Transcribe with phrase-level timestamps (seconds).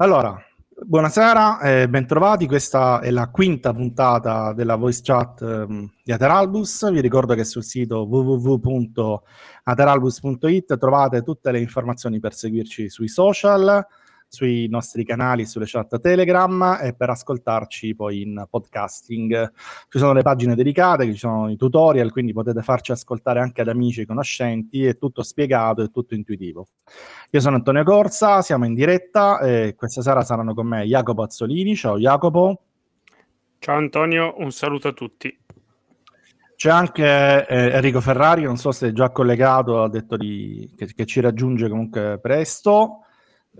[0.00, 0.40] Allora,
[0.86, 2.46] buonasera e bentrovati.
[2.46, 6.88] Questa è la quinta puntata della voice chat um, di Ateralbus.
[6.92, 13.84] Vi ricordo che sul sito www.ateralbus.it trovate tutte le informazioni per seguirci sui social
[14.28, 19.52] sui nostri canali, sulle chat Telegram e per ascoltarci poi in podcasting.
[19.88, 23.68] Ci sono le pagine dedicate, ci sono i tutorial, quindi potete farci ascoltare anche ad
[23.68, 26.68] amici e conoscenti, è tutto spiegato, è tutto intuitivo.
[27.30, 31.74] Io sono Antonio Corsa, siamo in diretta e questa sera saranno con me Jacopo Azzolini.
[31.74, 32.62] Ciao Jacopo.
[33.58, 35.36] Ciao Antonio, un saluto a tutti.
[36.54, 40.86] C'è anche eh, Enrico Ferrari, non so se è già collegato, ha detto di, che,
[40.86, 43.04] che ci raggiunge comunque presto.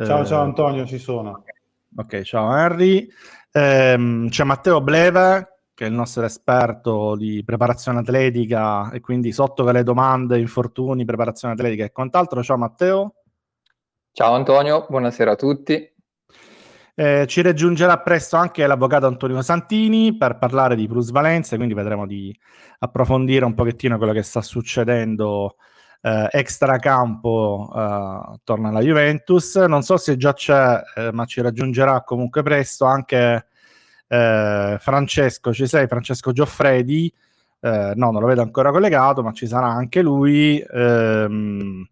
[0.05, 1.43] Ciao, ciao eh, Antonio, ci sono.
[1.97, 3.09] Ok, ciao Henry.
[3.51, 9.69] Eh, c'è Matteo Bleve, che è il nostro esperto di preparazione atletica e quindi sotto
[9.69, 12.45] le domande, infortuni, preparazione atletica e quant'altro.
[12.45, 13.15] Ciao Matteo.
[14.13, 15.93] Ciao Antonio, buonasera a tutti.
[16.95, 22.33] Eh, ci raggiungerà presto anche l'avvocato Antonio Santini per parlare di plusvalenze, quindi vedremo di
[22.79, 25.57] approfondire un pochettino quello che sta succedendo
[26.01, 29.57] eh, extracampo eh, torna alla Juventus.
[29.57, 33.47] Non so se già c'è, eh, ma ci raggiungerà comunque presto anche
[34.07, 35.53] eh, Francesco.
[35.53, 37.13] Ci sei, Francesco Gioffredi?
[37.61, 40.65] Eh, no, non lo vedo ancora collegato, ma ci sarà anche lui.
[40.73, 41.87] Ehm,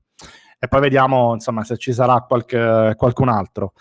[0.58, 3.72] e poi vediamo insomma se ci sarà qualche, qualcun altro.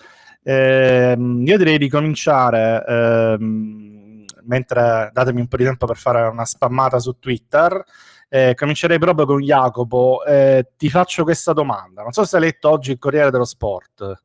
[0.44, 2.84] Ehm, io direi di cominciare.
[2.88, 3.84] Ehm,
[4.48, 7.84] mentre datemi un po' di tempo per fare una spammata su Twitter.
[8.30, 10.24] Eh, comincerei proprio con Jacopo.
[10.26, 12.02] Eh, ti faccio questa domanda.
[12.02, 14.22] Non so se hai letto oggi il Corriere dello Sport.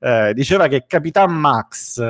[0.00, 2.00] Eh, diceva che Capitan Max,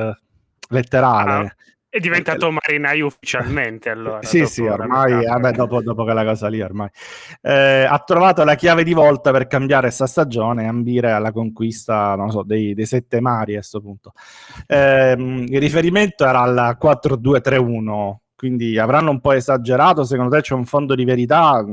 [0.68, 1.54] letterale, ah,
[1.90, 4.22] è diventato marinaio ufficialmente allora.
[4.22, 6.88] sì, sì, ormai, vabbè, dopo, dopo, quella cosa lì ormai.
[7.40, 12.14] Eh, ha trovato la chiave di volta per cambiare questa stagione e ambire alla conquista,
[12.14, 14.12] non so, dei, dei sette mari a questo punto.
[14.66, 20.04] Eh, il riferimento era al 4-2-3-1 quindi avranno un po' esagerato.
[20.04, 21.64] Secondo te c'è un fondo di verità?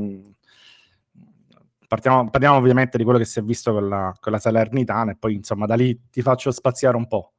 [1.86, 5.16] Partiamo, parliamo ovviamente di quello che si è visto con la, con la Salernitana e
[5.16, 7.34] poi insomma da lì ti faccio spaziare un po'.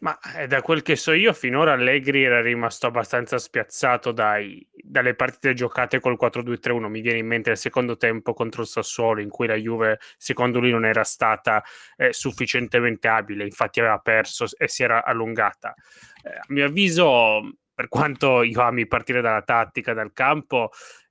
[0.00, 5.14] Ma eh, da quel che so io, finora Allegri era rimasto abbastanza spiazzato dai, dalle
[5.14, 6.88] partite giocate col 4-2-3-1.
[6.88, 10.58] Mi viene in mente il secondo tempo contro il Sassuolo, in cui la Juve, secondo
[10.58, 11.62] lui, non era stata
[11.96, 15.74] eh, sufficientemente abile, infatti aveva perso e si era allungata.
[16.22, 20.70] Eh, a mio avviso, per quanto io ami partire dalla tattica, dal campo,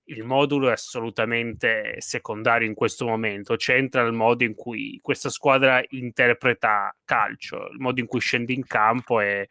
[0.09, 5.83] il modulo è assolutamente secondario in questo momento, c'entra il modo in cui questa squadra
[5.89, 9.47] interpreta calcio, il modo in cui scende in campo e,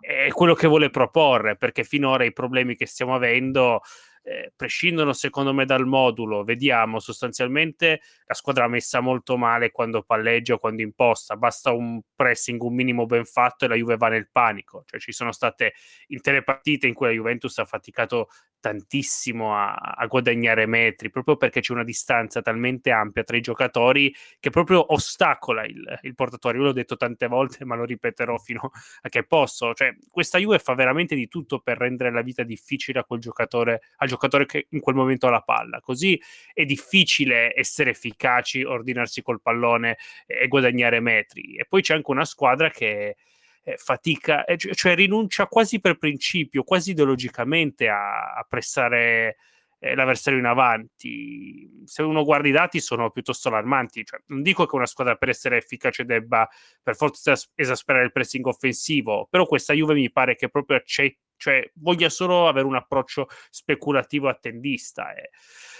[0.00, 3.82] è quello che vuole proporre, perché finora i problemi che stiamo avendo
[4.24, 10.54] eh, prescindono secondo me dal modulo, vediamo sostanzialmente la squadra messa molto male quando palleggia
[10.54, 14.28] o quando imposta, basta un pressing un minimo ben fatto e la Juve va nel
[14.30, 15.74] panico, cioè ci sono state
[16.08, 18.28] intere partite in cui la Juventus ha faticato
[18.62, 24.14] tantissimo a, a, guadagnare metri, proprio perché c'è una distanza talmente ampia tra i giocatori
[24.38, 26.58] che proprio ostacola il, il portatore.
[26.58, 28.70] Io l'ho detto tante volte, ma lo ripeterò fino
[29.02, 29.74] a che posso.
[29.74, 33.82] Cioè, questa Juve fa veramente di tutto per rendere la vita difficile a quel giocatore,
[33.96, 35.80] al giocatore che in quel momento ha la palla.
[35.80, 36.18] Così
[36.54, 41.56] è difficile essere efficaci, ordinarsi col pallone e guadagnare metri.
[41.56, 43.16] E poi c'è anche una squadra che
[43.62, 49.36] eh, fatica, eh, cioè rinuncia quasi per principio, quasi ideologicamente a, a pressare
[49.78, 51.82] eh, l'avversario in avanti.
[51.84, 54.04] Se uno guarda i dati sono piuttosto allarmanti.
[54.04, 56.48] Cioè, non dico che una squadra per essere efficace debba
[56.82, 61.68] per forza esasperare il pressing offensivo, però questa Juve mi pare che proprio accetti cioè
[61.74, 65.12] voglia solo avere un approccio speculativo attendista.
[65.12, 65.30] Eh.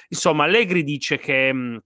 [0.09, 1.83] Insomma, Allegri dice che mh,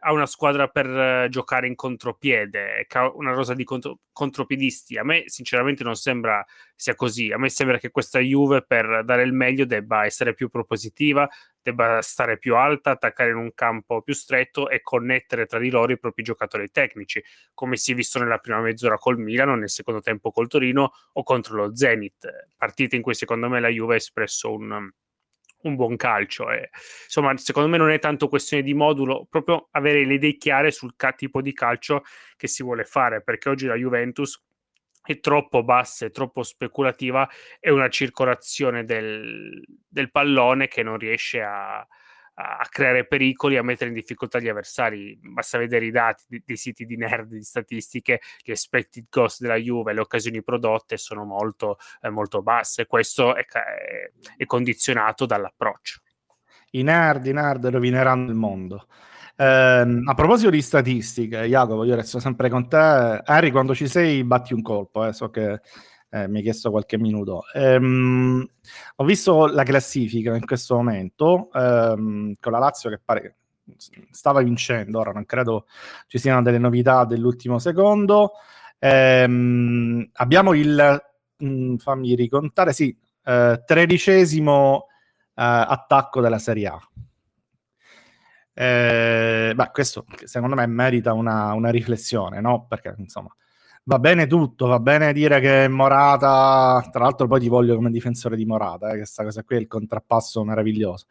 [0.00, 4.98] ha una squadra per uh, giocare in contropiede, una rosa di contro- contropiedisti.
[4.98, 6.44] A me, sinceramente, non sembra
[6.74, 7.32] sia così.
[7.32, 11.28] A me sembra che questa Juve, per dare il meglio, debba essere più propositiva,
[11.62, 15.92] debba stare più alta, attaccare in un campo più stretto e connettere tra di loro
[15.92, 17.22] i propri giocatori tecnici,
[17.54, 21.22] come si è visto nella prima mezz'ora col Milano, nel secondo tempo col Torino o
[21.22, 22.48] contro lo Zenit.
[22.56, 24.90] Partite in cui, secondo me, la Juve ha espresso un
[25.62, 26.50] un buon calcio.
[26.50, 26.70] E,
[27.04, 30.94] insomma, secondo me non è tanto questione di modulo, proprio avere le idee chiare sul
[30.96, 32.02] ca- tipo di calcio
[32.36, 34.42] che si vuole fare, perché oggi la Juventus
[35.02, 37.28] è troppo bassa e troppo speculativa,
[37.58, 41.86] è una circolazione del, del pallone che non riesce a,
[42.40, 45.18] a creare pericoli, a mettere in difficoltà gli avversari.
[45.20, 49.92] Basta vedere i dati dei, siti di nerd, di statistiche, gli expected cost della Juve,
[49.92, 52.86] le occasioni prodotte sono molto, eh, molto basse.
[52.86, 56.00] Questo è, è, è condizionato dall'approccio.
[56.70, 58.86] I nerd, i nerd rovineranno il mondo.
[59.34, 62.76] Eh, a proposito di statistiche, Jacopo, io resto sempre con te.
[63.24, 65.04] Harry, quando ci sei, batti un colpo.
[65.04, 65.12] Eh.
[65.12, 65.60] So che
[66.10, 67.42] eh, mi hai chiesto qualche minuto.
[67.54, 68.46] Ehm,
[68.96, 73.36] ho visto la classifica in questo momento ehm, con la Lazio che pare
[74.10, 74.98] stava vincendo.
[74.98, 75.66] Ora non credo
[76.06, 78.32] ci siano delle novità dell'ultimo secondo.
[78.78, 81.02] Ehm, abbiamo il
[81.38, 84.86] mh, mm, fammi ricontare, sì, eh, tredicesimo
[85.34, 86.80] eh, attacco della Serie A.
[88.54, 92.66] Eh, beh, questo secondo me merita una, una, riflessione, no?
[92.66, 93.32] Perché insomma
[93.88, 98.36] va bene tutto, va bene dire che Morata, tra l'altro poi ti voglio come difensore
[98.36, 101.06] di Morata, eh, questa cosa qui è il contrappasso meraviglioso.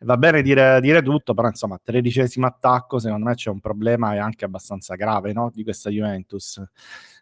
[0.00, 4.18] Va bene dire, dire tutto, però insomma, tredicesimo attacco, secondo me c'è un problema e
[4.18, 5.50] anche abbastanza grave no?
[5.52, 6.62] di questa Juventus.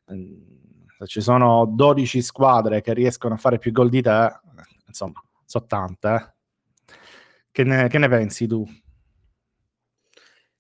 [0.08, 4.40] Ehm, se ci sono 12 squadre che riescono a fare più gol di te,
[4.88, 6.08] insomma, sono tante.
[6.08, 6.94] Eh?
[7.52, 8.66] Che, ne, che ne pensi tu?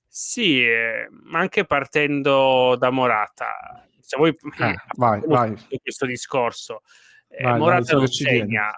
[0.06, 5.56] Sì, eh, anche partendo da Morata, se vuoi eh, vai, vai.
[5.82, 6.82] questo discorso,
[7.26, 8.70] eh, vai, Morata non segna,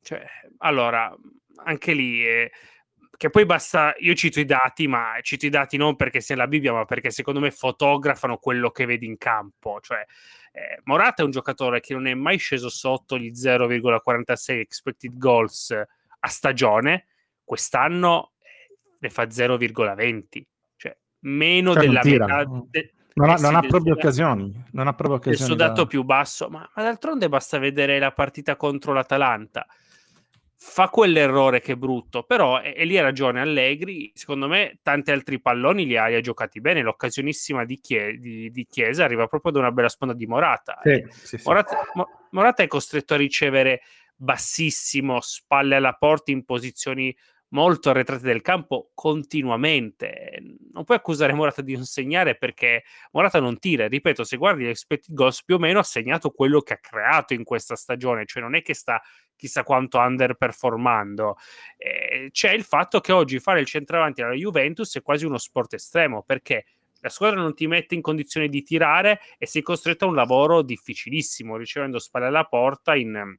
[0.00, 0.24] cioè,
[0.58, 1.12] allora,
[1.64, 2.52] anche lì, eh,
[3.16, 6.46] che poi basta, io cito i dati, ma cito i dati non perché sia la
[6.46, 10.04] Bibbia, ma perché secondo me fotografano quello che vedi in campo, cioè
[10.52, 15.70] eh, Morata è un giocatore che non è mai sceso sotto gli 0,46 expected goals
[15.72, 17.06] a stagione,
[17.42, 20.42] quest'anno eh, ne fa 0,20
[21.22, 22.44] meno cioè, della metà.
[22.68, 24.64] De- non ha, non ha proprio occasioni.
[24.72, 25.38] Non ha proprio occasioni.
[25.38, 25.86] Il suo dato da...
[25.86, 29.66] più basso, ma, ma, d'altronde basta vedere la partita contro l'Atalanta.
[30.56, 35.10] Fa quell'errore che è brutto, però, e, e lì ha ragione Allegri, secondo me tanti
[35.10, 39.26] altri palloni li ha, li ha giocati bene, l'occasionissima di, Chie- di, di, Chiesa arriva
[39.26, 40.78] proprio da una bella sponda di Morata.
[40.82, 41.42] Sì, sì, sì.
[41.48, 43.82] Morata, Mo- Morata è costretto a ricevere
[44.14, 47.14] bassissimo, spalle alla porta in posizioni
[47.52, 50.42] molto arretrate del campo continuamente.
[50.72, 53.88] Non puoi accusare Morata di non segnare perché Morata non tira.
[53.88, 57.34] Ripeto, se guardi gli expected goals, più o meno ha segnato quello che ha creato
[57.34, 59.00] in questa stagione, cioè non è che sta
[59.36, 61.36] chissà quanto underperformando.
[61.76, 65.74] Eh, c'è il fatto che oggi fare il centravanti alla Juventus è quasi uno sport
[65.74, 66.64] estremo perché
[67.00, 70.62] la squadra non ti mette in condizione di tirare e sei costretto a un lavoro
[70.62, 73.36] difficilissimo, ricevendo spalle alla porta in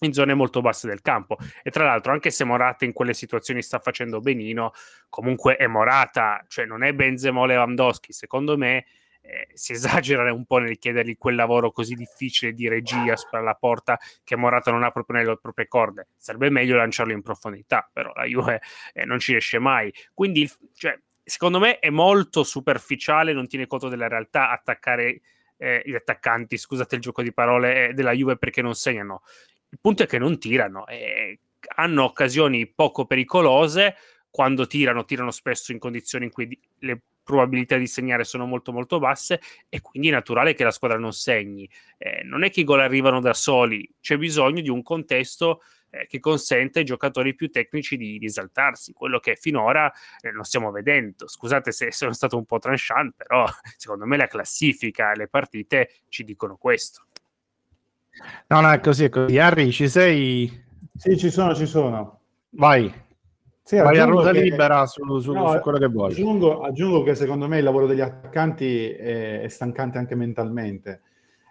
[0.00, 1.36] in zone molto basse del campo.
[1.62, 4.72] E tra l'altro, anche se Morata in quelle situazioni sta facendo benino,
[5.08, 8.12] comunque è Morata, cioè non è Benzema o Lewandowski.
[8.12, 8.86] Secondo me
[9.20, 13.54] eh, si esagera un po' nel chiedergli quel lavoro così difficile di regia per la
[13.54, 16.08] porta che Morata non ha proprio nelle proprie corde.
[16.16, 18.60] Sarebbe meglio lanciarlo in profondità, però la Juve
[18.92, 19.92] eh, non ci riesce mai.
[20.14, 25.20] Quindi, cioè, secondo me è molto superficiale, non tiene conto della realtà attaccare
[25.58, 29.22] eh, gli attaccanti, scusate il gioco di parole, eh, della Juve perché non segnano.
[29.70, 31.40] Il punto è che non tirano, e
[31.76, 33.96] hanno occasioni poco pericolose,
[34.30, 38.98] quando tirano, tirano spesso in condizioni in cui le probabilità di segnare sono molto molto
[38.98, 41.68] basse e quindi è naturale che la squadra non segni.
[41.98, 45.60] Eh, non è che i gol arrivano da soli, c'è bisogno di un contesto
[45.90, 49.92] eh, che consente ai giocatori più tecnici di, di esaltarsi, quello che finora
[50.22, 51.28] eh, non stiamo vedendo.
[51.28, 55.90] Scusate se sono stato un po' tranchant, però secondo me la classifica e le partite
[56.08, 57.08] ci dicono questo.
[58.48, 59.38] No, no, è così, è così.
[59.38, 60.64] Harry, ci sei?
[60.94, 62.20] Sì, ci sono, ci sono.
[62.50, 62.92] Vai.
[63.62, 64.40] Sì, Vai a ruota che...
[64.40, 66.12] libera su, su, no, su, quello che vuoi.
[66.12, 71.02] Aggiungo, aggiungo, che secondo me il lavoro degli attaccanti è, è, stancante anche mentalmente.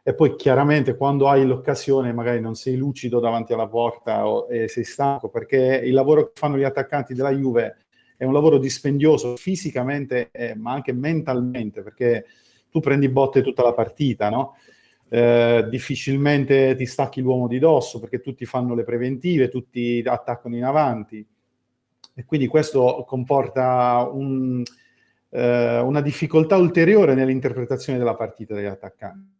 [0.01, 4.67] E poi chiaramente quando hai l'occasione magari non sei lucido davanti alla porta o, e
[4.67, 7.85] sei stanco, perché il lavoro che fanno gli attaccanti della Juve
[8.17, 12.25] è un lavoro dispendioso fisicamente, eh, ma anche mentalmente, perché
[12.71, 14.55] tu prendi botte tutta la partita, no?
[15.09, 20.63] Eh, difficilmente ti stacchi l'uomo di dosso perché tutti fanno le preventive, tutti attaccano in
[20.63, 21.25] avanti
[22.13, 24.63] e quindi questo comporta un,
[25.29, 29.35] eh, una difficoltà ulteriore nell'interpretazione della partita degli attaccanti.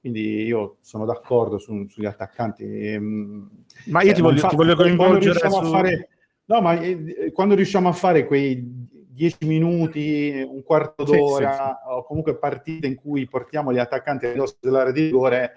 [0.00, 2.64] Quindi io sono d'accordo su, sugli attaccanti.
[2.64, 3.50] Ehm,
[3.86, 5.64] ma io ti, voglio, ti voglio coinvolgere su...
[5.66, 6.08] Fare,
[6.46, 8.79] no, ma eh, quando riusciamo a fare quei
[9.20, 11.92] 10 minuti, un quarto d'ora, sì, sì, sì.
[11.92, 15.52] o comunque partite in cui portiamo gli attaccanti all'indosso dell'area di rigore,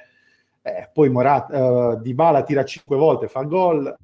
[0.61, 3.95] eh, poi Morata, uh, Dybala tira 5 volte, fa gol,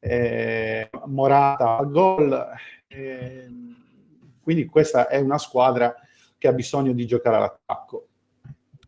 [0.00, 2.46] eh, Morata fa gol,
[2.88, 3.46] eh,
[4.42, 5.94] quindi questa è una squadra
[6.36, 8.06] che ha bisogno di giocare all'attacco.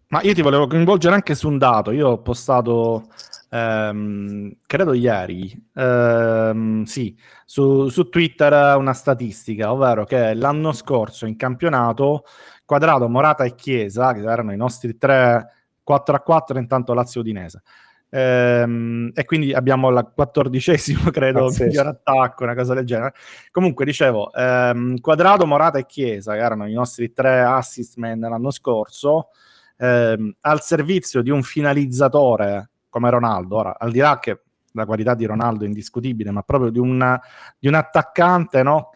[0.09, 3.05] Ma io ti volevo coinvolgere anche su un dato, io ho postato
[3.50, 11.37] ehm, credo ieri, ehm, sì, su, su, Twitter una statistica, ovvero che l'anno scorso in
[11.37, 12.25] campionato
[12.64, 15.47] Quadrato, Morata e Chiesa, che erano i nostri tre
[15.83, 17.62] 4 a 4, intanto Lazio Udinese,
[18.12, 21.64] Ehm, e quindi abbiamo la quattordicesimo, credo, Pazzesco.
[21.64, 23.14] miglior attacco, una cosa del genere.
[23.50, 24.30] Comunque, dicevo,
[25.00, 29.28] Quadrado, Morata e Chiesa, che erano i nostri tre assist man l'anno scorso,
[29.76, 33.56] al servizio di un finalizzatore come Ronaldo.
[33.56, 34.42] Ora, al di là che
[34.73, 37.18] la qualità di Ronaldo è indiscutibile, ma proprio di un,
[37.59, 38.90] di un attaccante no?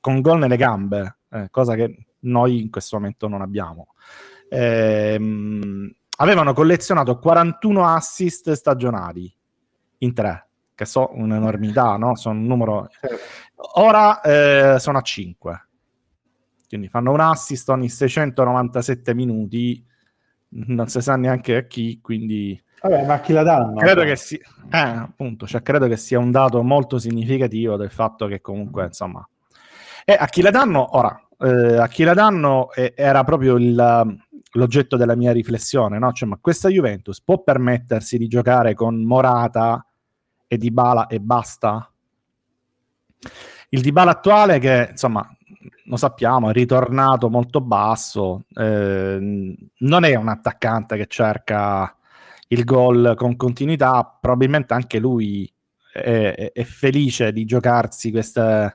[0.00, 3.94] con gol nelle gambe, eh, cosa che noi in questo momento non abbiamo.
[4.48, 9.32] Ehm, avevano collezionato 41 assist stagionali
[9.98, 12.16] in tre, che so un'enormità, no?
[12.16, 12.88] Sono un numero.
[13.76, 15.66] Ora eh, sono a 5.
[16.68, 19.84] Quindi fanno un assist ogni 697 minuti,
[20.48, 23.74] non si sa neanche a chi, quindi Vabbè, ma chi la danno?
[23.74, 28.26] credo che, si- eh, appunto, cioè, credo che sia un dato molto significativo del fatto
[28.26, 29.26] che comunque, insomma,
[30.04, 34.16] e a chi la danno, ora, eh, a chi la danno eh, era proprio il-
[34.54, 36.12] l'oggetto della mia riflessione, no?
[36.12, 39.86] Cioè, ma questa Juventus può permettersi di giocare con Morata
[40.46, 41.88] e Dybala e basta?
[43.70, 45.26] Il Dybala attuale che, insomma,
[45.84, 49.18] lo sappiamo, è ritornato molto basso, eh,
[49.78, 51.96] non è un attaccante che cerca
[52.52, 55.50] il gol con continuità, probabilmente anche lui
[55.92, 58.70] è, è- felice di giocarsi questo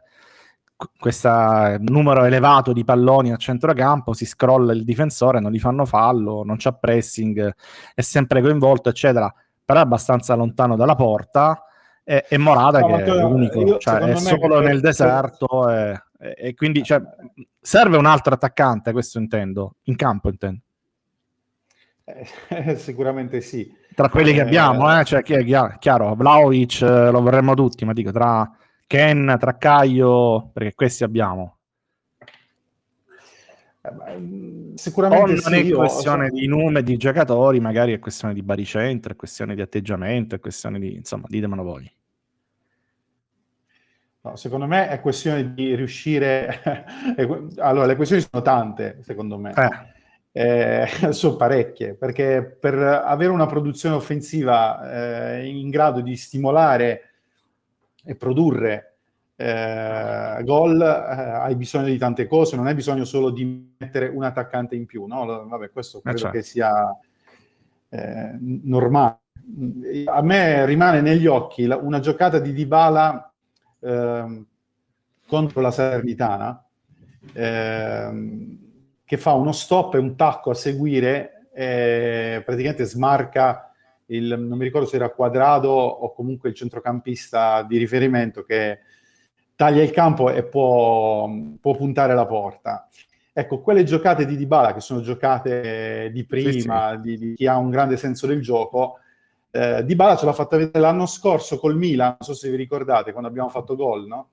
[1.80, 6.58] numero elevato di palloni a centrocampo, si scrolla il difensore, non gli fanno fallo, non
[6.58, 7.54] c'è pressing,
[7.94, 9.32] è sempre coinvolto, eccetera,
[9.64, 11.64] però è abbastanza lontano dalla porta
[12.04, 16.36] e, e Morata No, che è l'unico, io- cioè, è solo nel deserto e, e-
[16.38, 17.02] e quindi cioè,
[17.60, 20.62] serve un altro attaccante, questo intendo, in campo intendo.
[22.10, 23.70] Eh, sicuramente sì.
[23.94, 27.54] Tra quelli che Eh, abbiamo, eh, cioè, chi è chia- chiaro, Vlaovic eh, lo vorremmo
[27.54, 28.50] tutti, ma dico tra
[28.86, 31.58] Ken, tra Caio, perché questi abbiamo.
[33.82, 38.00] Eh, mm, O Sicuramente non sì, è io- questione di numeri di giocatori, magari è
[38.00, 41.92] questione di baricentro, è questione di atteggiamento, è questione di, insomma, ditemelo voi.
[44.22, 46.62] no, secondo me è questione di riuscire...
[47.58, 49.52] allora, le questioni sono tante, secondo me.
[49.56, 49.96] Eh,
[50.40, 57.02] Eh, sono parecchie, perché per avere una produzione offensiva eh, in grado di stimolare
[58.04, 58.98] e produrre
[59.36, 64.24] eh, gol, eh, hai bisogno di tante cose, non hai bisogno solo di mettere un
[64.24, 65.48] attaccante in più, no?
[65.48, 66.38] Vabbè, questo credo certo.
[66.38, 66.96] che sia
[67.90, 69.18] eh, normale.
[70.06, 73.34] A me rimane negli occhi una giocata di Dybala
[73.80, 74.46] ehm,
[75.26, 76.64] contro la Salernitana,
[77.34, 78.67] ehm,
[79.08, 83.72] che fa uno stop e un tacco a seguire, e praticamente smarca
[84.08, 88.80] il, non mi ricordo se era Quadrado o comunque il centrocampista di riferimento che
[89.56, 91.30] taglia il campo e può,
[91.62, 92.86] può puntare la porta.
[93.32, 97.70] Ecco, quelle giocate di Dybala, che sono giocate di prima, Di, di chi ha un
[97.70, 99.00] grande senso del gioco,
[99.52, 103.12] eh, Dybala ce l'ha fatta vedere l'anno scorso col Milan, non so se vi ricordate,
[103.12, 104.28] quando abbiamo fatto gol, no?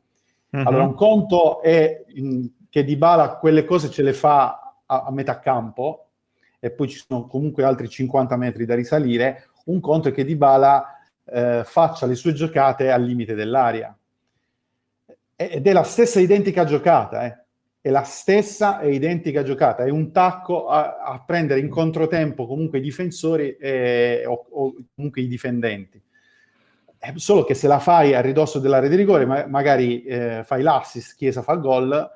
[0.51, 0.67] mhm.
[0.67, 5.41] Allora, un conto è mh, che Dybala quelle cose ce le fa a, a metà
[5.41, 6.09] campo
[6.59, 9.51] e poi ci sono comunque altri 50 metri da risalire.
[9.67, 13.97] Un conto è che Dybala eh, faccia le sue giocate al limite dell'area.
[15.37, 17.39] Ed è la stessa identica giocata, eh.
[17.81, 19.85] È la stessa e identica giocata.
[19.85, 25.21] È un tacco a, a prendere in controtempo comunque i difensori e- o, o comunque
[25.21, 26.01] i difendenti.
[26.97, 30.63] È solo che se la fai a ridosso dell'area di rigore, ma- magari eh, fai
[30.63, 32.11] l'assist, Chiesa fa il gol,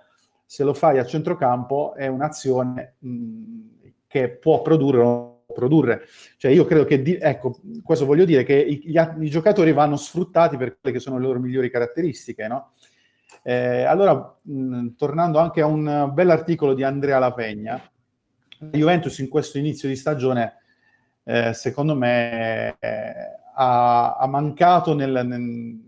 [0.50, 3.60] se lo fai a centrocampo è un'azione mh,
[4.06, 6.06] che può produrre o produrre.
[6.38, 9.96] Cioè io credo che, di- ecco, questo voglio dire, che i, gli i giocatori vanno
[9.96, 12.70] sfruttati per quelle che sono le loro migliori caratteristiche, no?
[13.42, 17.78] Eh, allora, mh, tornando anche a un bell'articolo di Andrea Lapegna,
[18.60, 20.54] la Juventus in questo inizio di stagione,
[21.24, 23.14] eh, secondo me, eh,
[23.54, 25.78] ha, ha mancato nel- nel-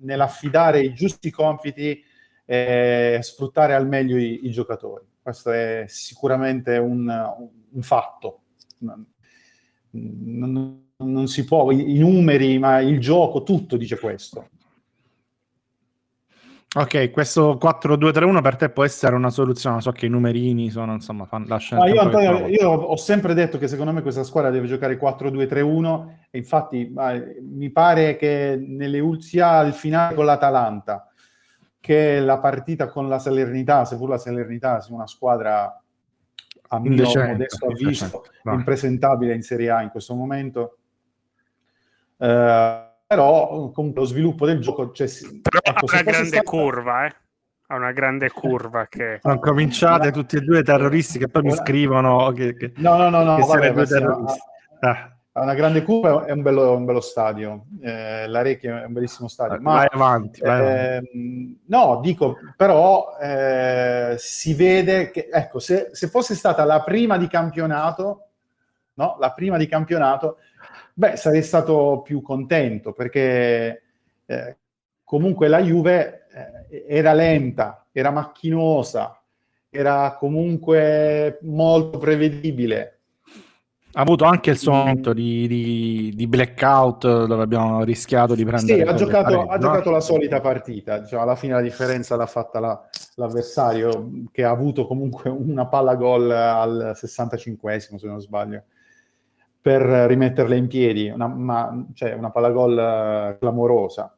[0.00, 2.02] nell'affidare i giusti compiti
[2.50, 5.04] e sfruttare al meglio i, i giocatori.
[5.20, 7.06] Questo è sicuramente un,
[7.72, 8.40] un fatto.
[9.90, 14.48] Non, non- si può, i, numeri, ma il gioco, tutto dice questo.
[16.74, 19.82] Ok, questo 4-2-3-1 per te può essere una soluzione.
[19.82, 23.58] So che i numerini sono, insomma, fan, lasciano il io, Antonio, io ho sempre detto
[23.58, 27.12] che secondo me questa squadra deve giocare 4-2-3-1 e infatti ma,
[27.42, 31.07] mi pare che nelle, ul- sia il finale con l'Atalanta
[31.80, 35.82] che la partita con la Salernità, seppur la Salernità sia una squadra
[36.70, 40.78] a mio Indecente, modesto avviso impresentabile in Serie A in questo momento.
[42.18, 45.06] Eh, però comunque lo sviluppo del gioco c'è
[45.40, 47.16] Però ecco, una grande stata- curva, eh.
[47.70, 49.18] Ha una grande curva che...
[49.20, 53.22] Sono cominciate tutti e due terroristi che poi mi scrivono che, che, No, no, no,
[53.22, 54.38] no, che siete vabbè, due terroristi.
[54.80, 57.66] Ah, Ha una grande curva e un bello, un bello stadio.
[57.80, 59.60] Eh, L'Arecchia è un bellissimo stadio.
[59.60, 61.60] Ma, vai avanti, vai eh, avanti.
[61.66, 67.28] No, dico, però eh, si vede che, ecco, se, se, fosse stata la prima di
[67.28, 68.30] campionato,
[68.94, 69.16] no?
[69.20, 70.38] La prima di campionato,
[70.94, 73.82] beh, sarei stato più contento perché
[74.26, 74.56] eh,
[75.04, 76.26] comunque la Juve
[76.68, 79.22] eh, era lenta, era macchinosa,
[79.70, 82.97] era comunque molto prevedibile
[83.92, 88.82] ha avuto anche il suo momento di, di, di, blackout dove abbiamo rischiato di prendere.
[88.82, 89.60] Sì, ha giocato, ha no?
[89.60, 90.98] giocato la solita partita.
[90.98, 95.94] Diciamo, alla fine la differenza l'ha fatta la, l'avversario, che ha avuto comunque una palla
[95.94, 98.64] gol al 65esimo, se non sbaglio,
[99.60, 101.08] per rimetterla in piedi.
[101.08, 104.17] Una, ma, cioè, una palla gol eh, clamorosa.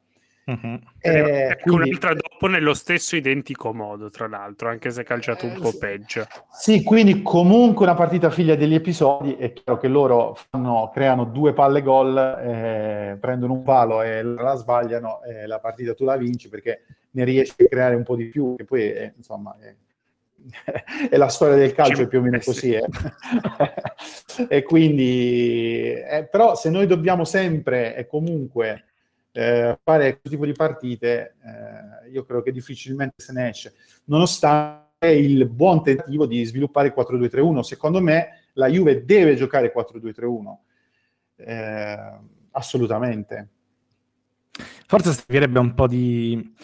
[0.50, 0.80] Uh-huh.
[0.98, 1.88] Eh, ecco quindi...
[1.90, 6.26] un'altra dopo nello stesso identico modo, tra l'altro, anche se calciato un po' peggio.
[6.50, 11.52] Sì, quindi comunque una partita figlia degli episodi, è chiaro che loro fanno, creano due
[11.52, 16.48] palle gol, eh, prendono un palo e la sbagliano e la partita tu la vinci
[16.48, 19.72] perché ne riesci a creare un po' di più, che poi è, insomma è,
[21.10, 22.72] è la storia del calcio, è più o meno così.
[22.72, 22.84] Eh.
[24.48, 28.86] e quindi, eh, però se noi dobbiamo sempre e comunque
[29.32, 35.08] eh, fare questo tipo di partite, eh, io credo che difficilmente se ne esce, nonostante
[35.08, 37.60] il buon tentativo di sviluppare il 4-2-3-1.
[37.60, 40.56] Secondo me la Juve deve giocare 4-2-3-1,
[41.36, 42.18] eh,
[42.50, 43.48] assolutamente.
[44.86, 46.54] Forse servirebbe un po' di...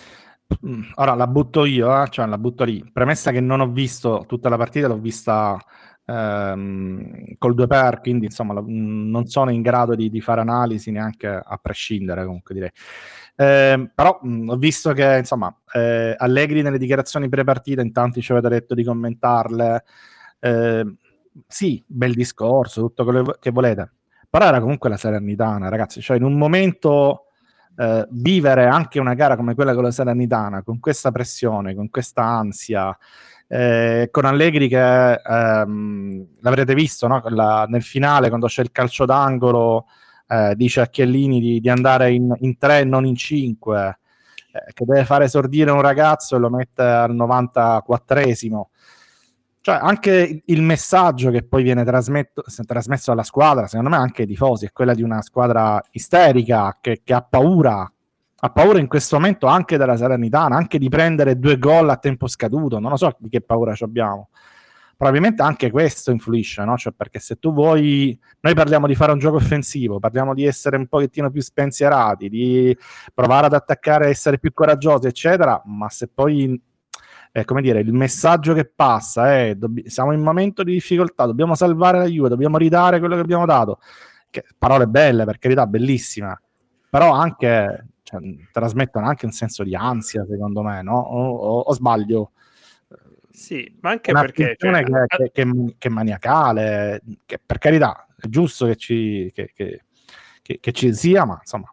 [0.96, 2.08] Ora la butto io, eh?
[2.08, 2.88] cioè la butto lì.
[2.92, 5.58] Premessa che non ho visto tutta la partita, l'ho vista
[6.06, 10.40] ehm, col 2 per, quindi insomma la, mm, non sono in grado di, di, fare
[10.40, 12.70] analisi neanche a prescindere comunque direi.
[13.36, 18.22] Eh, però mh, mm, ho visto che insomma eh, Allegri nelle dichiarazioni pre-partita in tanti
[18.22, 19.84] ci avete detto di commentarle
[20.40, 20.94] eh,
[21.46, 23.90] sì, bel discorso, tutto quello che volete
[24.28, 27.26] però era comunque la Salernitana ragazzi, cioè in un momento
[27.76, 32.22] eh, vivere anche una gara come quella con la Salernitana con questa pressione, con questa
[32.22, 32.96] ansia
[33.48, 37.22] eh, con Allegri che ehm, l'avrete visto no?
[37.28, 39.86] La, nel finale quando c'è il calcio d'angolo
[40.28, 43.98] eh, dice a Chiellini di, di andare in, in, tre e non in cinque
[44.52, 48.62] eh, che deve fare esordire un ragazzo e lo mette al 94esimo
[49.60, 54.66] cioè anche il messaggio che poi viene trasmesso alla squadra secondo me anche ai tifosi
[54.66, 57.88] è quella di una squadra isterica che, che ha paura
[58.46, 62.26] ha paura in questo momento anche della Salernitana, anche di prendere due gol a tempo
[62.26, 62.78] scaduto.
[62.78, 64.30] Non lo so di che paura ci abbiamo.
[64.96, 66.76] Probabilmente anche questo influisce, no?
[66.76, 70.78] Cioè, perché se tu vuoi, noi parliamo di fare un gioco offensivo, parliamo di essere
[70.78, 72.76] un pochettino più spensierati, di
[73.12, 76.58] provare ad attaccare, essere più coraggiosi, eccetera, ma se poi
[77.32, 81.54] eh, come dire, il messaggio che passa è dobb- siamo in momento di difficoltà, dobbiamo
[81.54, 83.80] salvare la Juve, dobbiamo ridare quello che abbiamo dato.
[84.30, 86.40] Che, parole belle, per carità, bellissime,
[86.88, 88.20] però anche cioè,
[88.52, 90.96] trasmettono anche un senso di ansia, secondo me, no?
[90.96, 92.30] O, o, o sbaglio?
[93.28, 94.54] Sì, ma anche Una perché...
[94.56, 100.94] Cioè, che, che, che, che, maniacale, che per carità è giusto che ci, che, ci
[100.94, 101.68] sia, ma insomma,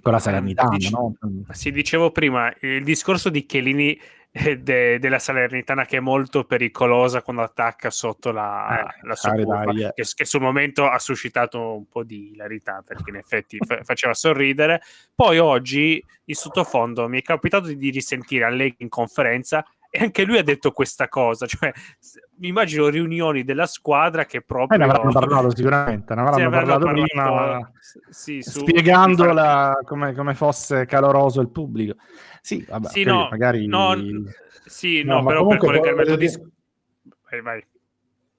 [0.00, 0.66] con la serenità.
[0.68, 1.14] Dice, no?
[1.50, 4.00] Sì, dicevo prima, il discorso di Chiellini
[4.58, 9.72] de, della Salernitana che è molto pericolosa quando attacca sotto la, eh, la sua curva,
[9.72, 14.12] che, che, sul momento ha suscitato un po' di hilarità perché in effetti fa- faceva
[14.12, 14.82] sorridere.
[15.14, 20.38] Poi oggi in sottofondo mi è capitato di risentire Allegri in conferenza e anche lui
[20.38, 21.72] ha detto questa cosa, cioè
[22.38, 24.76] mi immagino riunioni della squadra che proprio...
[24.76, 27.72] Eh, ne avranno parlato sicuramente, ne avranno, sì, parlato, parlato, prima,
[28.10, 31.94] sì, su, spiegandola come, come fosse caloroso il pubblico.
[32.44, 33.66] Sì, vabbè, sì, no, magari...
[33.66, 33.94] No,
[34.66, 36.52] sì, no, no però per collegarmi tuo discorso...
[37.30, 37.66] Vai, vai.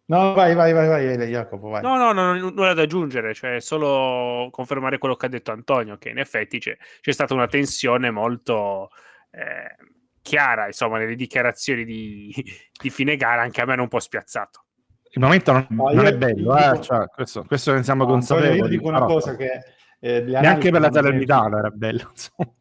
[0.05, 1.81] No, vai, vai, vai, vai, Jacopo, vai.
[1.81, 6.09] No, no, no, nulla da aggiungere, cioè solo confermare quello che ha detto Antonio, che
[6.09, 8.89] in effetti c'è, c'è stata una tensione molto
[9.31, 9.75] eh,
[10.21, 12.31] chiara, insomma, nelle dichiarazioni di,
[12.79, 14.65] di, fine gara, anche a me non un po' spiazzato.
[15.13, 16.81] Il momento non, no, non è bello, dico, eh?
[16.81, 18.59] cioè, questo, questo ne siamo no, consapevoli.
[18.59, 19.63] Io dico una però, cosa che...
[19.99, 22.53] Eh, neanche per la Salernitana era bello, insomma.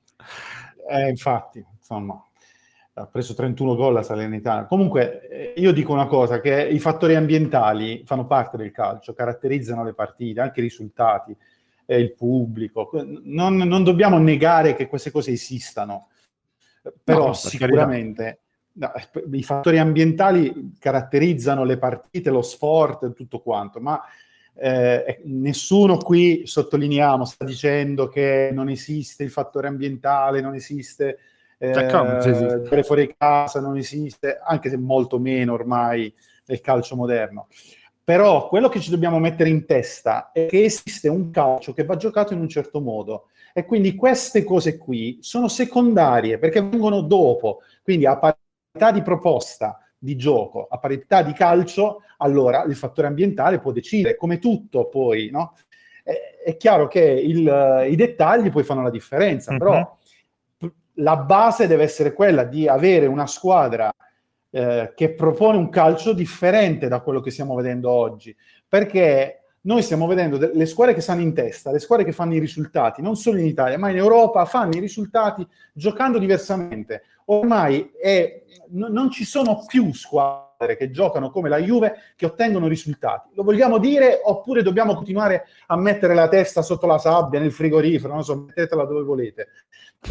[0.88, 2.22] Eh, infatti, insomma,
[2.94, 4.66] ha preso 31 gol la Salernitana.
[4.66, 9.82] Comunque, eh, io dico una cosa, che i fattori ambientali fanno parte del calcio, caratterizzano
[9.82, 11.36] le partite, anche i risultati,
[11.86, 12.90] eh, il pubblico.
[13.24, 16.08] Non, non, dobbiamo negare che queste cose esistano,
[17.02, 18.40] però no, sicuramente
[18.74, 18.92] no,
[19.32, 24.00] i fattori ambientali caratterizzano le partite, lo sport, tutto quanto, ma
[24.56, 31.18] eh, nessuno qui, sottolineiamo, sta dicendo che non esiste il fattore ambientale, non esiste
[31.58, 36.12] eh, fuori casa, non esiste, anche se molto meno ormai
[36.46, 37.48] nel calcio moderno.
[38.02, 41.96] Però quello che ci dobbiamo mettere in testa è che esiste un calcio che va
[41.96, 47.60] giocato in un certo modo e quindi queste cose qui sono secondarie perché vengono dopo.
[47.82, 53.58] Quindi a parità di proposta di gioco, a parità di calcio, allora il fattore ambientale
[53.58, 55.56] può decidere, come tutto poi, no?
[56.02, 56.12] È,
[56.44, 59.58] è chiaro che il, i dettagli poi fanno la differenza, uh-huh.
[59.58, 59.96] però
[60.98, 63.92] la base deve essere quella di avere una squadra
[64.50, 68.36] eh, che propone un calcio differente da quello che stiamo vedendo oggi,
[68.68, 72.34] perché noi stiamo vedendo de- le squadre che stanno in testa, le squadre che fanno
[72.34, 77.04] i risultati, non solo in Italia, ma in Europa, fanno i risultati giocando diversamente.
[77.26, 82.68] Ormai è, n- non ci sono più squadre che giocano come la Juve che ottengono
[82.68, 83.30] risultati.
[83.34, 88.12] Lo vogliamo dire oppure dobbiamo continuare a mettere la testa sotto la sabbia, nel frigorifero,
[88.14, 89.48] non so, mettetela dove volete.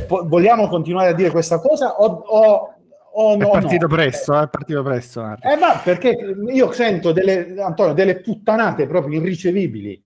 [0.07, 2.73] Po- vogliamo continuare a dire questa cosa o, o
[3.15, 3.93] Oh, no, è partito no.
[3.93, 5.21] presto, è partito presto.
[5.39, 10.03] Eh, ma perché io sento delle, Antonio, delle puttanate proprio irricevibili.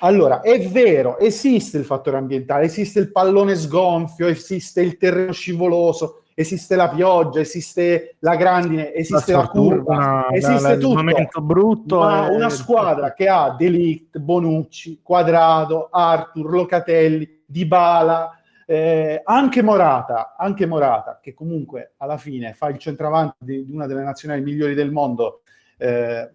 [0.00, 6.21] Allora, è vero, esiste il fattore ambientale, esiste il pallone sgonfio, esiste il terreno scivoloso,
[6.34, 10.94] esiste la pioggia, esiste la grandine, esiste la, la curva, esiste la, tutto.
[10.94, 11.98] momento brutto.
[12.00, 12.34] Ma è...
[12.34, 21.18] una squadra che ha Delict, Bonucci, Quadrado, Arthur, Locatelli, Dybala, eh, anche Morata, anche Morata,
[21.22, 25.42] che comunque alla fine fa il centravanti di, di una delle nazionali migliori del mondo,
[25.76, 26.30] eh,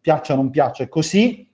[0.00, 1.48] piaccia o non piaccia, è così.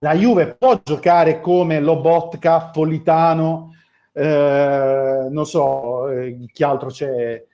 [0.00, 3.72] La Juve può giocare come Lobotka, Politano,
[4.18, 7.44] eh, non so eh, chi altro c'è.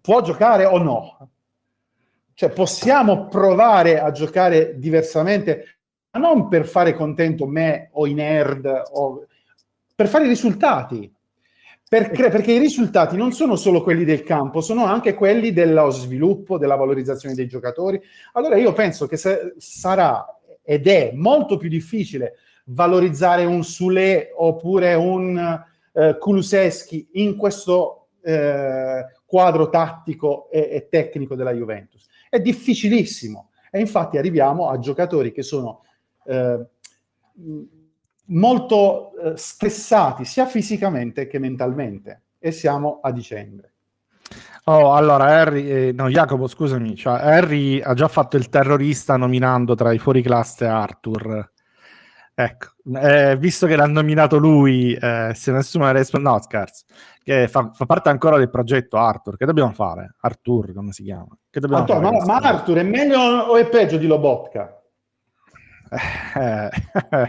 [0.00, 1.30] Può giocare o no?
[2.32, 5.78] Cioè, possiamo provare a giocare diversamente,
[6.12, 9.26] ma non per fare contento me o i nerd o
[9.94, 11.12] per fare i risultati.
[11.88, 16.58] Perché, perché, i risultati non sono solo quelli del campo, sono anche quelli dello sviluppo,
[16.58, 18.00] della valorizzazione dei giocatori.
[18.32, 20.24] Allora io penso che se, sarà
[20.62, 22.34] ed è molto più difficile
[22.66, 25.64] valorizzare un Sule oppure un
[25.98, 32.06] eh, Kuluseschi in questo eh, quadro tattico e, e, tecnico della Juventus.
[32.30, 35.82] È difficilissimo e infatti arriviamo a giocatori che sono
[36.24, 36.66] eh,
[38.26, 43.72] molto eh, stressati sia fisicamente che mentalmente e siamo a dicembre.
[44.64, 49.74] Oh, allora Harry, eh, no Jacopo scusami, cioè, Harry ha già fatto il terrorista nominando
[49.74, 51.50] tra i fuori classe Arthur.
[52.40, 52.68] Ecco,
[53.02, 56.84] eh, visto che l'ha nominato lui, eh, se nessuno è responsabile, no scherzo,
[57.20, 60.14] che fa, fa, parte ancora del progetto Arthur, che dobbiamo fare?
[60.20, 61.36] Arthur, come si chiama?
[61.50, 64.80] Che Arthur, ma, ma Arthur è meglio o è peggio di Lobotka?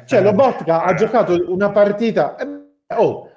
[0.05, 2.35] cioè, Lobotka ha giocato una partita.
[2.35, 3.31] Eh, oh,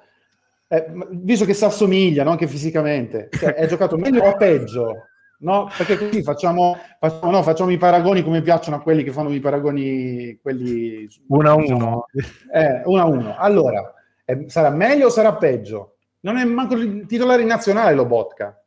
[0.67, 5.07] eh, visto che si assomigliano anche fisicamente, cioè, è giocato meglio o peggio?
[5.43, 5.69] No?
[5.75, 9.41] Perché così facciamo, facciamo, no, facciamo, i paragoni come piacciono a quelli che fanno i
[9.41, 12.05] paragoni, quelli 1 a 1.
[12.53, 13.35] Eh, 1 a 1.
[13.37, 15.95] Allora, eh, sarà meglio o sarà peggio?
[16.21, 18.57] Non è manco il titolare nazionale Lobotka.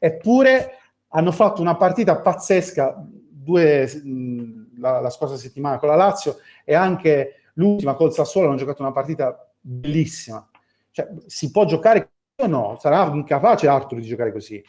[0.00, 0.78] Eppure
[1.10, 3.88] hanno fatto una partita pazzesca, due,
[4.78, 8.90] la, la, scorsa settimana con la Lazio e anche l'ultima col Sassuolo hanno giocato una
[8.90, 10.44] partita bellissima.
[10.90, 12.76] Cioè, si può giocare o no?
[12.80, 14.62] Sarà incapace Arthur di giocare così.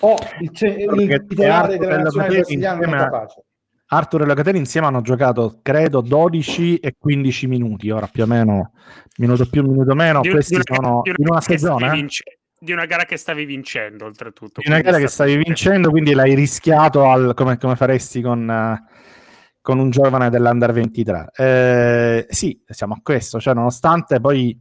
[0.00, 3.44] O il, il titolare della nazionale brasiliana è incapace.
[3.88, 8.72] Arthur e Locatelli insieme hanno giocato credo 12 e 15 minuti ora più o meno
[9.18, 12.22] minuto più minuto meno di, questi di una, sono di una, in una stagione vince,
[12.58, 16.34] di una gara che stavi vincendo oltretutto di una gara che stavi vincendo quindi l'hai
[16.34, 18.94] rischiato al, come, come faresti con uh,
[19.66, 21.30] con un giovane dell'Under 23.
[21.34, 24.56] Eh, sì, siamo a questo, cioè nonostante poi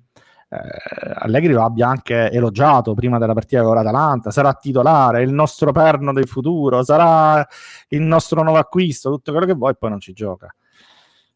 [0.49, 5.71] eh, Allegri lo abbia anche elogiato prima della partita con l'Atalanta, sarà titolare, il nostro
[5.71, 7.45] perno del futuro, sarà
[7.89, 10.53] il nostro nuovo acquisto, tutto quello che vuoi, poi non ci gioca.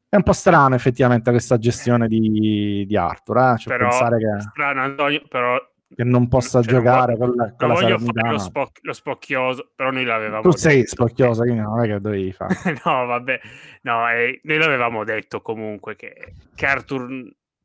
[0.07, 3.57] È un po' strano effettivamente questa gestione di, di Arthur, eh?
[3.57, 4.41] cioè però, pensare che...
[4.41, 5.57] strano Antonio, però
[5.95, 9.71] che non possa cioè, giocare con la, con la voglio fare lo, spoc- lo, spocchioso
[9.75, 10.89] però noi l'avevamo tu sei detto.
[10.89, 12.53] spocchioso quindi non è che dovevi fare
[12.85, 13.39] no vabbè
[13.81, 17.07] no, eh, noi l'avevamo detto comunque che, che Arthur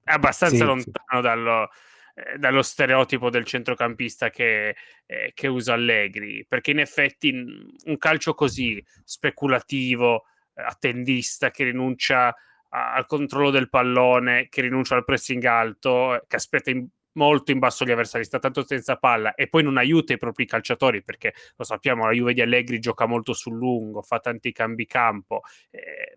[0.04, 1.20] è abbastanza sì, lontano sì.
[1.20, 1.70] Dallo,
[2.14, 8.34] eh, dallo, stereotipo del centrocampista che, eh, che, usa Allegri perché in effetti un calcio
[8.34, 12.34] così speculativo eh, attendista che rinuncia
[12.76, 17.58] al controllo del pallone che rinuncia al pressing alto eh, che aspetta in molto in
[17.58, 21.34] basso gli avversari, sta tanto senza palla e poi non aiuta i propri calciatori perché
[21.56, 25.42] lo sappiamo, la Juve di Allegri gioca molto sul lungo, fa tanti cambi campo.
[25.70, 26.16] Eh,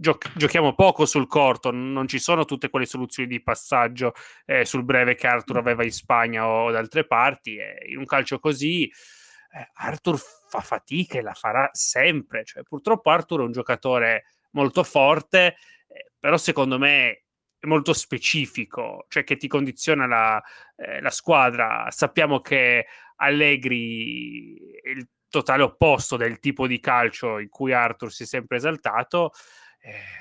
[0.00, 4.14] gioc- giochiamo poco sul corto, non ci sono tutte quelle soluzioni di passaggio
[4.46, 7.56] eh, sul breve che Arthur aveva in Spagna o da altre parti.
[7.56, 12.44] Eh, in un calcio così, eh, Arthur fa fatica e la farà sempre.
[12.44, 15.56] Cioè, purtroppo Arthur è un giocatore molto forte,
[15.88, 17.24] eh, però secondo me
[17.58, 20.42] è molto specifico, cioè che ti condiziona la,
[20.76, 21.86] eh, la squadra.
[21.90, 22.86] Sappiamo che
[23.16, 28.56] Allegri è il totale opposto del tipo di calcio in cui Arthur si è sempre
[28.56, 29.32] esaltato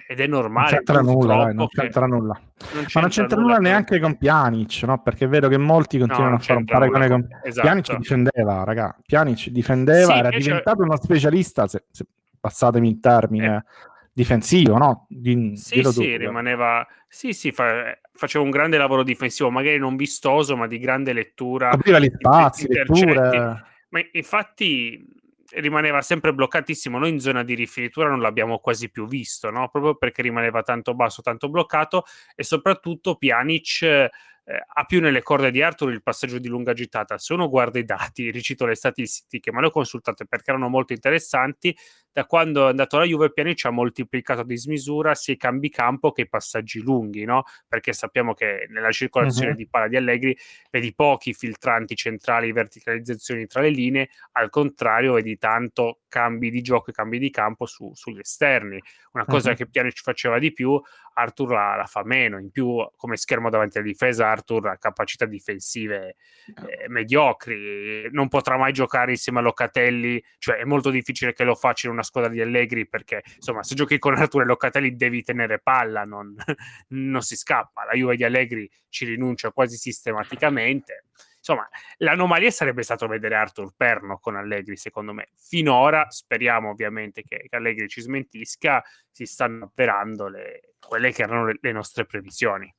[0.08, 0.72] ed è normale.
[0.72, 2.34] Non c'entra nulla, dai, non c'entra nulla.
[2.34, 5.02] Non c'entra Ma non c'entra nulla, nulla neanche con Pjanic, no?
[5.02, 7.28] Perché vedo che molti continuano no, a fare un paragone con...
[7.44, 7.68] Esatto.
[7.68, 8.96] Pjanic difendeva, raga.
[9.06, 12.06] Pjanic difendeva, sì, era diventato uno specialista, se, se,
[12.40, 13.56] passatemi il termine...
[13.56, 13.88] Eh
[14.20, 15.06] difensivo, no?
[15.08, 16.86] Di, sì, sì, rimaneva...
[17.08, 17.98] Sì, sì, fa...
[18.12, 21.70] faceva un grande lavoro difensivo, magari non vistoso, ma di grande lettura.
[21.70, 23.64] Apriva gli spazi, letture.
[23.90, 25.08] Ma infatti
[25.54, 26.98] rimaneva sempre bloccatissimo.
[26.98, 29.70] Noi in zona di rifinitura non l'abbiamo quasi più visto, no?
[29.70, 32.04] Proprio perché rimaneva tanto basso, tanto bloccato
[32.36, 34.10] e soprattutto Pjanic
[34.50, 37.20] eh, ha più nelle corde di Arthur il passaggio di lunga gittata.
[37.20, 40.94] Se uno guarda i dati, ricito le statistiche, ma le ho consultate perché erano molto
[40.94, 41.76] interessanti,
[42.12, 46.12] da quando è andato alla Juve Pjanic ha moltiplicato a dismisura sia i cambi campo
[46.12, 47.44] che i passaggi lunghi, no?
[47.68, 49.56] Perché sappiamo che nella circolazione uh-huh.
[49.56, 50.36] di palla di Allegri
[50.72, 56.90] vedi pochi filtranti centrali, verticalizzazioni tra le linee, al contrario vedi tanto cambi di gioco
[56.90, 58.82] e cambi di campo su, sugli esterni.
[59.12, 59.56] Una cosa uh-huh.
[59.56, 60.82] che Pjanic faceva di più,
[61.14, 62.40] Arthur la, la, fa meno.
[62.40, 66.16] In più, come schermo davanti alla difesa, Arthur ha capacità difensive
[66.48, 68.10] eh, mediocri.
[68.12, 71.94] Non potrà mai giocare insieme a Locatelli, cioè è molto difficile che lo faccia in
[71.94, 76.04] una squadra di Allegri perché, insomma, se giochi con Arthur e Locatelli devi tenere palla,
[76.04, 76.36] non,
[76.90, 77.86] non si scappa.
[77.86, 81.06] La Juve di Allegri ci rinuncia quasi sistematicamente
[81.40, 85.30] insomma, l'anomalia sarebbe stato vedere Arthur Perno con Allegri, secondo me.
[85.36, 91.46] Finora speriamo ovviamente che, che Allegri ci smentisca, si stanno avverando le, quelle che erano
[91.46, 92.72] le, le nostre previsioni.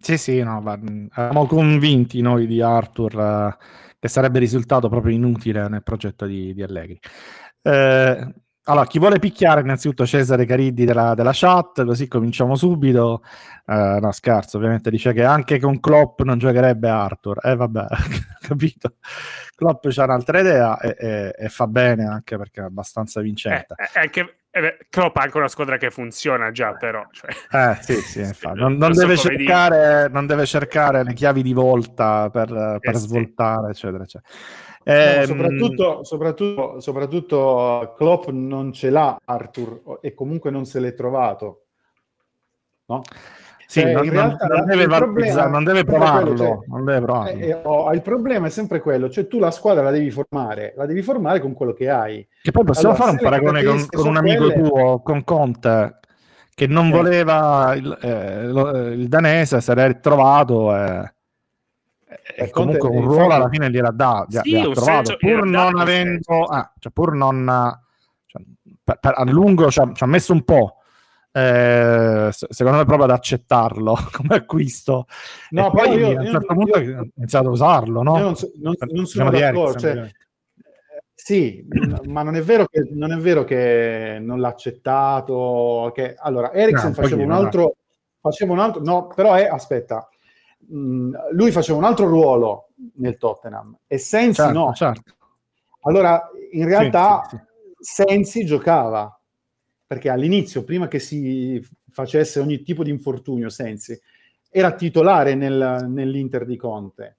[0.00, 0.78] Sì, sì, no, ma,
[1.14, 3.64] eravamo convinti noi di Arthur uh,
[3.98, 6.98] che sarebbe risultato proprio inutile nel progetto di, di Allegri.
[7.62, 8.34] Eh,
[8.64, 13.22] allora, chi vuole picchiare innanzitutto Cesare Cariddi della, della chat, così cominciamo subito.
[13.66, 17.38] Uh, no, scherzo, ovviamente dice che anche con Klopp non giocherebbe Arthur.
[17.42, 17.86] Eh vabbè,
[18.40, 18.94] capito.
[19.54, 23.74] Klopp c'ha un'altra idea e, e, e, fa bene anche perché è abbastanza vincente.
[23.76, 27.06] Eh, eh, anche, eh, Klopp ha anche una squadra che funziona già, però.
[27.10, 27.30] Cioè.
[27.50, 28.20] Eh sì, sì.
[28.54, 32.48] Non, non, deve cercare, non, deve cercare, le chiavi di volta per,
[32.80, 33.86] per eh, svoltare, sì.
[33.86, 34.32] eccetera, eccetera.
[34.82, 40.94] Eh, no, soprattutto, soprattutto, soprattutto Klopp non ce l'ha Arthur e comunque non se l'è
[40.94, 41.66] trovato.
[42.86, 43.02] No?
[43.70, 46.36] Sì, cioè, non, in realtà non, deve problema, non, deve provarlo.
[46.36, 47.38] Cioè, non deve provarlo.
[47.38, 50.74] Eh, eh, oh, il problema è sempre quello, cioè tu la squadra la devi formare,
[50.76, 52.26] la devi formare con quello che hai.
[52.42, 54.68] Che poi possiamo allora, fare un paragone con, con un amico quelle...
[54.68, 55.98] tuo, con Conte,
[56.52, 56.90] che non eh.
[56.90, 60.74] voleva il, eh, lo, il danese, se l'è trovato...
[60.74, 61.12] Eh
[62.34, 66.72] e comunque un ruolo alla fine gliela dà, sì, gliela trovato, pur non avendo, ah,
[66.78, 67.78] cioè pur non,
[68.26, 68.42] cioè,
[68.82, 70.79] per, per, a lungo ci ha, ci ha, messo un po',
[71.32, 75.06] eh, secondo me proprio ad accettarlo come acquisto.
[75.50, 78.18] No, e poi io, a un certo punto ha iniziato a usarlo, no?
[78.18, 80.10] non, so, non, non sono d'accordo, cioè,
[81.14, 81.66] sì,
[82.08, 85.92] ma non è vero che non, è vero che non l'ha accettato.
[85.94, 86.14] Che...
[86.18, 87.76] Allora, Ericsson no, faceva, un altro,
[88.18, 90.08] faceva un altro, no, però è, aspetta,
[90.58, 94.72] mh, lui faceva un altro ruolo nel Tottenham e Sensi certo, no.
[94.72, 95.14] Certo.
[95.82, 97.42] Allora, in realtà sì, sì,
[97.80, 98.02] sì.
[98.06, 99.19] Sensi giocava
[99.90, 104.00] perché all'inizio, prima che si facesse ogni tipo di infortunio, Sensi
[104.48, 107.16] era titolare nel, nell'Inter di Conte.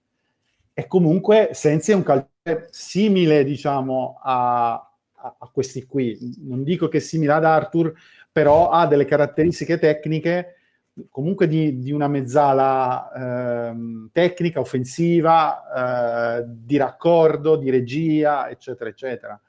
[0.72, 6.18] E comunque Sensi è un calciatore simile, diciamo, a, a, questi qui.
[6.44, 7.94] Non dico che è simile ad Arthur,
[8.32, 10.56] però ha delle caratteristiche tecniche
[11.10, 13.76] comunque di, di una mezzala eh,
[14.14, 19.42] tecnica, offensiva, eh, di raccordo, di regia, eccetera, eccetera.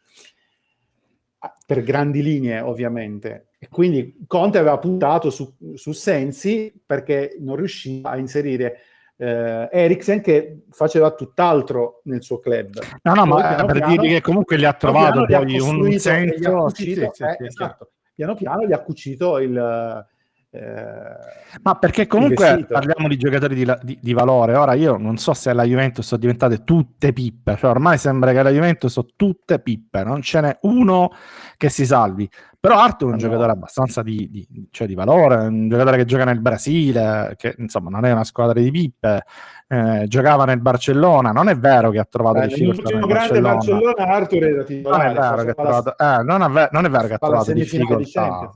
[1.66, 3.48] Per grandi linee, ovviamente.
[3.58, 8.78] E quindi Conte aveva puntato su, su Sensi perché non riusciva a inserire
[9.16, 12.78] eh, Eriksen che faceva tutt'altro nel suo club.
[13.02, 16.68] No, no, ma piano, per piano, dirgli che comunque gli ha trovato poi un senso...
[16.70, 17.90] Sì, sì, sì, eh, esatto.
[18.14, 20.06] Piano piano gli ha cucito il,
[20.54, 22.74] eh, Ma perché comunque investito.
[22.74, 24.54] parliamo di giocatori di, di, di, valore.
[24.54, 28.38] Ora io non so se alla Juventus sono diventate tutte pippe, cioè ormai sembra che
[28.38, 31.10] alla Juventus sono tutte pippe, non ce n'è uno
[31.56, 32.28] che si salvi.
[32.60, 33.16] Però Arthur è un no.
[33.16, 37.88] giocatore abbastanza di, di, cioè di, valore, un giocatore che gioca nel Brasile, che insomma
[37.88, 39.24] non è una squadra di pippe,
[39.66, 43.92] eh, giocava nel Barcellona, non è vero che ha trovato eh, difficoltà nel grande Barcellona.
[43.92, 45.02] Barcellona Arthur era titolare.
[45.02, 47.52] Non è vero che ha trovato, eh, non, è, non è vero che ha trovato
[47.52, 48.50] difficoltà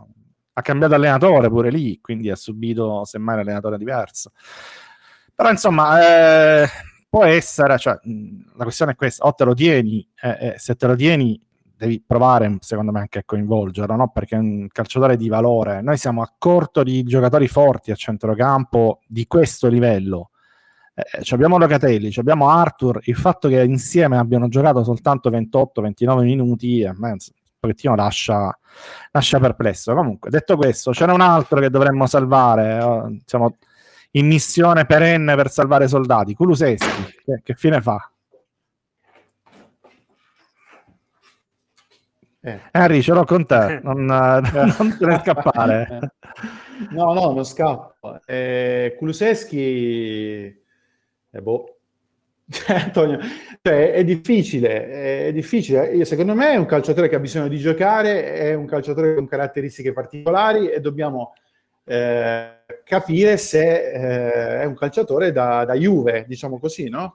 [0.58, 4.32] ha cambiato allenatore pure lì, quindi ha subito semmai un allenatore diverso.
[5.34, 6.66] Però insomma, eh,
[7.10, 10.86] può essere, cioè, la questione è questa, o te lo tieni, eh, eh, se te
[10.86, 11.38] lo tieni
[11.76, 14.10] devi provare, secondo me, anche a coinvolgerlo, no?
[14.10, 15.82] perché è un calciatore di valore.
[15.82, 20.30] Noi siamo a corto di giocatori forti a centrocampo di questo livello.
[20.94, 26.94] Eh, abbiamo Locatelli, abbiamo Arthur, il fatto che insieme abbiano giocato soltanto 28-29 minuti, a
[26.96, 27.16] me
[27.66, 28.56] pochettino lascia,
[29.10, 29.94] lascia, perplesso.
[29.94, 33.56] Comunque, detto questo, c'era un altro che dovremmo salvare, siamo
[34.12, 38.10] in missione perenne per salvare soldati, Kuluseschi, che, che fine fa?
[42.40, 42.60] Eh.
[42.70, 45.98] Henry, ce l'ho con te, non, non te ne scappare.
[46.90, 48.20] No, no, non scappo.
[48.24, 50.62] Eh, Kuluseschi,
[51.30, 51.75] eh, boh.
[52.68, 53.18] Antonio,
[53.60, 55.94] cioè, è difficile, è difficile.
[55.94, 59.26] Io, secondo me è un calciatore che ha bisogno di giocare, è un calciatore con
[59.26, 61.32] caratteristiche particolari e dobbiamo
[61.84, 67.14] eh, capire se eh, è un calciatore da, da Juve, diciamo così, no?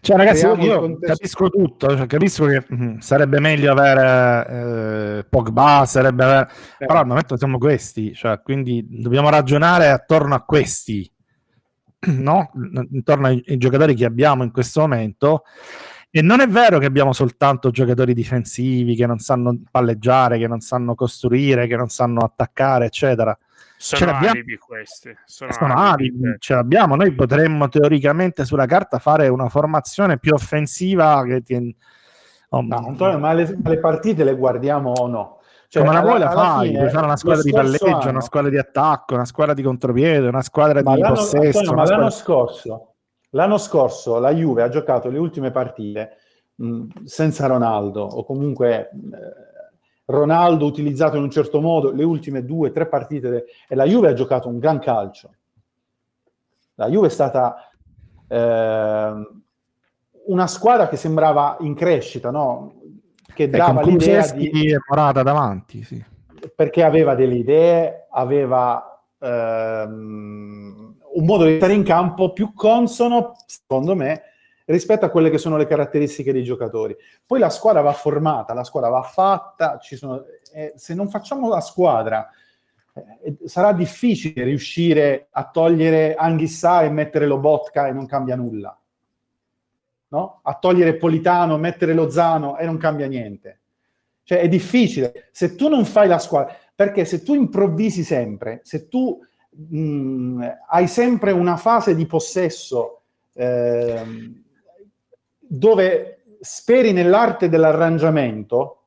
[0.00, 5.84] Cioè, ragazzi, io capisco tutto, cioè, capisco che mh, mm, sarebbe meglio avere eh, Pogba,
[5.84, 6.50] sarebbe avere...
[6.78, 6.86] Eh.
[6.86, 11.10] però al momento siamo questi, cioè, quindi dobbiamo ragionare attorno a questi,
[12.12, 12.50] no?
[12.90, 15.44] intorno ai, ai, giocatori che abbiamo in questo momento.
[16.10, 20.60] E non è vero che abbiamo soltanto giocatori difensivi che non sanno palleggiare, che non
[20.60, 23.36] sanno costruire, che non sanno attaccare, eccetera.
[23.76, 25.14] Sono alibi questi.
[25.26, 26.36] Sono, sono alibi, alibi.
[26.38, 26.96] ce l'abbiamo.
[26.96, 31.76] Noi potremmo teoricamente sulla carta fare una formazione più offensiva che ti...
[32.48, 35.35] oh, no, Antonio, ma le, le, partite le guardiamo o no?
[35.68, 36.72] Cioè, Come la vuoi la fai?
[36.72, 38.10] Puoi fare una squadra di palleggio, anno...
[38.10, 41.58] una squadra di attacco, una squadra di contropiede, una squadra ma di possesso.
[41.58, 42.94] Antonio, ma l'anno, scorso,
[43.30, 46.16] l'anno scorso la Juve ha giocato le ultime partite
[46.54, 48.90] mh, senza Ronaldo o comunque...
[48.90, 49.44] Eh,
[50.08, 54.08] Ronaldo utilizzato in un certo modo, le ultime due, tre partite, de- e la Juve
[54.08, 55.34] ha giocato un gran calcio.
[56.74, 57.56] La Juve è stata
[58.28, 59.12] eh,
[60.26, 62.75] una squadra che sembrava in crescita, no?
[63.36, 64.74] Che e dava l'idea di...
[64.88, 66.02] Morata davanti, sì.
[66.54, 73.94] Perché aveva delle idee, aveva ehm, un modo di stare in campo più consono, secondo
[73.94, 74.22] me,
[74.64, 76.96] rispetto a quelle che sono le caratteristiche dei giocatori.
[77.26, 81.60] Poi la squadra va formata, la squadra va fatta, sono, eh, se non facciamo la
[81.60, 82.28] squadra
[83.22, 88.76] eh, sarà difficile riuscire a togliere Anghissà e mettere Lobotka e non cambia nulla.
[90.08, 90.40] No?
[90.42, 93.60] A togliere Politano, mettere Lozano e non cambia niente.
[94.22, 95.28] Cioè è difficile.
[95.32, 99.18] Se tu non fai la squadra, perché se tu improvvisi sempre, se tu
[99.50, 103.02] mh, mm, hai sempre una fase di possesso
[103.34, 104.02] eh,
[105.38, 108.82] dove speri nell'arte dell'arrangiamento,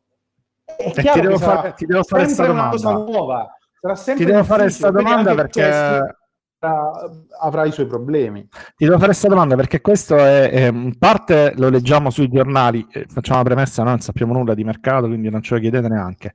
[0.66, 2.70] è chiaro ti devo fare, ti devo fare questa domanda.
[2.70, 3.58] cosa nuova.
[3.80, 6.19] Sarà sempre ti devo fare questa domanda perché
[6.60, 8.48] avrà i suoi problemi.
[8.76, 12.86] Ti devo fare questa domanda perché questo è, è in parte lo leggiamo sui giornali,
[12.92, 15.88] eh, facciamo la premessa, noi non sappiamo nulla di mercato, quindi non ce lo chiedete
[15.88, 16.34] neanche.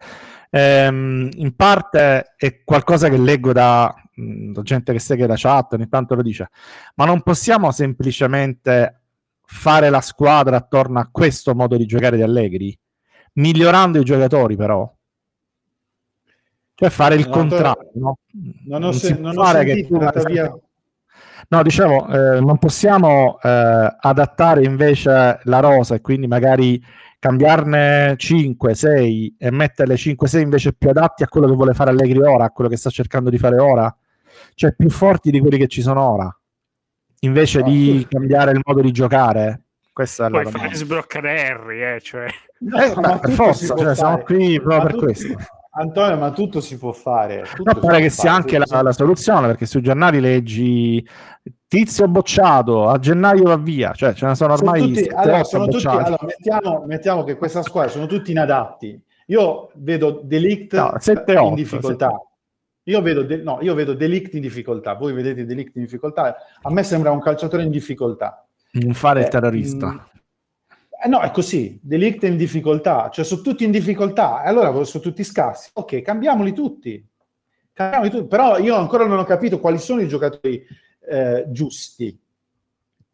[0.51, 5.89] Ehm, in parte è qualcosa che leggo da, da gente che segue la chat, ogni
[5.89, 6.49] tanto lo dice,
[6.95, 9.01] ma non possiamo semplicemente
[9.45, 12.79] fare la squadra attorno a questo modo di giocare di Allegri,
[13.35, 14.91] migliorando i giocatori però.
[16.75, 18.19] Cioè fare il contrario, no?
[18.67, 20.53] Non ho, se- non ho sentito, via...
[21.49, 26.83] No, dicevo, eh, non possiamo eh, adattare invece la rosa e quindi magari
[27.19, 31.91] cambiarne 5, 6 e metterle 5, 6 invece più adatti a quello che vuole fare
[31.91, 33.95] Allegri ora, a quello che sta cercando di fare ora,
[34.55, 36.39] cioè più forti di quelli che ci sono ora
[37.25, 38.07] invece no, di sì.
[38.09, 39.63] cambiare il modo di giocare.
[39.93, 42.27] Questa è Puoi fare sbloccare Harry, eh, cioè.
[42.27, 45.37] Eh, ma per forza, cioè, siamo qui proprio ma per tutto, questo.
[45.77, 47.45] Antonio, ma tutto si può fare.
[47.63, 51.05] no, pare che sia anche la, la, soluzione, perché sui giornali leggi
[51.67, 55.67] tizio bocciato, a gennaio va via, cioè ce ne sono ormai sono tutti, allora, sono
[55.67, 59.01] tutti, allora, mettiamo, mettiamo, che questa squadra sono tutti inadatti.
[59.27, 62.09] Io vedo Delict no, 7, in difficoltà.
[62.09, 62.23] 7.
[62.85, 66.71] Io vedo, de- no, io vedo Delict in difficoltà, voi vedete Delict in difficoltà, a
[66.71, 68.47] me sembra un calciatore in difficoltà.
[68.73, 70.09] Non fare il eh, terrorista.
[71.03, 74.85] Eh, no, è così, Delict è in difficoltà, cioè sono tutti in difficoltà, e allora
[74.85, 75.71] sono tutti scarsi.
[75.75, 77.07] Ok, cambiamoli tutti.
[77.73, 78.27] cambiamoli tutti.
[78.27, 80.65] Però io ancora non ho capito quali sono i giocatori
[81.09, 82.19] eh, giusti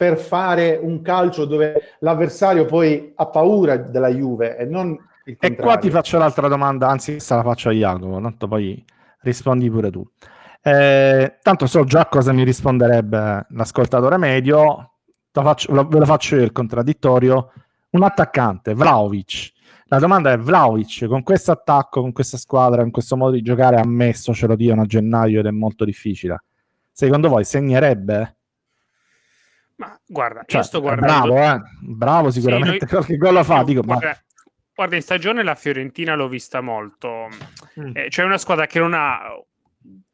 [0.00, 5.59] per fare un calcio dove l'avversario poi ha paura della Juve e non il contrario.
[5.59, 8.82] E qua ti faccio l'altra domanda, anzi questa la faccio a Jacopo, tanto poi
[9.20, 10.02] rispondi pure tu.
[10.62, 14.92] Eh, tanto so già cosa mi risponderebbe l'ascoltatore medio,
[15.32, 17.52] faccio, ve lo faccio io il contraddittorio.
[17.91, 19.53] Un attaccante, Vlaovic.
[19.86, 23.80] La domanda è: Vlaovic con questo attacco, con questa squadra, con questo modo di giocare,
[23.80, 26.45] ammesso ce lo diano a gennaio ed è molto difficile.
[26.93, 28.36] Secondo voi segnerebbe?
[29.80, 31.32] Ma guarda, cioè, io sto guardando...
[31.32, 31.62] Bravo, eh?
[31.80, 32.88] bravo sicuramente, sì, noi...
[32.91, 34.16] qualche gol lo fa, dico, guarda, ma...
[34.74, 37.28] guarda, in stagione la Fiorentina l'ho vista molto.
[37.80, 37.93] Mm.
[37.95, 39.20] Eh, c'è una squadra che non ha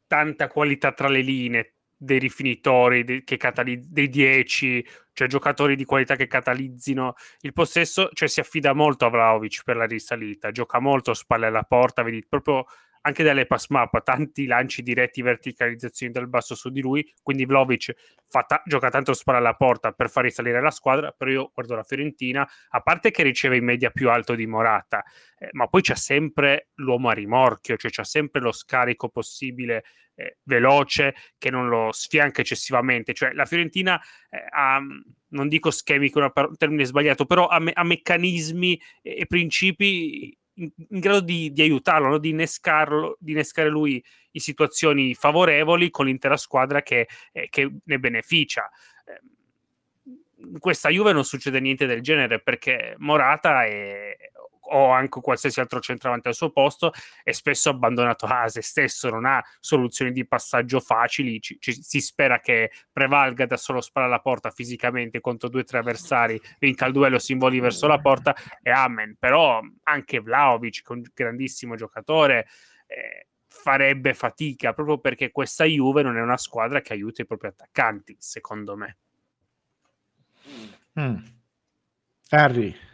[0.07, 4.85] tanta qualità tra le linee, dei rifinitori, dei, che catalizz- dei 10,
[5.17, 9.75] cioè giocatori di qualità che catalizzino il possesso, cioè si affida molto a Vlaovic per
[9.75, 12.67] la risalita, gioca molto spalle alla porta, vedi proprio
[13.07, 17.93] anche dalle pass map, tanti lanci diretti, verticalizzazioni dal basso su di lui, quindi Vlaovic
[18.27, 21.83] ta- gioca tanto spalla alla porta per far risalire la squadra, però io guardo la
[21.83, 25.03] Fiorentina, a parte che riceve in media più alto di Morata,
[25.39, 29.85] eh, ma poi c'è sempre l'uomo a rimorchio, cioè c'è sempre lo scarico possibile
[30.15, 33.97] eh, veloce che non lo sfianca eccessivamente, cioè la Fiorentina
[34.29, 34.81] eh, ha
[35.29, 40.37] non dico schemi che è un termine sbagliato, però ha, me- ha meccanismi e principi
[40.57, 42.17] in, in grado di, di aiutarlo, no?
[42.17, 47.99] di, innescarlo, di innescare lui in situazioni favorevoli con l'intera squadra che, eh, che ne
[47.99, 48.69] beneficia.
[50.35, 54.15] In ehm, questa Juve non succede niente del genere perché Morata è,
[54.69, 56.91] o anche qualsiasi altro centravanti al suo posto
[57.23, 62.01] è spesso abbandonato a se stesso, non ha soluzioni di passaggio facili, ci, ci, si
[62.01, 66.85] spera che prevalga da solo spara alla porta fisicamente contro due o tre avversari, vinca
[66.85, 72.47] il duello, si involi verso la porta e amen, però anche Vlaovic, un grandissimo giocatore,
[72.87, 77.47] eh, farebbe fatica proprio perché questa Juve non è una squadra che aiuta i propri
[77.47, 78.97] attaccanti, secondo me.
[80.99, 81.17] Mm.
[82.29, 82.86] Harry.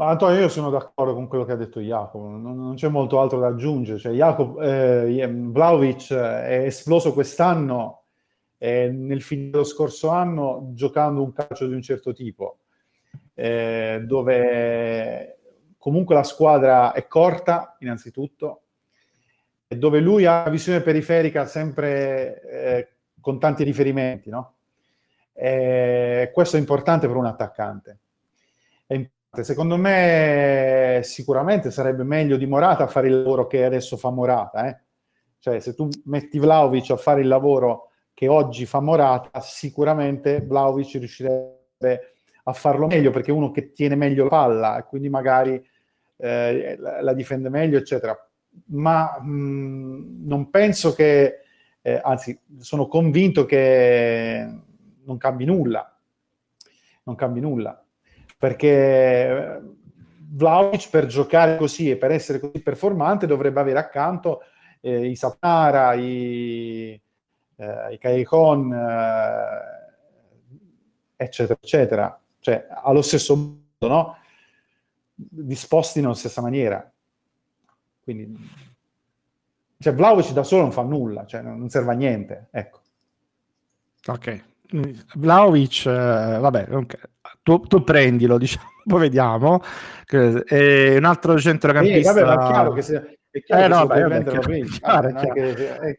[0.00, 3.20] Ma Antonio, io sono d'accordo con quello che ha detto Jacopo, non, non c'è molto
[3.20, 3.98] altro da aggiungere.
[3.98, 8.04] Cioè, Jacopo, eh, Vlaovic è esploso quest'anno
[8.56, 12.60] eh, nel fine dello scorso anno giocando un calcio di un certo tipo,
[13.34, 15.38] eh, dove
[15.76, 18.62] comunque la squadra è corta, innanzitutto,
[19.68, 22.88] e dove lui ha una visione periferica sempre eh,
[23.20, 24.54] con tanti riferimenti, no?
[25.34, 27.98] questo è importante per un attaccante.
[28.86, 34.10] È importante Secondo me sicuramente sarebbe meglio di Morata fare il lavoro che adesso fa
[34.10, 34.66] Morata.
[34.66, 34.80] Eh?
[35.38, 40.94] Cioè se tu metti Vlaovic a fare il lavoro che oggi fa Morata, sicuramente Vlaovic
[40.94, 45.64] riuscirebbe a farlo meglio perché è uno che tiene meglio la palla e quindi magari
[46.16, 48.18] eh, la, difende meglio, eccetera.
[48.66, 51.38] Ma mh, non penso che,
[51.80, 54.44] eh, anzi, sono convinto che
[55.04, 55.96] non cambi nulla.
[57.04, 57.84] Non cambi nulla
[58.40, 59.60] perché
[60.32, 64.40] Vlaovic per giocare così e per essere così performante dovrebbe avere accanto
[64.80, 66.98] eh, i Sapara, i,
[67.56, 69.48] eh, i Caicon, eh,
[71.16, 72.18] eccetera, eccetera.
[72.38, 74.16] Cioè, allo stesso modo, no?
[75.14, 76.90] Disposti nella stessa maniera.
[78.02, 78.34] Quindi,
[79.78, 82.80] cioè, Vlaovic da solo non fa nulla, cioè, non serve a niente, ecco.
[84.06, 84.44] Ok.
[85.16, 87.00] Vlaovic, eh, vabbè, okay
[87.42, 89.60] tu, tu prendilo, diciamo, poi vediamo.
[90.08, 92.10] E un altro centrocampista...
[92.12, 93.18] Eh, vabbè, chiaro che se...
[93.32, 95.22] Eh, no, beh, vabbè, chiaro, chiaro,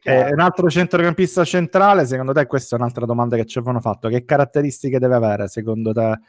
[0.01, 4.09] che, un altro centrocampista centrale, secondo te, questa è un'altra domanda che ci avevano fatto.
[4.09, 6.19] Che caratteristiche deve avere, secondo te,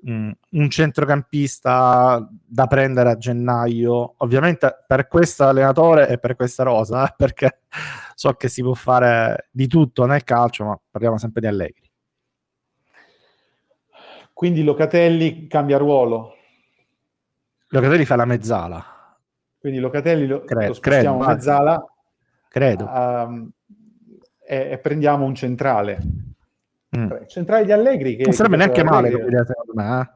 [0.00, 4.14] mh, un centrocampista da prendere a gennaio?
[4.16, 7.60] Ovviamente per questo allenatore e per questa rosa, perché
[8.14, 11.89] so che si può fare di tutto nel calcio, ma parliamo sempre di Allegri.
[14.40, 16.34] Quindi Locatelli cambia ruolo.
[17.68, 19.18] Locatelli fa la mezzala.
[19.58, 21.84] Quindi Locatelli lo, credo, lo spostiamo credo, mezzala.
[22.48, 22.84] Credo.
[22.86, 23.50] Uh,
[24.46, 25.98] e, e, prendiamo un centrale.
[26.96, 27.10] Mm.
[27.26, 28.16] Centrale di Allegri.
[28.16, 30.10] Che, non sarebbe neanche male come idea, secondo me.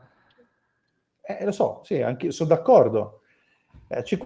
[1.20, 1.37] Eh?
[1.41, 3.20] Eh, lo so, sì, anche, sono d'accordo.
[3.89, 4.18] Eh, ci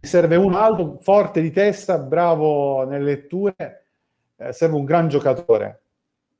[0.00, 3.84] serve uno alto, forte di testa, bravo nelle letture,
[4.34, 5.82] eh, serve un gran giocatore,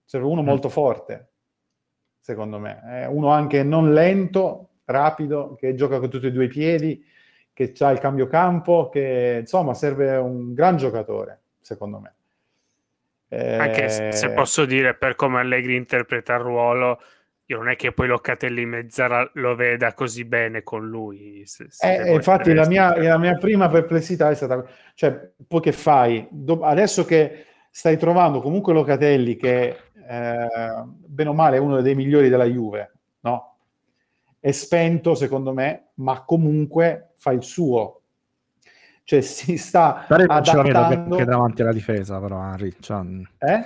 [0.03, 0.47] serve uno mm.
[0.47, 1.32] molto forte
[2.23, 2.81] secondo me.
[2.83, 7.05] È uno anche non lento, rapido, che gioca con tutti e due i piedi,
[7.53, 12.15] che ha il cambio campo, che insomma serve un gran giocatore, secondo me.
[13.29, 13.57] Eh...
[13.57, 17.01] Anche se posso dire, per come Allegri interpreta il ruolo,
[17.47, 21.43] io non è che poi Locatelli in mezz'ora lo veda così bene con lui.
[21.45, 24.65] Se, se eh, infatti la mia, la mia, prima perplessità è stata,
[24.95, 26.27] cioè, poi che fai?
[26.31, 31.95] Do- adesso che stai trovando comunque Locatelli che eh, bene o male è uno dei
[31.95, 33.57] migliori della Juve, no?
[34.39, 38.01] È spento secondo me, ma comunque fa il suo.
[39.05, 41.17] Cioè si sta però adattando...
[41.17, 42.75] Che davanti alla difesa però, Henry.
[42.79, 43.05] Cioè...
[43.39, 43.65] Eh?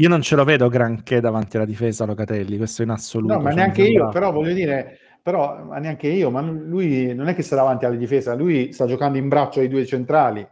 [0.00, 3.34] Io non ce lo vedo granché davanti alla difesa Locatelli, questo in assoluto.
[3.34, 7.26] No, ma cioè, neanche io, però voglio dire, però ma neanche io, ma lui non
[7.26, 10.46] è che sta davanti alla difesa, lui sta giocando in braccio ai due centrali.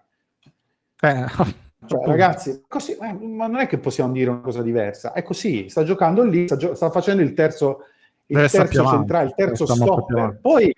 [1.00, 1.24] Eh,
[1.84, 5.68] Cioè, ragazzi, così, eh, ma non è che possiamo dire una cosa diversa, è così,
[5.68, 7.84] sta giocando lì, sta, gio- sta facendo il terzo,
[8.26, 10.38] il terzo centrale, il terzo stopper.
[10.40, 10.74] Poi,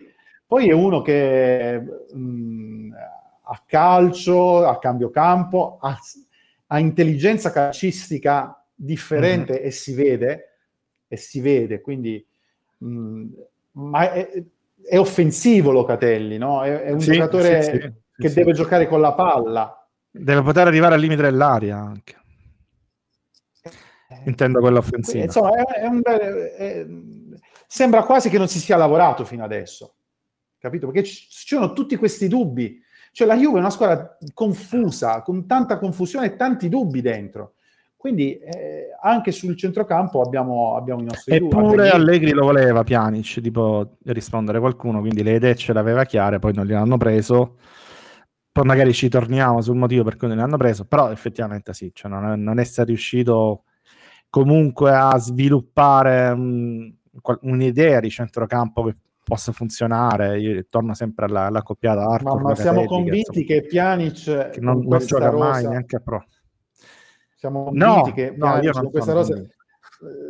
[0.46, 1.82] poi, è uno che
[2.12, 2.90] mh,
[3.42, 5.96] a calcio, a cambio campo, ha,
[6.66, 9.64] ha intelligenza calcistica differente mm-hmm.
[9.64, 10.56] e si vede,
[11.06, 12.24] e si vede, quindi
[12.78, 13.26] mh,
[13.72, 14.44] ma è,
[14.84, 16.62] è, offensivo Locatelli, no?
[16.62, 19.77] È, è un sì, giocatore sì, sì, che deve giocare con la palla.
[20.10, 22.16] Deve poter arrivare al limite dell'aria anche.
[24.10, 25.24] Eh, Intendo quella offensiva.
[25.24, 29.94] Insomma, è, un bel, sembra quasi che non si sia lavorato fino adesso,
[30.58, 30.86] capito?
[30.90, 32.82] Perché ci sono tutti questi dubbi
[33.18, 37.54] cioè la Juve è una squadra confusa, con tanta confusione e tanti dubbi dentro.
[37.96, 41.56] Quindi eh, anche sul centrocampo abbiamo, abbiamo i nostri dubbi.
[41.56, 46.54] Eppure Allegri lo voleva Pjanic, tipo rispondere qualcuno, quindi le idee ce l'aveva chiare, poi
[46.54, 47.56] non gliel'hanno preso.
[48.50, 52.10] Poi magari ci torniamo sul motivo per cui non l'hanno preso, però effettivamente sì, cioè
[52.10, 53.64] non, è, non essere riuscito
[54.30, 56.92] comunque a sviluppare un,
[57.42, 58.96] un'idea di centrocampo che
[59.28, 60.40] possa funzionare.
[60.40, 62.40] Io torno sempre alla, alla coppiata Arthur.
[62.40, 66.00] Ma, ma siamo convinti che, che Pjanic che non, non gioca rosa, mai neanche a
[66.00, 66.24] pro.
[67.36, 69.54] Siamo convinti no, che Pjanic no, con questa rosa convinto.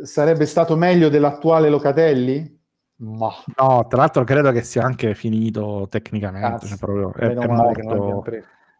[0.05, 2.58] sarebbe stato meglio dell'attuale Locatelli?
[2.99, 3.31] Ma.
[3.57, 6.67] No, tra l'altro credo che sia anche finito tecnicamente.
[6.67, 8.25] Cioè proprio, è, è, morto,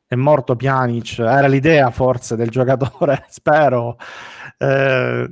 [0.07, 1.19] è, morto, Pjanic.
[1.19, 3.97] Era l'idea forse del giocatore, spero,
[4.57, 5.29] eh,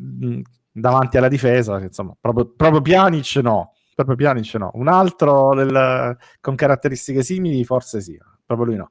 [0.72, 1.80] davanti alla difesa.
[1.80, 4.70] Insomma, proprio, proprio Pjanic no proprio Pjanic no.
[4.76, 8.16] Un altro del, con caratteristiche simili forse sì,
[8.46, 8.90] proprio lui no.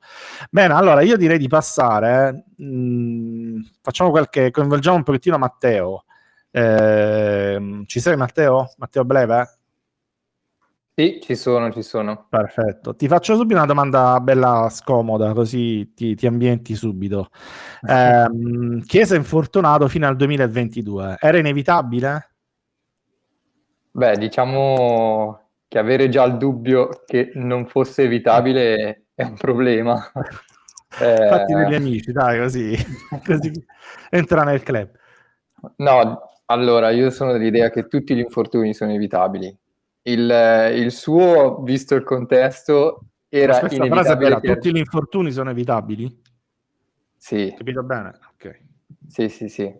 [0.50, 6.04] Bene, allora io direi di passare, mh, mm, facciamo qualche, coinvolgiamo un pochettino Matteo.
[6.50, 8.74] Eh, ci sei Matteo?
[8.78, 9.55] Matteo Bleve?
[10.98, 12.24] Sì, ci sono, ci sono.
[12.30, 12.96] Perfetto.
[12.96, 17.28] Ti faccio subito una domanda bella scomoda, così ti, ti ambienti subito.
[17.86, 21.16] Eh, Chiesa infortunato fino al 2022.
[21.20, 22.30] Era inevitabile?
[23.90, 30.02] Beh, diciamo che avere già il dubbio che non fosse evitabile è un problema.
[30.98, 31.28] eh...
[31.28, 32.74] Fatti degli amici, dai, così,
[33.22, 33.52] così
[34.08, 34.88] entra nel club.
[35.76, 39.54] No, allora, io sono dell'idea che tutti gli infortuni sono evitabili.
[40.06, 44.16] Il, il suo, visto il contesto, era Questa inevitabile.
[44.16, 44.54] Frase per...
[44.54, 46.22] Tutti gli infortuni sono evitabili?
[47.16, 47.52] Sì.
[47.56, 48.16] Capito bene?
[48.34, 48.60] Ok.
[49.08, 49.74] Sì, sì, sì.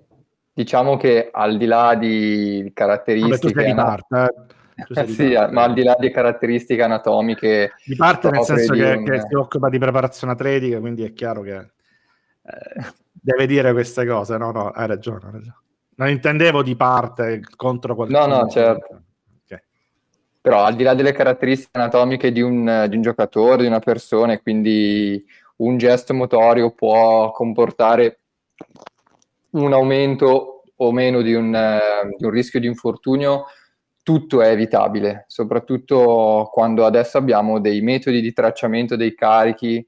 [0.53, 3.73] Diciamo che al di là di caratteristiche...
[3.73, 4.35] Vabbè, parte,
[4.75, 5.07] eh?
[5.07, 5.53] sì, parte.
[5.53, 7.75] ma al di là di caratteristiche anatomiche...
[7.85, 9.05] Di parte nel senso che, un...
[9.05, 11.71] che, si occupa di preparazione atletica, quindi è chiaro che eh,
[13.13, 14.37] deve dire queste cose.
[14.39, 15.57] No, no, hai ragione, hai ragione.
[15.99, 18.27] Non intendevo di parte contro qualcuno.
[18.27, 19.03] No, no, certo.
[20.47, 24.39] Però al di là delle caratteristiche anatomiche di un, di un giocatore, di una persona,
[24.39, 25.27] quindi
[25.57, 28.21] un gesto motorio può comportare
[29.55, 31.81] un aumento o meno di un,
[32.17, 33.47] di un rischio di infortunio,
[34.05, 39.85] tutto è evitabile, soprattutto quando adesso abbiamo dei metodi di tracciamento dei carichi,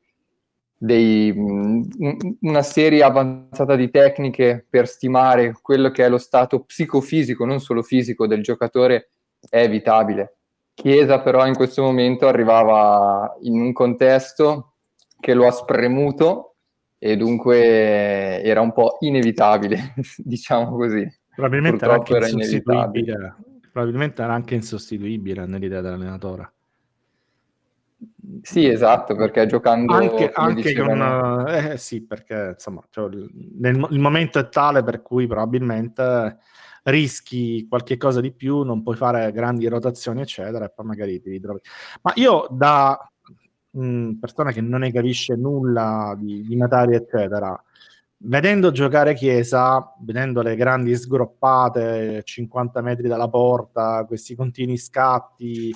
[0.77, 7.61] dei, una serie avanzata di tecniche per stimare quello che è lo stato psicofisico, non
[7.61, 9.11] solo fisico del giocatore,
[9.49, 10.38] è evitabile.
[10.81, 14.75] Chiesa però in questo momento arrivava in un contesto
[15.19, 16.55] che lo ha spremuto
[16.99, 21.05] e dunque era un po' inevitabile, diciamo così.
[21.35, 23.35] Probabilmente era anche, era insostituibile.
[23.73, 26.53] Probabilmente era anche insostituibile nell'idea dell'allenatore.
[28.43, 33.09] Sì, esatto, perché giocando anche, anche con eh, sì, perché insomma, cioè,
[33.59, 36.39] nel, il momento è tale per cui probabilmente
[36.85, 41.31] rischi qualche cosa di più, non puoi fare grandi rotazioni, eccetera, e poi magari ti
[41.31, 41.61] ritrovi.
[42.03, 42.99] Ma io da
[43.71, 47.61] mh, persona che non ne capisce nulla di, di materia, eccetera,
[48.19, 55.75] vedendo giocare Chiesa, vedendo le grandi sgroppate, 50 metri dalla porta, questi continui scatti,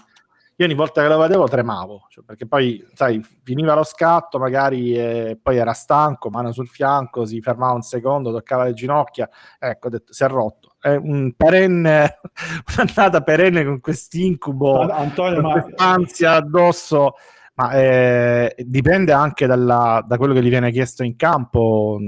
[0.56, 4.94] io ogni volta che lo vedevo tremavo, cioè perché poi, sai, finiva lo scatto magari
[4.94, 9.28] e poi era stanco, mano sul fianco, si fermava un secondo, toccava le ginocchia,
[9.58, 10.71] ecco, ho detto, si è rotto.
[10.82, 12.18] È un perenne,
[12.76, 17.14] un'annata perenne con quest'incubo, Antonio, con quest'ansia addosso
[17.54, 21.98] ma eh, dipende anche dalla, da quello che gli viene chiesto in campo.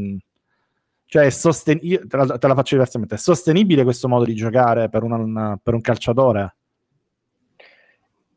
[1.06, 3.16] Cioè, sosten- io te, la, te la faccio diversamente.
[3.16, 6.56] È sostenibile questo modo di giocare per, una, per un calciatore?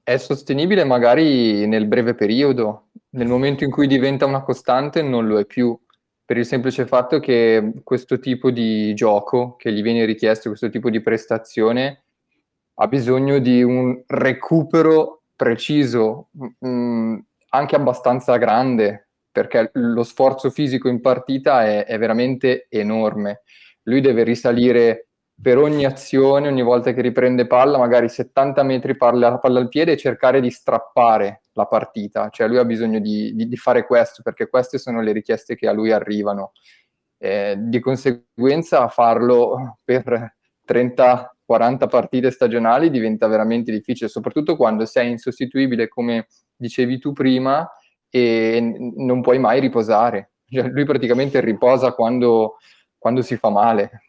[0.03, 5.39] È sostenibile magari nel breve periodo, nel momento in cui diventa una costante non lo
[5.39, 5.77] è più,
[6.27, 10.89] per il semplice fatto che questo tipo di gioco che gli viene richiesto, questo tipo
[10.89, 12.03] di prestazione,
[12.73, 17.17] ha bisogno di un recupero preciso, mh, mm,
[17.51, 23.43] anche abbastanza grande, perché lo sforzo fisico in partita è, è veramente enorme.
[23.83, 25.07] Lui deve risalire
[25.41, 29.93] per ogni azione, ogni volta che riprende palla, magari 70 metri palla, palla al piede
[29.93, 32.29] e cercare di strappare la partita.
[32.29, 35.67] Cioè lui ha bisogno di, di, di fare questo, perché queste sono le richieste che
[35.67, 36.53] a lui arrivano.
[37.17, 40.35] Eh, di conseguenza farlo per
[40.67, 47.67] 30-40 partite stagionali diventa veramente difficile, soprattutto quando sei insostituibile, come dicevi tu prima,
[48.09, 50.33] e non puoi mai riposare.
[50.47, 52.57] Cioè, lui praticamente riposa quando,
[52.97, 54.03] quando si fa male.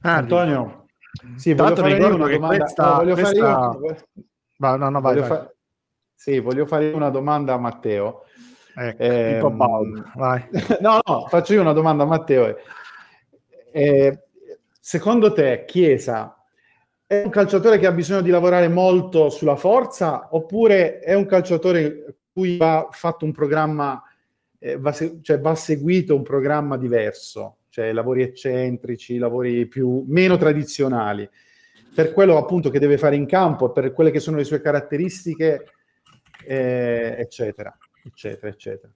[0.00, 0.83] Antonio,
[1.36, 2.56] sì, voglio fare una domanda.
[2.56, 3.32] Questa, no, voglio questa...
[3.32, 3.96] fare io...
[4.56, 5.38] Va, no, no, vai, voglio vai.
[5.38, 5.54] Fa...
[6.14, 8.24] Sì, voglio fare una domanda a Matteo.
[8.76, 9.40] Ecco, eh,
[10.14, 10.48] vai.
[10.80, 12.56] no, no, faccio io una domanda a Matteo.
[13.72, 14.18] Eh,
[14.80, 16.36] secondo te, Chiesa
[17.06, 22.16] è un calciatore che ha bisogno di lavorare molto sulla forza oppure è un calciatore
[22.32, 24.02] cui va fatto un programma,
[24.58, 27.58] eh, va, se- cioè va seguito un programma diverso?
[27.74, 31.28] Cioè lavori eccentrici, lavori più, meno tradizionali,
[31.92, 35.64] per quello appunto che deve fare in campo, per quelle che sono le sue caratteristiche,
[36.46, 38.92] eh, eccetera, eccetera, eccetera.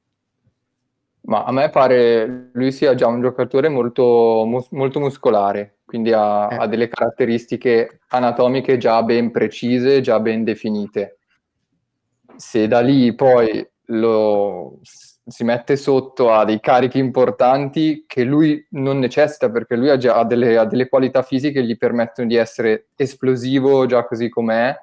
[1.23, 6.47] Ma a me pare lui sia già un giocatore molto, mus- molto muscolare, quindi ha,
[6.49, 6.57] eh.
[6.59, 11.19] ha, delle caratteristiche anatomiche già ben precise, già ben definite.
[12.37, 14.79] Se da lì poi lo
[15.29, 20.25] si mette sotto a dei carichi importanti che lui non necessita perché lui ha già
[20.25, 24.75] delle, ha delle qualità fisiche che gli permettono di essere esplosivo già così com'è,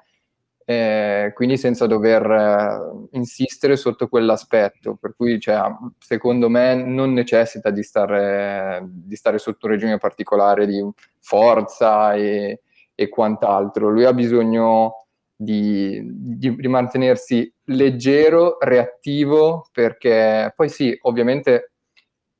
[0.64, 4.96] eh, quindi senza dover eh, insistere sotto quell'aspetto.
[5.00, 5.60] Per cui, cioè,
[5.98, 10.84] secondo me, non necessita di stare, di stare, sotto un regime particolare di
[11.20, 12.62] forza e,
[12.94, 13.90] e quant'altro.
[13.90, 21.72] Lui ha bisogno di, di, di, mantenersi leggero, reattivo, perché poi sì, ovviamente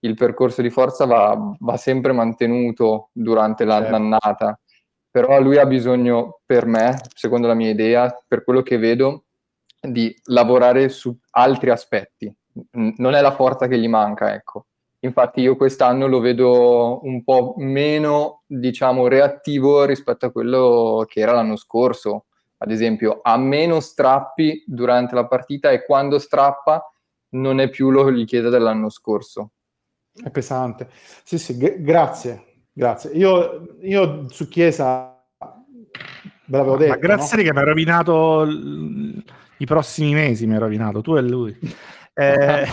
[0.00, 3.90] il percorso di forza va, va sempre mantenuto durante la, certo.
[3.90, 4.60] l'annata,
[5.10, 9.24] però lui ha bisogno, per me, secondo la mia idea, per quello che vedo,
[9.80, 12.34] di lavorare su altri aspetti.
[12.72, 14.66] Non è la forza che gli manca, ecco.
[15.00, 21.32] Infatti io quest'anno lo vedo un po' meno, diciamo, reattivo rispetto a quello che era
[21.32, 22.25] l'anno scorso
[22.58, 26.82] ad esempio, ha meno strappi durante la partita e quando strappa
[27.30, 29.50] non è più lo richiede dell'anno scorso.
[30.12, 30.88] È pesante.
[31.24, 33.10] Sì, sì, g- grazie, grazie.
[33.10, 36.92] Io, io, su Chiesa ve l'avevo detto.
[36.92, 37.42] Ma grazie no?
[37.42, 39.22] che mi ha rovinato l-
[39.58, 41.58] i prossimi mesi, mi ha rovinato tu e lui.
[42.18, 42.66] Eh,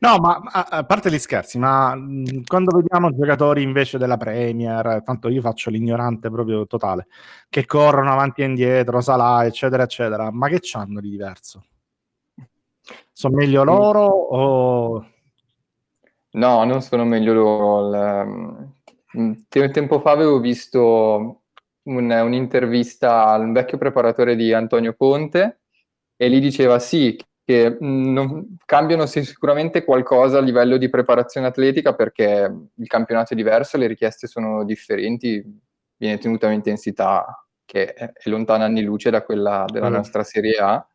[0.00, 1.96] No, ma a, parte gli scherzi, ma
[2.46, 7.06] quando vediamo giocatori invece della Premier, tanto io faccio l'ignorante proprio totale,
[7.48, 11.64] che corrono avanti e indietro, Salah, eccetera, eccetera, ma che c'hanno di diverso?
[13.12, 15.06] Sono meglio loro o...
[16.32, 18.74] No, non sono meglio loro.
[19.48, 21.42] Tempo fa avevo visto
[21.84, 25.60] un, un'intervista al vecchio preparatore di Antonio Conte
[26.16, 32.50] e lì diceva sì, che non, cambiano sicuramente qualcosa a livello di preparazione atletica perché
[32.74, 35.44] il campionato è diverso, le richieste sono differenti,
[35.96, 39.92] viene tenuta un'intensità che è, lontana anni luce da quella della mm.
[39.92, 40.86] nostra Serie A,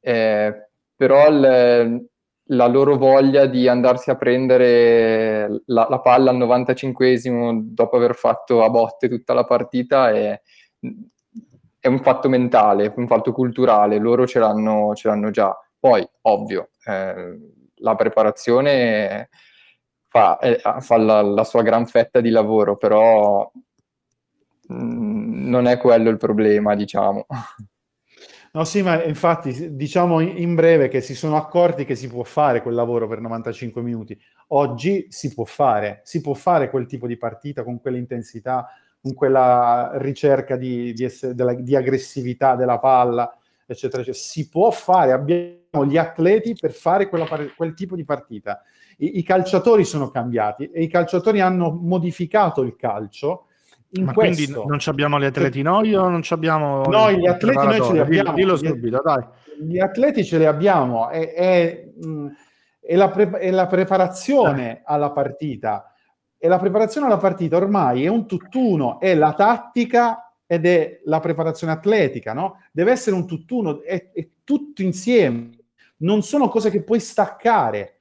[0.00, 2.08] eh, però il,
[2.48, 8.64] la loro voglia di andarsi a prendere la, la palla al 95esimo dopo aver fatto
[8.64, 10.40] a botte tutta la partita è,
[11.78, 16.70] è un fatto mentale, un fatto culturale, loro ce l'hanno, ce l'hanno già poi, ovvio,
[16.86, 17.38] eh,
[17.74, 19.28] la preparazione
[20.08, 23.52] fa, eh, fa la, la, sua gran fetta di lavoro, però
[24.68, 27.26] mh, mm, non è quello il problema, diciamo.
[28.52, 32.62] No, sì, ma infatti diciamo in breve che si sono accorti che si può fare
[32.62, 34.18] quel lavoro per 95 minuti.
[34.48, 38.68] Oggi si può fare, si può fare quel tipo di partita con quell'intensità,
[39.02, 44.12] con quella ricerca di, di, essere, della, di aggressività della palla, eccetera, eccetera.
[44.12, 48.62] Si può fare, abbiamo gli atleti per fare quella, quel tipo di partita.
[48.98, 53.46] I, I, calciatori sono cambiati e i calciatori hanno modificato il calcio.
[53.96, 54.52] In Ma questo.
[54.52, 56.82] quindi non abbiamo gli atleti noi o non abbiamo...
[56.86, 58.32] Noi gli atleti noi ce li abbiamo.
[58.32, 59.24] Dillo subito, dai.
[59.60, 61.84] Gli atleti ce li abbiamo, è, è,
[62.80, 64.82] è, la, pre- è la preparazione eh.
[64.84, 65.92] alla partita.
[66.36, 71.20] E la preparazione alla partita ormai è un tutt'uno, è la tattica ed è la
[71.20, 72.62] preparazione atletica, no?
[72.72, 75.50] Deve essere un tutt'uno, è, è tutto insieme
[76.04, 77.98] non sono cose che puoi staccare.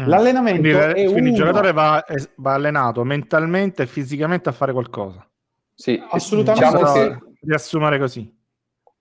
[0.00, 0.06] Mm.
[0.06, 1.28] L'allenamento quindi, è quindi uno.
[1.28, 2.04] il giocatore va,
[2.36, 5.26] va, allenato mentalmente e fisicamente a fare qualcosa.
[5.74, 6.76] Sì, assolutamente.
[6.76, 7.18] Diciamo che...
[7.42, 8.38] Riassumere così.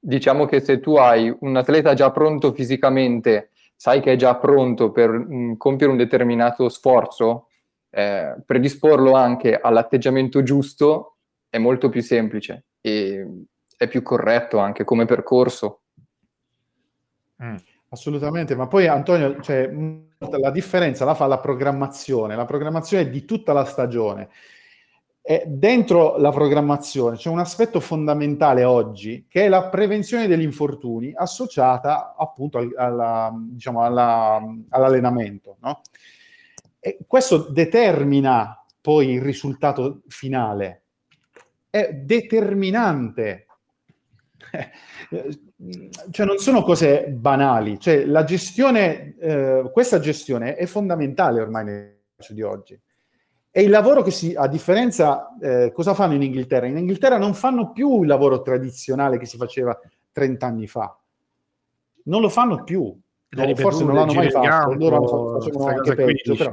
[0.02, 4.92] Diciamo che se tu hai un atleta già pronto fisicamente, sai che è già pronto
[4.92, 7.48] per mh, mm, compiere un determinato sforzo,
[7.90, 11.18] eh, predisporlo anche all'atteggiamento giusto
[11.50, 13.46] è molto più semplice e
[13.78, 15.82] è più corretto anche come percorso.
[17.44, 17.56] Mm.
[17.90, 19.72] Assolutamente, ma poi Antonio, cioè,
[20.18, 24.30] la differenza la fa la programmazione, la programmazione di tutta la stagione.
[25.22, 31.14] E dentro la programmazione c'è un aspetto fondamentale oggi che è la prevenzione degli infortuni
[31.16, 35.58] associata appunto al, alla, diciamo, alla, all'allenamento.
[35.62, 35.82] No?
[37.06, 40.84] Questo determina poi il risultato finale,
[41.70, 43.46] è determinante
[46.12, 51.98] cioè non sono cose banali, cioè la gestione, eh, questa gestione è fondamentale ormai nel
[52.16, 52.80] calcio di oggi.
[53.52, 56.68] E il lavoro che si, a differenza, eh, cosa fanno in Inghilterra?
[56.68, 59.78] In Inghilterra non fanno più il lavoro tradizionale che si faceva
[60.12, 60.98] 30 anni fa.
[62.04, 62.96] Non lo fanno più.
[63.32, 66.52] No, forse non l'hanno mai fatto, loro facevano anche peggio, però.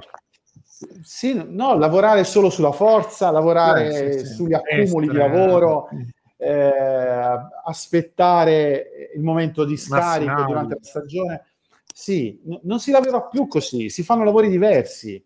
[1.02, 4.34] Sì, no, lavorare solo sulla forza, lavorare eh, sì, sì.
[4.34, 5.10] sugli accumuli Estre.
[5.10, 5.88] di lavoro,
[6.36, 10.46] eh, aspettare il momento di scarico Massinali.
[10.46, 11.46] durante la stagione.
[11.94, 15.22] Sì, n- non si lavora più così, si fanno lavori diversi.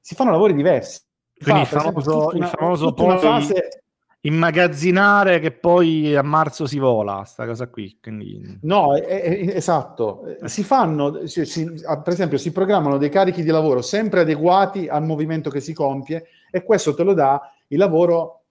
[0.00, 1.00] Si fanno lavori diversi.
[1.42, 3.82] Quindi Fa, il famoso, una, il famoso poi fase...
[4.24, 7.98] immagazzinare che poi a marzo si vola, sta cosa qui.
[8.00, 8.58] Quindi...
[8.62, 10.36] No, è, è, esatto.
[10.44, 15.04] Si fanno, si, si, per esempio, si programmano dei carichi di lavoro sempre adeguati al
[15.04, 18.42] movimento che si compie e questo te lo dà il lavoro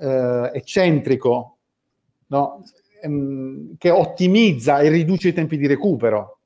[0.00, 1.56] eh, eccentrico,
[2.28, 2.62] no?
[3.02, 6.38] ehm, che ottimizza e riduce i tempi di recupero,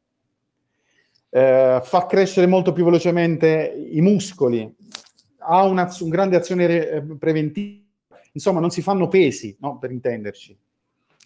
[1.31, 4.75] eh, fa crescere molto più velocemente i muscoli,
[5.39, 7.87] ha una, un grande azione re, eh, preventiva,
[8.33, 9.79] insomma non si fanno pesi, no?
[9.79, 10.59] per intenderci.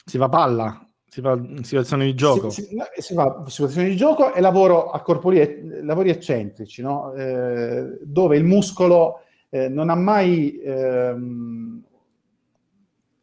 [0.05, 2.51] Si fa palla, si fa in situazioni di gioco.
[2.51, 7.13] Si, si, si fa situazioni di gioco e lavoro a corpori, lavori eccentrici, no?
[7.15, 11.83] eh, dove il muscolo eh, non ha mai ehm,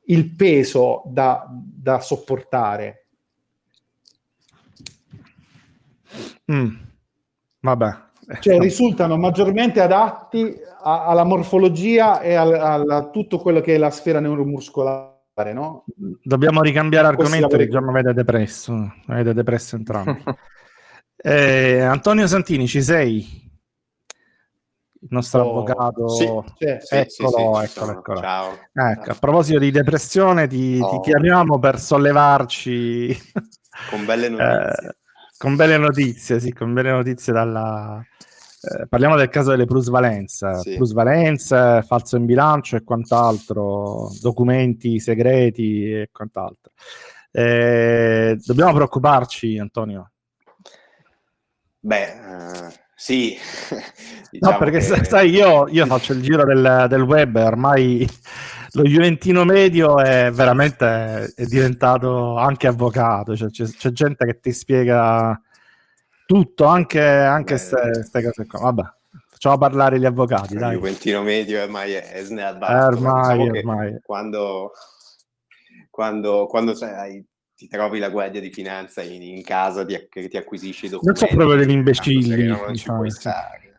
[0.06, 3.06] il peso da, da sopportare.
[6.52, 6.76] Mm.
[7.60, 8.09] Vabbè.
[8.40, 14.20] Cioè risultano maggiormente adatti a, alla morfologia e a, tutto quello che è la sfera
[14.20, 15.86] neuromuscolare, no?
[16.22, 20.24] Dobbiamo ricambiare argomento perché già mi avete depresso, avete depresso entrambi.
[21.18, 23.48] eh, Antonio Santini, ci sei?
[25.02, 26.08] il nostro oh, avvocato.
[26.10, 26.26] Sì,
[26.56, 28.20] sì, eccolo, sì, eccolo, eccolo.
[28.20, 28.58] Ciao.
[28.74, 30.90] Ecco, a proposito di depressione, ti, oh.
[30.90, 33.18] ti chiamiamo per sollevarci.
[33.90, 34.90] Con belle notizie.
[34.90, 34.96] eh,
[35.38, 38.04] con belle notizie, sì, con belle notizie dalla...
[38.62, 40.76] Eh, parliamo del caso delle plusvalenze, sì.
[40.76, 46.74] plusvalenze, falso in bilancio e quant'altro, documenti segreti e quant'altro.
[47.32, 50.12] Eh, dobbiamo preoccuparci, Antonio?
[51.80, 53.38] Beh, eh, sì,
[54.30, 55.06] diciamo no, perché che...
[55.06, 58.10] sai, io, io, faccio il giro del, del web e ormai
[58.74, 64.52] lo Juventino medio è veramente è diventato anche avvocato, cioè, c'è, c'è, gente che ti
[64.52, 65.40] spiega
[66.30, 68.60] tutto, anche queste cose qua.
[68.60, 68.84] Vabbè,
[69.32, 70.54] facciamo parlare gli avvocati.
[70.54, 72.72] Il Juventino medio ormai è snelbato.
[72.72, 74.00] Eh, ormai, diciamo ormai.
[74.04, 74.72] Quando,
[75.90, 77.26] quando, quando sai,
[77.56, 81.22] ti trovi la guardia di finanza in, in casa di, che ti acquisisci i documenti.
[81.22, 82.46] Non so proprio degli imbecilli.
[82.46, 83.74] Non, non ci puoi stare.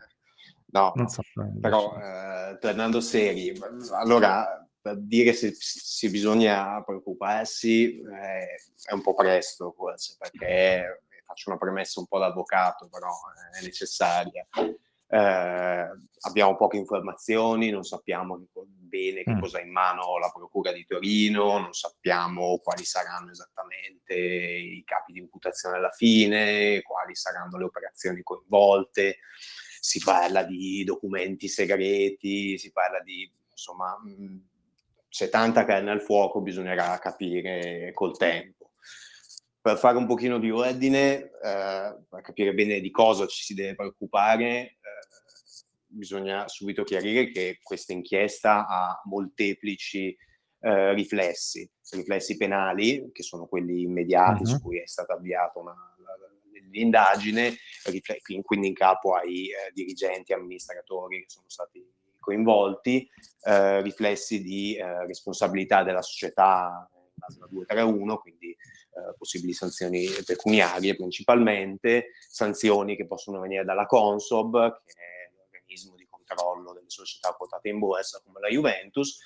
[0.73, 1.23] No, so
[1.61, 3.53] però eh, tornando seri,
[3.93, 11.51] allora per dire se, se bisogna preoccuparsi eh, è un po' presto forse, perché faccio
[11.51, 13.09] una premessa un po' da avvocato, però
[13.57, 14.45] è necessaria.
[15.13, 15.89] Eh,
[16.21, 19.41] abbiamo poche informazioni, non sappiamo bene che mm.
[19.41, 25.13] cosa ha in mano la Procura di Torino, non sappiamo quali saranno esattamente i capi
[25.13, 29.19] di imputazione alla fine, quali saranno le operazioni coinvolte,
[29.81, 34.39] si parla di documenti segreti, si parla di, insomma, mm,
[35.09, 38.60] c'è tanta carne al fuoco, bisognerà capire col tempo
[39.61, 43.75] per fare un pochino di ordine, eh, per capire bene di cosa ci si deve
[43.75, 44.77] preoccupare, eh,
[45.87, 50.17] bisogna subito chiarire che questa inchiesta ha molteplici
[50.61, 54.49] eh, riflessi, riflessi penali, che sono quelli immediati uh-huh.
[54.49, 55.75] su cui è stata avviata una,
[56.71, 57.57] l'indagine,
[58.43, 61.85] quindi in capo ai eh, dirigenti, amministratori che sono stati
[62.19, 63.09] coinvolti,
[63.43, 66.89] eh, riflessi di eh, responsabilità della società
[67.21, 74.93] alla 231, quindi eh, possibili sanzioni pecuniarie principalmente, sanzioni che possono venire dalla Consob, che
[74.93, 79.19] è l'organismo di controllo delle società quotate in borsa come la Juventus,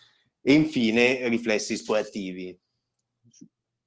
[0.43, 2.59] e infine riflessi sportivi,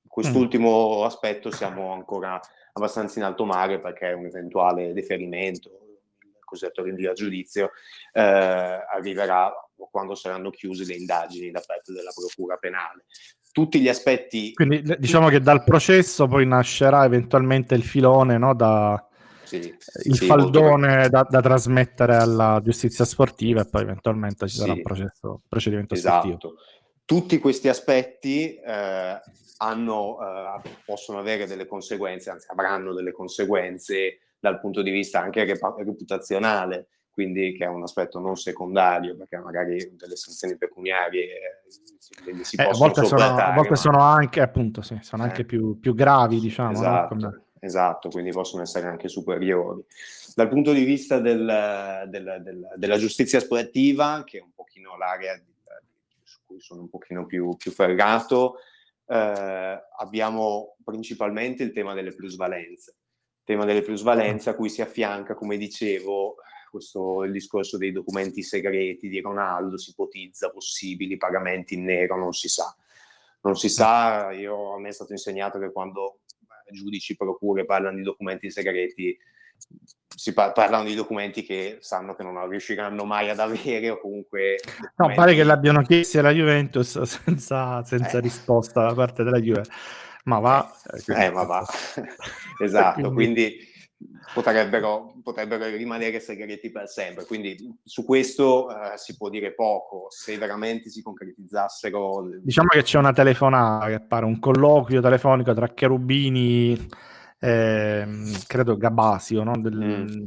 [0.08, 1.03] quest'ultimo mm.
[1.03, 2.39] aspetto siamo ancora
[2.74, 5.70] abbastanza in alto mare perché un eventuale deferimento,
[6.20, 7.72] il cosiddetto rinvio a giudizio,
[8.14, 9.53] eh, arriverà
[9.91, 13.05] quando saranno chiuse le indagini da parte della Procura Penale.
[13.58, 14.53] Tutti gli aspetti...
[14.53, 19.03] Quindi diciamo che dal processo poi nascerà eventualmente il filone no, da,
[19.45, 24.74] sì, il sì, faldone da, da, trasmettere alla giustizia sportiva e poi eventualmente ci sarà
[24.74, 26.28] un processo, procedimento esatto.
[26.28, 26.53] sportivo.
[27.03, 29.22] Tutti questi aspetti eh,
[29.58, 35.43] hanno, eh, possono avere delle conseguenze, anzi avranno delle conseguenze dal punto di vista anche
[35.43, 42.57] reputazionale, quindi che è un aspetto non secondario, perché magari delle sanzioni pecuniarie eh, si
[42.57, 43.76] eh, a volte, sono, a volte ma...
[43.76, 45.45] sono, anche, appunto, sì, sono anche eh.
[45.45, 46.74] più, più, gravi, diciamo.
[46.74, 47.43] Esatto, no?
[47.59, 49.84] esatto, quindi possono essere anche superiori.
[50.36, 55.36] Dal punto di vista del, del, del, della giustizia sportiva, che è un pochino l'area
[55.38, 55.55] di,
[56.22, 58.57] su cui sono un pochino più, più ferrato,
[59.07, 62.91] eh, abbiamo principalmente il tema delle plusvalenze.
[63.39, 66.36] Il tema delle plusvalenze a cui si affianca, come dicevo,
[66.70, 72.34] questo, il discorso dei documenti segreti di Ronaldo, si ipotizza possibili pagamenti in nero, non
[72.34, 72.76] si sa.
[73.41, 77.97] Non si sa, io, a me è stato insegnato che quando eh, giudici, procure parlano
[77.97, 79.18] di documenti segreti,
[80.07, 84.57] si par- parlano di documenti che sanno che non riusciranno mai ad avere o comunque...
[84.95, 88.22] No, pare che l'abbiano chiesto alla Juventus senza, senza eh.
[88.22, 89.63] risposta da parte della Juve.
[90.24, 90.72] Ma va...
[91.05, 91.65] Eh, eh ma va.
[92.59, 93.76] esatto, quindi
[94.33, 97.25] potrebbero, potrebbero, rimanere segreti per sempre.
[97.25, 100.07] Quindi su questo eh, si può dire poco.
[100.09, 102.29] Se veramente si concretizzassero...
[102.41, 106.87] Diciamo che c'è una telefonata, che pare un colloquio telefonico tra Cherubini
[107.39, 108.07] eh,
[108.47, 109.57] credo Gabasio, no?
[109.57, 110.23] Del, mm.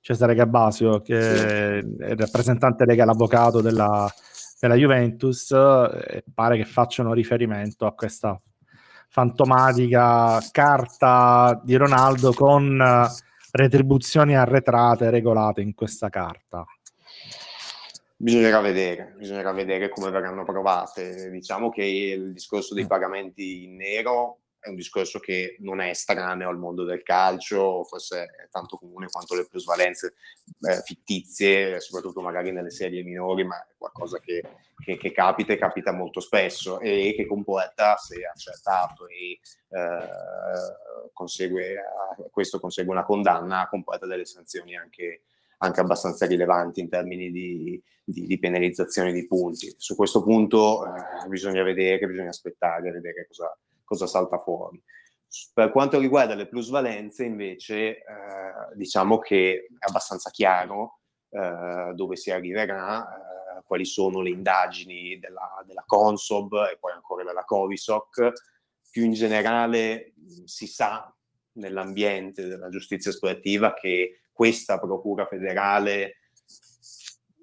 [0.00, 4.10] Cesare Gabasio, che è il rappresentante legale avvocato della,
[4.58, 8.40] della Juventus, e pare che facciano riferimento a questa
[9.10, 12.80] fantomatica carta di Ronaldo con
[13.50, 16.64] retribuzioni arretrate regolate in questa carta.
[18.16, 21.30] Bisognerà vedere, bisognerà vedere come verranno provate.
[21.30, 26.48] Diciamo che il discorso dei pagamenti in nero è un discorso che non è estraneo
[26.48, 30.14] al mondo del calcio, forse è tanto comune quanto le plusvalenze
[30.60, 34.42] eh, fittizie, soprattutto magari nelle serie minori, ma è qualcosa che,
[34.84, 39.40] che, che capita e capita molto spesso e che comporta, se accertato e
[39.70, 41.82] eh, consegue,
[42.30, 45.22] questo consegue una condanna, comporta delle sanzioni anche,
[45.58, 49.74] anche abbastanza rilevanti in termini di, di, di, penalizzazione di punti.
[49.78, 53.56] Su questo punto eh, bisogna vedere, bisogna aspettare, vedere cosa
[53.90, 54.80] cosa salta fuori.
[55.52, 58.04] Per quanto riguarda le plusvalenze, invece, eh,
[58.74, 65.62] diciamo che è abbastanza chiaro eh, dove si arriverà, eh, quali sono le indagini della,
[65.66, 68.32] della, Consob e poi ancora della Covisoc.
[68.90, 70.14] Più in generale
[70.44, 71.12] si sa
[71.54, 76.16] nell'ambiente della giustizia sportiva che questa Procura federale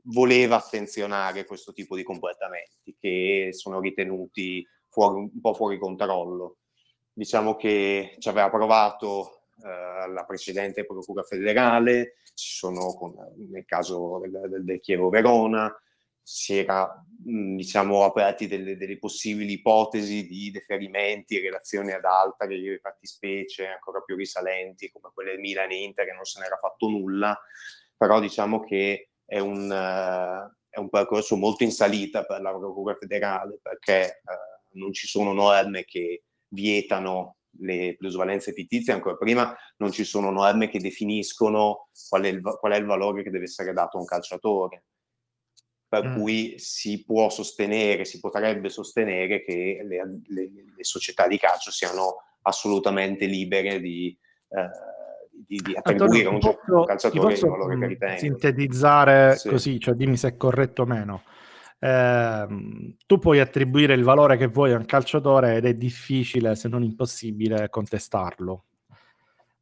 [0.10, 4.66] voleva attenzionare questo tipo di comportamenti che sono ritenuti
[4.98, 6.58] fuori, un po' fuori controllo.
[7.14, 13.14] Diciamo che ci aveva provato eh, la precedente Procura federale, ci sono con,
[13.50, 15.72] nel caso del, del, del Chievo Verona,
[16.20, 23.68] si era diciamo, aperti delle, delle, possibili ipotesi di deferimenti in relazione ad altre fattispecie
[23.68, 27.40] ancora più risalenti come quelle del Milan e Inter che non se n'era fatto nulla,
[27.96, 32.96] però diciamo che è un, uh, è un percorso molto in salita per la Procura
[32.96, 39.92] federale perché uh, non ci sono norme che vietano le plusvalenze fittizie, ancora prima non
[39.92, 43.74] ci sono norme che definiscono qual è il, qual è il valore che deve essere
[43.74, 44.84] dato a un calciatore.
[45.90, 46.16] Per mm.
[46.18, 52.18] cui si può sostenere, si potrebbe sostenere che le, le, le società di calcio siano
[52.42, 54.16] assolutamente libere di,
[54.50, 54.70] eh,
[55.32, 58.20] di, di attribuire Antonio, un, un calciatore il valore che ritengono.
[58.20, 59.50] Sintetizzare sì.
[59.50, 61.24] così, cioè dimmi se è corretto o meno
[61.80, 62.48] eh,
[63.06, 66.84] tu puoi attribuire il valore che vuoi a un calciatore ed è difficile, se non
[66.84, 68.64] impossibile, contestarlo.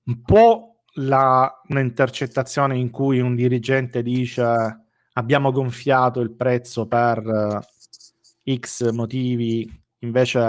[0.06, 8.54] Un po' la, un'intercettazione in cui un dirigente dice abbiamo gonfiato il prezzo per uh,
[8.54, 10.40] X motivi, invece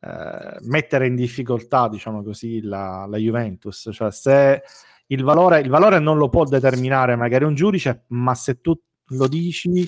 [0.00, 3.88] uh, mettere in difficoltà, diciamo così, la, la Juventus.
[3.92, 4.62] Cioè, se
[5.06, 8.78] il valore, il valore non lo può determinare magari un giudice, ma se tu
[9.10, 9.86] lo dici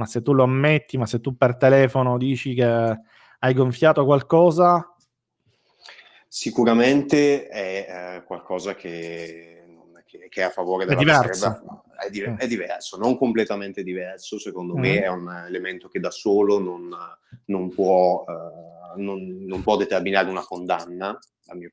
[0.00, 4.94] ma se tu lo ammetti, ma se tu per telefono dici che hai gonfiato qualcosa...
[6.26, 9.64] Sicuramente è eh, qualcosa che,
[10.06, 11.62] che, che, è a favore della è.
[11.98, 14.80] È, di- è, diverso, non completamente diverso, secondo mm.
[14.80, 16.88] me è un elemento che da solo non,
[17.46, 21.70] non, può, uh, non, non può determinare una condanna, dal mio,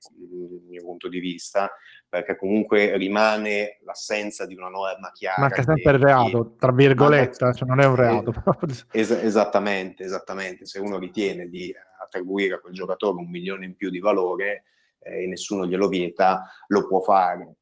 [0.67, 1.71] mio, punto di vista,
[2.09, 5.41] perché comunque rimane l'assenza di una norma chiara.
[5.41, 7.57] Manca sempre il reato, tra virgolette, manca...
[7.57, 8.33] cioè non è un reato.
[8.91, 10.65] Es- esattamente, esattamente.
[10.65, 14.63] Se uno ritiene di attribuire a quel giocatore un milione in più di valore
[14.99, 17.57] eh, e nessuno glielo vieta, lo può fare.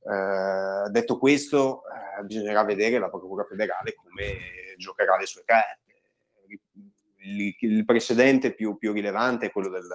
[0.00, 1.82] Eh, detto questo,
[2.18, 5.76] eh, bisognerà vedere la Procura federale come giocherà le sue carte.
[7.20, 9.86] Il, il precedente più, più, rilevante è quello del,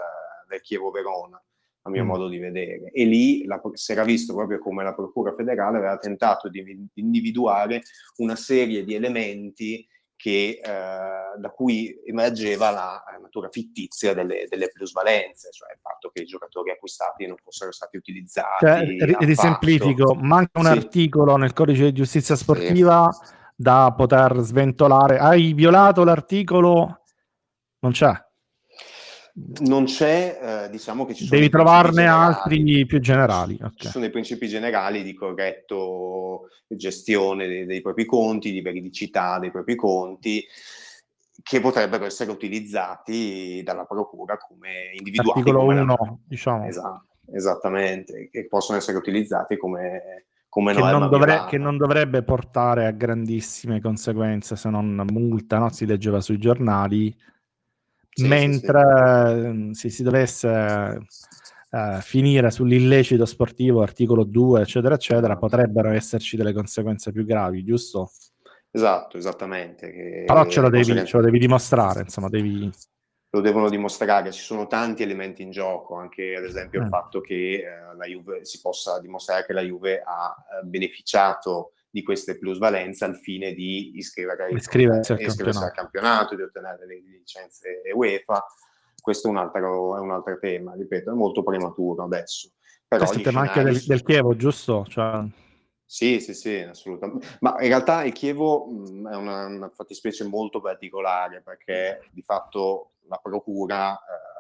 [0.48, 1.42] del Chievo-Verona,
[1.84, 2.08] a mio mm.
[2.08, 2.92] modo di vedere.
[2.92, 6.88] E lì la, si era visto proprio come la Procura federale aveva tentato di, di
[6.96, 7.82] individuare
[8.18, 9.88] una serie di elementi
[10.24, 16.22] che, eh, da cui emergeva la natura fittizia delle, delle, plusvalenze, cioè il fatto che
[16.22, 18.66] i giocatori acquistati non fossero stati utilizzati.
[18.66, 20.72] Cioè, risemplifico, manca un sì.
[20.72, 23.34] articolo nel codice di giustizia sportiva sì.
[23.54, 25.18] da poter sventolare.
[25.18, 27.02] Hai violato l'articolo?
[27.80, 28.14] Non c'è.
[29.36, 31.40] Non c'è, eh, diciamo che ci sono...
[31.40, 33.56] Devi trovarne altri più generali.
[33.56, 33.72] Okay.
[33.78, 39.50] Ci sono dei principi generali di corretto gestione dei, dei, propri conti, di veridicità dei
[39.50, 40.46] propri conti,
[41.42, 45.40] che potrebbero essere utilizzati dalla Procura come individuati.
[45.40, 46.16] Articolo 1, la...
[46.24, 46.68] diciamo.
[46.68, 50.26] Esatto, esattamente, che possono essere utilizzati come...
[50.48, 55.72] come che, non dovre- che non dovrebbe portare a grandissime conseguenze se non multa, no?
[55.72, 57.16] si leggeva sui giornali,
[58.14, 59.74] sì, mentre sì, sì.
[59.74, 61.00] se si dovesse
[61.70, 68.12] uh, finire sull'illecito sportivo, articolo 2, eccetera, eccetera, potrebbero esserci delle conseguenze più gravi, giusto?
[68.72, 69.92] Esatto, esattamente.
[69.92, 72.72] Che Però ce lo, devi, ce lo devi dimostrare, insomma, devi
[73.34, 74.32] lo devono dimostrare.
[74.32, 78.46] Ci sono tanti elementi in gioco, anche ad esempio il fatto che eh, la Juve
[78.46, 83.98] si possa dimostrare che la Juve ha eh, beneficiato di queste plusvalenze al fine di
[83.98, 85.66] iscrivere, iscriversi, al, iscriversi campionato.
[85.66, 88.44] al campionato, di ottenere le licenze UEFA.
[89.00, 92.50] Questo è un altro, è un altro tema, ripeto, è molto prematuro adesso.
[92.88, 94.86] Però Questo è il tema anche del, del Chievo, giusto?
[94.90, 95.24] Cioè...
[95.86, 97.28] Sì, sì, sì, assolutamente.
[97.42, 102.94] Ma in realtà il Chievo mh, è una, una fattispecie molto particolare perché di fatto
[103.08, 104.33] la procura eh,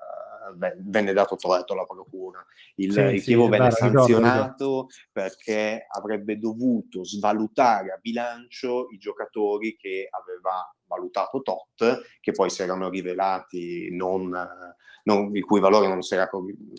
[0.77, 2.45] venne dato torto alla procura.
[2.75, 8.97] Il, sì, il Chievo sì, venne vero, sanzionato perché avrebbe dovuto svalutare a bilancio i
[8.97, 14.29] giocatori che aveva valutato tot, che poi si erano rivelati non,
[15.03, 16.29] non il cui valore non si era,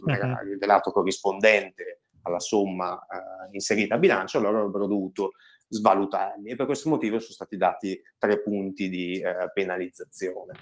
[0.07, 0.49] era uh-huh.
[0.49, 5.33] rivelato corrispondente alla somma uh, inserita a bilancio, allora avrebbero dovuto
[5.69, 10.53] svalutarli e per questo motivo sono stati dati tre punti di uh, penalizzazione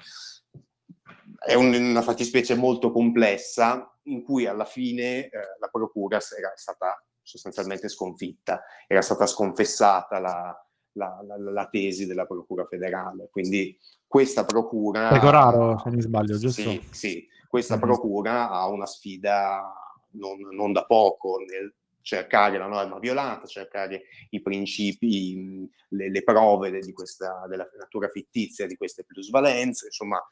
[1.44, 5.30] è un, una fattispecie molto complessa in cui alla fine eh,
[5.60, 12.26] la procura era stata sostanzialmente sconfitta, era stata sconfessata la, la, la, la tesi della
[12.26, 13.28] procura federale.
[13.30, 15.08] Quindi questa procura...
[15.08, 16.62] Pecoraro, se mi sbaglio, giusto?
[16.62, 17.26] Sì, sì.
[17.48, 17.84] questa mm-hmm.
[17.84, 19.72] procura ha una sfida
[20.12, 26.78] non, non da poco nel cercare la norma violata, cercare i principi, le, le prove
[26.80, 30.22] di questa, della natura fittizia di queste plusvalenze, insomma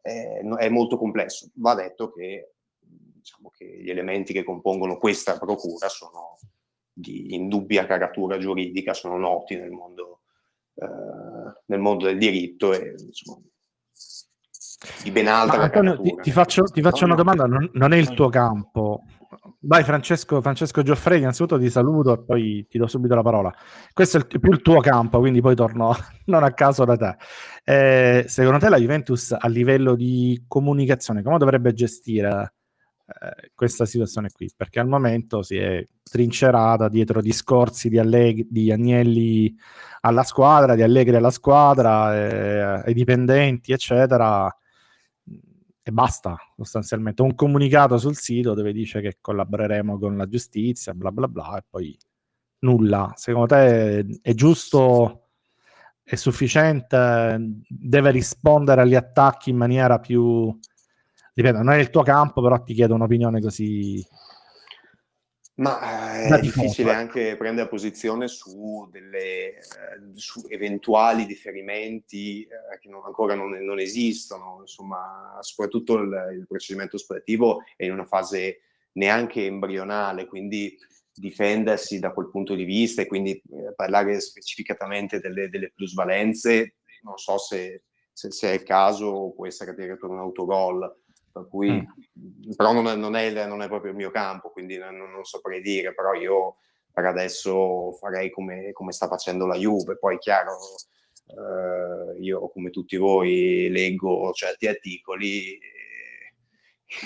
[0.00, 1.50] è, è molto complesso.
[1.54, 6.38] Va detto che, diciamo che gli elementi che compongono questa procura sono
[6.92, 10.22] di indubbia caratura giuridica, sono noti nel mondo,
[10.74, 13.42] eh, nel mondo del diritto e insomma,
[15.02, 18.12] di ben alta Antonio, ti, ti, faccio, ti faccio una domanda, non, non, è il
[18.12, 19.04] tuo campo.
[19.60, 23.54] Vai Francesco, Francesco Gioffredi, innanzitutto ti saluto e poi ti do subito la parola.
[23.92, 25.96] Questo è il, più il tuo campo, quindi poi torno
[26.26, 27.16] non a caso da te.
[27.64, 32.54] Eh, secondo te la Juventus a livello di comunicazione come dovrebbe gestire
[33.06, 34.50] eh, questa situazione qui?
[34.54, 39.54] Perché al momento si è trincerata dietro discorsi di, Allegri, di Agnelli
[40.02, 44.54] alla squadra, di Allegri alla squadra, eh, ai dipendenti, eccetera
[45.88, 47.22] e basta sostanzialmente.
[47.22, 51.64] Un comunicato sul sito dove dice che collaboreremo con la giustizia bla bla bla e
[51.70, 51.96] poi
[52.60, 53.12] nulla.
[53.14, 55.28] Secondo te è giusto
[56.02, 57.38] è sufficiente?
[57.68, 60.58] Deve rispondere agli attacchi in maniera più
[61.34, 64.04] ripeto non è il tuo campo però ti chiedo un'opinione così
[65.56, 69.60] ma eh, è difficile anche prendere posizione su, delle, eh,
[70.14, 76.96] su eventuali differimenti eh, che non, ancora non, non, esistono, insomma, soprattutto il, il, procedimento
[76.96, 78.60] operativo è in una fase
[78.92, 80.76] neanche embrionale, quindi
[81.14, 87.16] difendersi da quel punto di vista e quindi eh, parlare specificatamente delle, delle, plusvalenze, non
[87.16, 91.04] so se, se, se, è il caso o può essere addirittura un autogol
[91.36, 92.52] per cui, mm.
[92.56, 95.60] però non è, non, è, non è, proprio il mio campo, quindi non, non, saprei
[95.60, 96.56] dire, però io
[96.90, 99.98] per adesso farei come, come sta facendo la Juve.
[99.98, 100.56] Poi, chiaro,
[101.26, 105.58] eh, io come tutti voi leggo certi articoli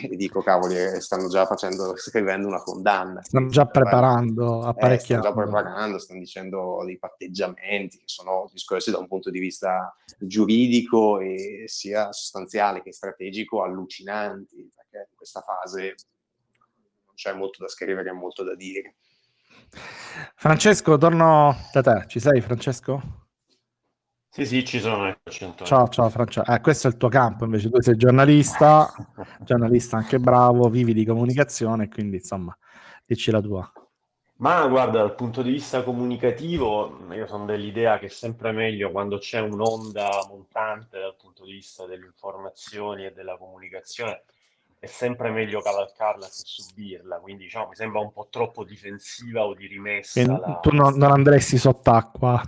[0.03, 3.23] e dico cavoli eh, stanno già facendo scrivendo una condanna.
[3.23, 8.99] Stanno già preparando eh, stanno già preparando stanno dicendo dei patteggiamenti che sono discorsi da
[8.99, 15.95] un punto di vista giuridico e sia sostanziale che strategico allucinanti perché in questa fase
[17.07, 18.97] non c'è molto da scrivere molto da dire.
[20.35, 22.05] Francesco torno da te.
[22.07, 23.29] Ci sei Francesco?
[24.33, 25.13] Sì, sì, ci sono.
[25.65, 26.53] Ciao, ciao Francesco.
[26.53, 28.89] Eh, questo è il tuo campo, invece tu sei giornalista,
[29.43, 32.57] giornalista anche bravo, vivi di comunicazione, quindi insomma,
[33.05, 33.73] dici la tua.
[34.37, 39.19] Ma guarda, dal punto di vista comunicativo, io sono dell'idea che è sempre meglio quando
[39.19, 44.23] c'è un'onda montante dal punto di vista delle informazioni e della comunicazione,
[44.79, 47.19] è sempre meglio cavalcarla che subirla.
[47.19, 50.25] Quindi diciamo, mi sembra un po' troppo difensiva o di rimessa.
[50.25, 50.61] La...
[50.63, 52.41] Tu non, non andresti sott'acqua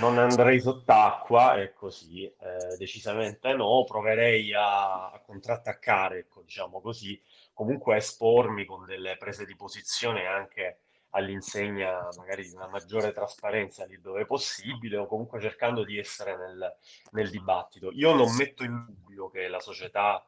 [0.00, 7.20] non andrei sott'acqua, è così, eh, decisamente no, proverei a, a contrattaccare, ecco, diciamo così,
[7.52, 10.78] comunque espormi con delle prese di posizione anche
[11.10, 16.36] all'insegna magari di una maggiore trasparenza lì dove è possibile o comunque cercando di essere
[16.36, 16.76] nel,
[17.12, 17.90] nel dibattito.
[17.92, 20.24] Io non metto in dubbio che la società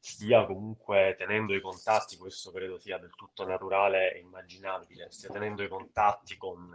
[0.00, 5.62] stia comunque tenendo i contatti, questo credo sia del tutto naturale e immaginabile, stia tenendo
[5.62, 6.74] i contatti con,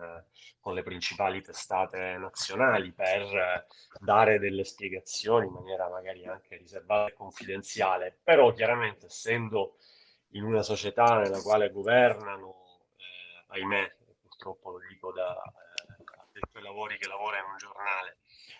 [0.59, 3.65] con le principali testate nazionali per
[3.99, 9.77] dare delle spiegazioni in maniera magari anche riservata e confidenziale, però chiaramente essendo
[10.29, 17.07] in una società nella quale governano, eh, ahimè, purtroppo lo dico da eh, lavori che
[17.07, 18.17] lavora in un giornale,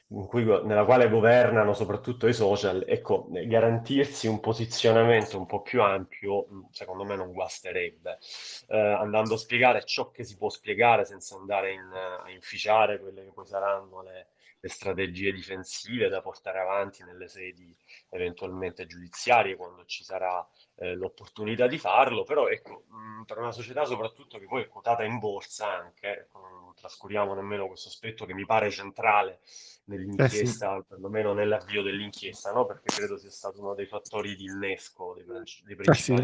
[0.08, 6.48] cui, nella quale governano soprattutto i social, ecco, garantirsi un posizionamento un po' più ampio,
[6.52, 8.20] mm, secondo me non guasterebbe,
[8.68, 13.24] eh, andando a spiegare ciò che si può spiegare senza andare in, a inficiare quelle
[13.24, 14.28] che poi saranno le,
[14.66, 17.76] le strategie difensive da portare avanti nelle sedi
[18.10, 20.46] eventualmente giudiziarie quando ci sarà
[20.78, 25.04] eh, l'opportunità di farlo, però ecco, mh, per una società soprattutto che poi è quotata
[25.04, 29.42] in borsa anche, ecco, non trascuriamo nemmeno questo aspetto che mi pare centrale
[29.86, 30.86] nell'inchiesta, eh sì.
[30.88, 32.66] perlomeno nell'avvio dell'inchiesta, no?
[32.66, 36.24] perché credo sia stato uno dei fattori di innesco, dei, dei principali eh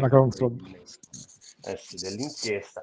[1.64, 2.82] eh sì, dell'inchiesta.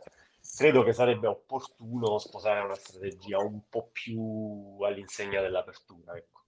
[0.59, 6.13] Credo che sarebbe opportuno sposare una strategia un po' più all'insegna dell'apertura.
[6.17, 6.41] Ecco.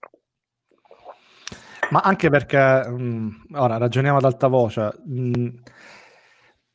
[1.91, 5.47] Ma anche perché, mh, mm, ora ragioniamo ad alta voce, mh, mm,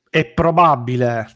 [0.08, 1.26] è probabile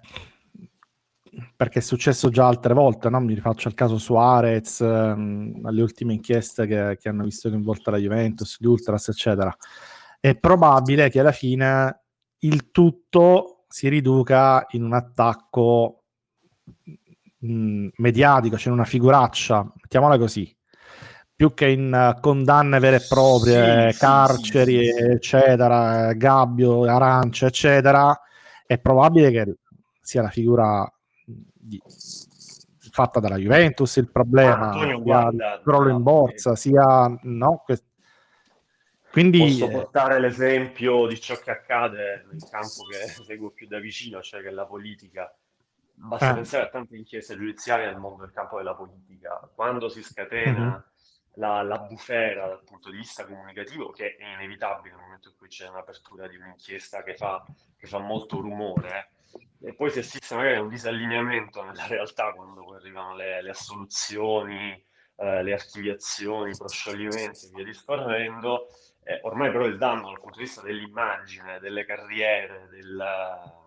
[1.54, 3.20] perché è successo già altre volte, no?
[3.20, 7.98] mi rifaccio al caso Suarez, ehm, alle ultime inchieste che, che, hanno visto coinvolta la
[7.98, 9.54] Juventus, gli Ultras, eccetera.
[10.18, 12.04] È probabile che alla fine
[12.38, 16.02] il tutto si riduca in un attacco
[17.38, 20.54] mh, mm, mediatico, cioè una figuraccia, mettiamola così,
[21.36, 27.46] più che in uh, condanne vere e proprie, sì, carceri, sì, sì, eccetera, gabbio, arance,
[27.46, 28.20] eccetera,
[28.66, 29.56] è probabile che
[30.02, 30.92] sia la figura
[31.24, 31.80] di,
[32.90, 37.84] fatta dalla Juventus il problema, ah, sia il crollo in borsa, sia no, que-
[39.10, 43.66] quindi posso eh, portare eh, l'esempio di ciò che accade nel campo che seguo più
[43.66, 45.34] da vicino, cioè che la politica.
[45.94, 46.34] Basta eh.
[46.34, 49.50] pensare a tante inchieste giudiziarie nel mondo del campo della politica.
[49.54, 50.80] Quando si scatena mm-hmm.
[51.34, 55.48] la, la, bufera dal punto di vista comunicativo, che è inevitabile nel momento in cui
[55.48, 57.44] c'è un'apertura di un'inchiesta che fa,
[57.76, 59.10] che fa molto rumore,
[59.60, 64.72] e poi se esiste magari un disallineamento nella realtà quando arrivano le, le assoluzioni,
[65.16, 68.68] eh, le archiviazioni, i proscioglimenti e via discorrendo,
[69.10, 73.64] eh, ormai però il danno dal punto di vista dell'immagine, delle carriere, della,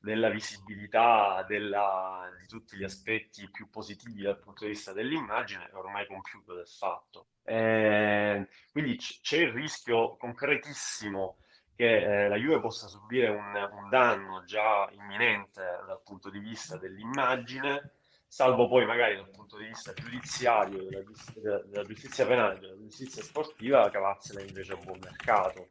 [0.00, 5.74] della visibilità, della, di tutti gli aspetti più positivi dal punto di vista dell'immagine è
[5.74, 7.26] ormai compiuto del fatto.
[7.44, 11.36] Eh, quindi c- c'è il rischio concretissimo
[11.76, 16.78] che eh, la Juve possa subire un, un, danno già imminente dal punto di vista
[16.78, 17.99] dell'immagine,
[18.30, 23.22] salvo poi magari dal punto di vista giudiziario, della, giustizia, della giustizia penale, della giustizia
[23.24, 25.66] sportiva, cavarsela invece a buon mercato.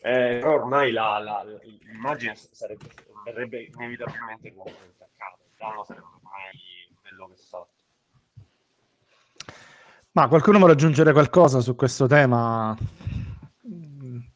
[0.00, 1.44] Eh, però ormai la, la,
[1.80, 2.86] l'immagine sarebbe,
[3.24, 7.70] verrebbe inevitabilmente comunque intaccata, il danno sarebbe ormai quello che è fatto.
[10.12, 12.76] Ma qualcuno vuole aggiungere qualcosa su questo tema?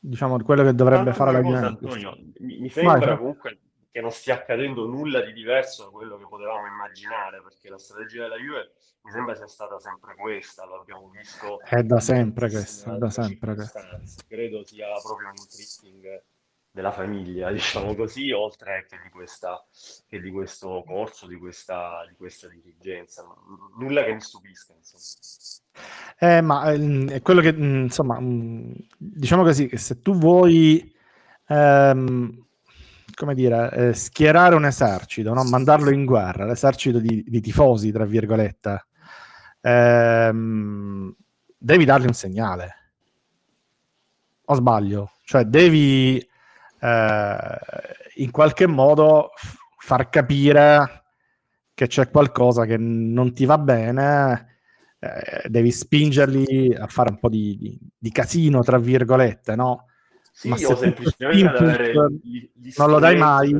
[0.00, 3.58] diciamo, quello che dovrebbe fare la cosa, Antonio, mi, mi sembra Vai, comunque
[3.96, 8.24] che non stia accadendo nulla di diverso da quello che potevamo immaginare, perché la strategia
[8.24, 11.62] della Juve mi sembra sia stata sempre questa, l'abbiamo visto.
[11.62, 13.98] È da sempre questa, da sempre questa.
[14.28, 16.22] Credo sia proprio un tricking
[16.70, 19.64] della famiglia, diciamo così, oltre che di, questa,
[20.06, 23.24] che di questo corso, di questa, di questa dirigenza.
[23.78, 25.64] Nulla che mi stupisca, insomma.
[26.18, 30.94] Eh, ma ehm, è quello che, mm, insomma, mm, diciamo così, che se tu vuoi,
[31.48, 32.45] ehm,
[33.16, 35.42] come dire, eh, schierare un esercito, no?
[35.44, 38.86] mandarlo in guerra, l'esercito di, di tifosi, tra virgolette,
[39.62, 41.16] ehm,
[41.56, 42.74] devi dargli un segnale.
[44.44, 45.12] O sbaglio?
[45.24, 47.58] Cioè, devi eh,
[48.16, 49.30] in qualche modo
[49.78, 51.04] far capire
[51.72, 54.58] che c'è qualcosa che non ti va bene,
[54.98, 59.86] eh, devi spingerli a fare un po' di, di, di casino, tra virgolette, no?
[60.36, 61.94] Sì, Ma se semplicemente
[62.76, 63.56] non lo dai mai,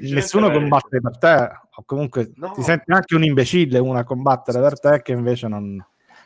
[0.00, 2.50] nessuno combatte per te, o comunque no.
[2.50, 5.80] ti senti anche un imbecille uno a combattere per te che invece non,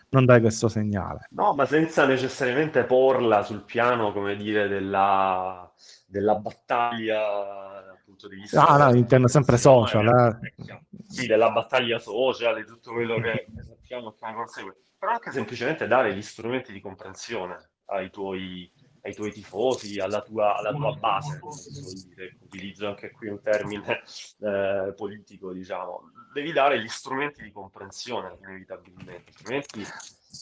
[0.08, 1.28] non dai questo segnale.
[1.32, 5.70] No, ma senza necessariamente porla sul piano, come dire, della,
[6.06, 8.66] della battaglia dal punto di vista...
[8.66, 10.40] Ah, no, intendo sempre social.
[10.40, 10.72] Eh.
[11.08, 14.76] Sì, della battaglia social e tutto quello che, che sappiamo che ne consegue.
[14.98, 18.70] Però anche semplicemente dare gli strumenti di comprensione ai tuoi,
[19.02, 21.38] ai tuoi tifosi, alla tua, alla tua base,
[22.40, 24.02] utilizzo anche qui un termine
[24.40, 29.84] eh, politico, diciamo, devi dare gli strumenti di comprensione inevitabilmente, altrimenti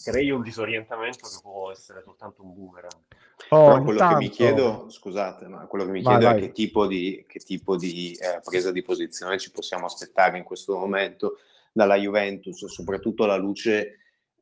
[0.04, 3.02] crei un disorientamento che può essere soltanto un boomerang.
[3.50, 4.18] Oh, quello intanto...
[4.18, 6.42] che mi chiedo, scusate, ma quello che mi vai, chiedo vai.
[6.42, 10.44] è che tipo di, che tipo di eh, presa di posizione ci possiamo aspettare in
[10.44, 11.38] questo momento
[11.72, 13.98] dalla Juventus, soprattutto alla luce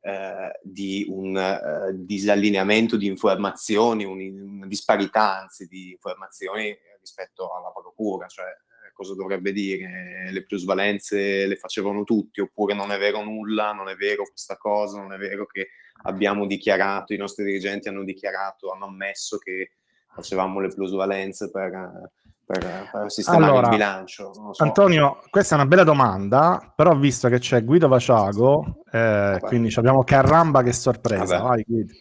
[0.07, 4.21] eh, di un uh, disallineamento di informazioni, un,
[4.55, 11.45] una disparità anzi di informazioni rispetto alla procura, cioè eh, cosa dovrebbe dire, le plusvalenze
[11.45, 15.17] le facevano tutti oppure non è vero nulla, non è vero questa cosa, non è
[15.17, 15.71] vero che
[16.03, 19.71] abbiamo dichiarato, i nostri dirigenti hanno dichiarato, hanno ammesso che
[20.07, 22.11] facevamo le plusvalenze per,
[22.47, 24.31] per, per sistemare allora, il bilancio.
[24.53, 24.63] So.
[24.63, 30.05] Antonio, questa è una bella domanda, però visto che c'è Guido Vaciago, eh, quindi abbiamo
[30.05, 31.39] Carramba che sorpresa.
[31.39, 31.93] Vai, Guido.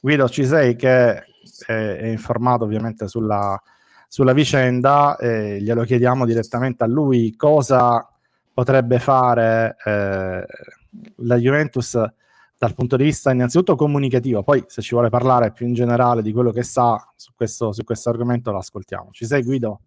[0.00, 1.22] Guido, ci sei che è,
[1.66, 3.60] è informato ovviamente sulla,
[4.06, 8.08] sulla vicenda, eh, glielo chiediamo direttamente a lui cosa
[8.54, 10.46] potrebbe fare eh,
[11.16, 12.00] la Juventus
[12.56, 16.32] dal punto di vista innanzitutto comunicativo, poi se ci vuole parlare più in generale di
[16.32, 19.10] quello che sa su questo, su questo argomento lo ascoltiamo.
[19.10, 19.80] Ci sei Guido?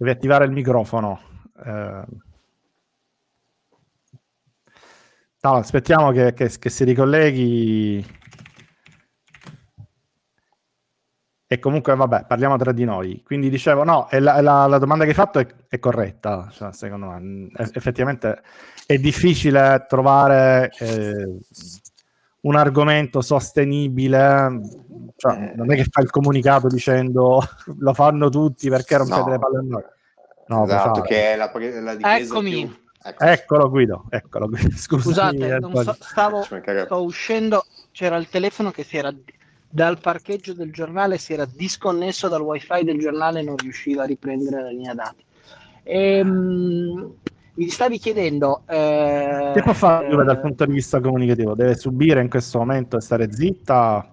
[0.00, 1.20] Devi attivare il microfono.
[1.62, 2.04] Eh...
[5.42, 8.06] No, aspettiamo che, che, che, si ricolleghi.
[11.46, 13.22] E comunque, vabbè, parliamo tra di noi.
[13.22, 17.10] Quindi dicevo, no, la, la, la domanda che hai fatto è, è corretta, cioè, secondo
[17.10, 17.50] me.
[17.58, 18.40] Effettivamente
[18.86, 21.40] è difficile trovare eh,
[22.42, 24.60] un argomento sostenibile,
[25.16, 27.42] cioè, non è che fa il comunicato dicendo
[27.78, 29.30] lo fanno tutti perché rompete no.
[29.30, 29.82] le palle a noi.
[30.46, 32.66] No, esatto, che è la, la difesa Eccomi.
[32.66, 32.78] Più...
[33.02, 33.24] Ecco.
[33.24, 34.70] Eccolo Guido, eccolo Guido.
[34.76, 39.14] Scusate, so, stavo, sto uscendo, c'era il telefono che si era
[39.72, 44.06] dal parcheggio del giornale si era disconnesso dal wifi del giornale e non riusciva a
[44.06, 45.24] riprendere la linea dati.
[45.84, 47.14] Ehm,
[47.60, 51.54] mi stavi chiedendo eh, che può fare eh, dal punto di vista comunicativo?
[51.54, 54.10] Deve subire in questo momento e stare zitta?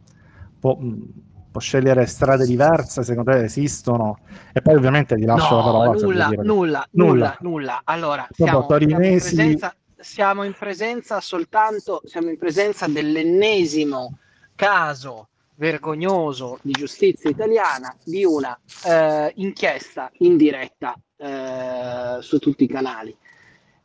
[0.59, 3.03] Può, può, scegliere strade diverse?
[3.03, 4.19] Secondo te esistono?
[4.51, 5.91] E poi ovviamente ti lascio no, la parola.
[5.91, 7.81] Nulla, nulla, nulla, nulla, nulla.
[7.85, 14.17] Allora, siamo, siamo, in presenza, siamo in presenza soltanto, siamo in presenza dell'ennesimo
[14.55, 22.67] caso vergognoso di giustizia italiana di una eh, inchiesta in diretta eh, su tutti i
[22.67, 23.15] canali.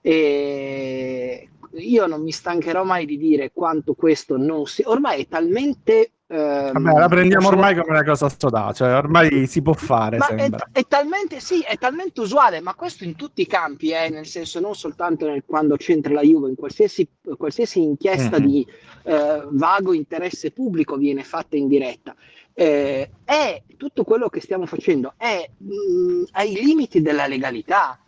[0.03, 4.83] E io non mi stancherò mai di dire quanto questo non si...
[4.85, 6.13] Ormai è talmente...
[6.27, 10.19] Ehm, Vabbè, la prendiamo ormai come una cosa assodata, cioè ormai si può fare.
[10.19, 14.27] È, è, talmente, sì, è talmente usuale, ma questo in tutti i campi, eh, nel
[14.27, 18.47] senso non soltanto nel, quando c'entra la Juve, in qualsiasi, qualsiasi inchiesta mm-hmm.
[18.47, 18.67] di
[19.05, 22.15] eh, vago interesse pubblico viene fatta in diretta.
[22.55, 27.99] Eh, è tutto quello che stiamo facendo è mh, mm, ai limiti della legalità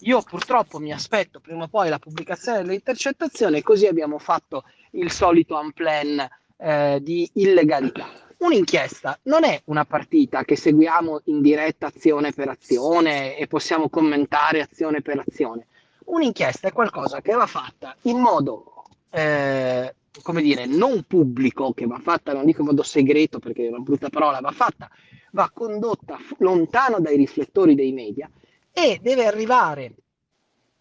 [0.00, 5.10] io purtroppo mi aspetto prima o poi la pubblicazione delle intercettazioni, così abbiamo fatto il
[5.10, 6.28] solito unplan
[6.58, 8.06] eh, di illegalità.
[8.38, 14.60] Un'inchiesta non è una partita che seguiamo in diretta azione per azione e possiamo commentare
[14.60, 15.66] azione per azione.
[16.06, 21.98] Un'inchiesta è qualcosa che va fatta in modo, eh, come dire, non pubblico, che va
[21.98, 24.90] fatta, non dico in modo segreto perché è una brutta parola, va fatta,
[25.32, 28.30] va condotta lontano dai riflettori dei media
[28.78, 29.94] e deve arrivare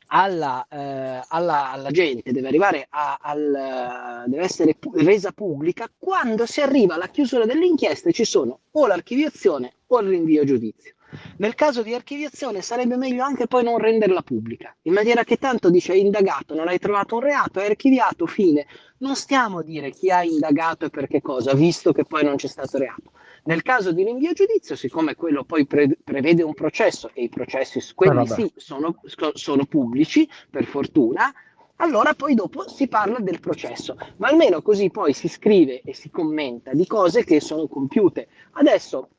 [0.08, 6.46] alla, eh, alla, alla, gente, deve arrivare a, al, deve essere pu- resa pubblica quando
[6.46, 10.94] si arriva alla chiusura dell'inchiesta e ci sono o l'archiviazione o il rinvio a giudizio.
[11.38, 15.70] Nel caso di archiviazione sarebbe meglio anche poi non renderla pubblica, in maniera che tanto
[15.70, 18.66] dice hai indagato, non hai trovato un reato, hai archiviato, fine.
[18.98, 22.36] Non stiamo a dire chi ha indagato e per che cosa, visto che poi non
[22.36, 23.12] c'è stato reato.
[23.46, 27.30] Nel caso di rinvio a giudizio, siccome quello poi pre- prevede un processo e i
[27.30, 29.00] processi, quelli sì, sono,
[29.34, 31.32] sono pubblici, per fortuna,
[31.78, 36.10] allora poi dopo si parla del processo, ma almeno così poi si scrive e si
[36.10, 38.30] commenta di cose che sono compiute.
[38.54, 39.10] Adesso,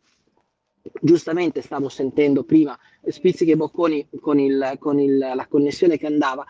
[1.00, 2.76] giustamente stavo sentendo prima
[3.06, 6.44] Spizzichi e Bocconi con, il, con il, la connessione che andava,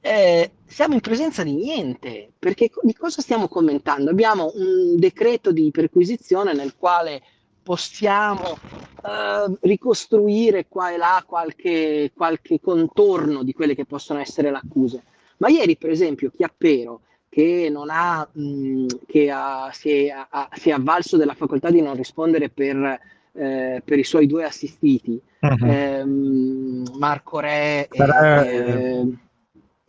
[0.00, 4.10] eh, siamo in presenza di niente, perché di cosa stiamo commentando?
[4.10, 7.22] Abbiamo un decreto di perquisizione nel quale
[7.62, 8.56] possiamo
[9.04, 15.02] eh, ricostruire qua e là qualche, qualche, contorno di quelle che possono essere le accuse.
[15.38, 20.70] Ma ieri, per esempio, Chiappero, che, non ha, mh, che ha, si, è, ha, si,
[20.70, 23.00] è, avvalso della facoltà di non rispondere per,
[23.32, 25.66] eh, per i suoi due assistiti, uh-huh.
[25.66, 29.06] ehm, Marco Re e...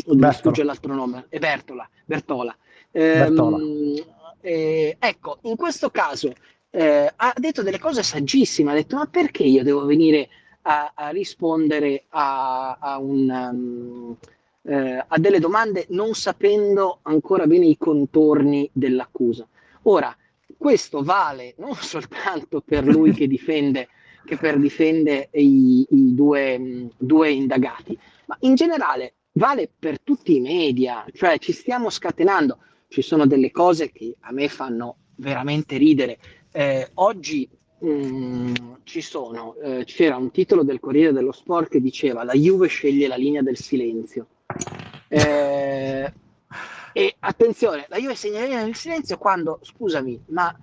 [0.07, 2.55] Mi sfugge l'altro nome, è Bertola, Bertola.
[2.91, 3.57] Bertola.
[3.57, 4.03] Ehm,
[4.41, 6.33] eh, ecco, in questo caso
[6.71, 10.29] eh, ha detto delle cose saggissime, ha detto ma perché io devo venire
[10.63, 14.17] a, a rispondere a, a, un, um,
[14.63, 19.47] eh, a, delle domande non sapendo ancora bene i contorni dell'accusa?
[19.83, 20.15] Ora,
[20.57, 23.89] questo vale non soltanto per lui che difende,
[24.25, 27.97] che per difende i, i due, due indagati,
[28.27, 32.57] ma in generale vale per tutti i media, cioè ci stiamo scatenando.
[32.87, 36.17] Ci sono delle cose che a me fanno veramente ridere.
[36.51, 37.47] Eh, oggi
[37.79, 38.53] mh, mm,
[38.83, 43.07] ci sono, eh, c'era un titolo del Corriere dello Sport che diceva la Juve sceglie
[43.07, 44.27] la linea del silenzio.
[45.07, 46.11] Eh,
[46.93, 50.53] e attenzione, la Juve sceglie la linea del silenzio quando, scusami, ma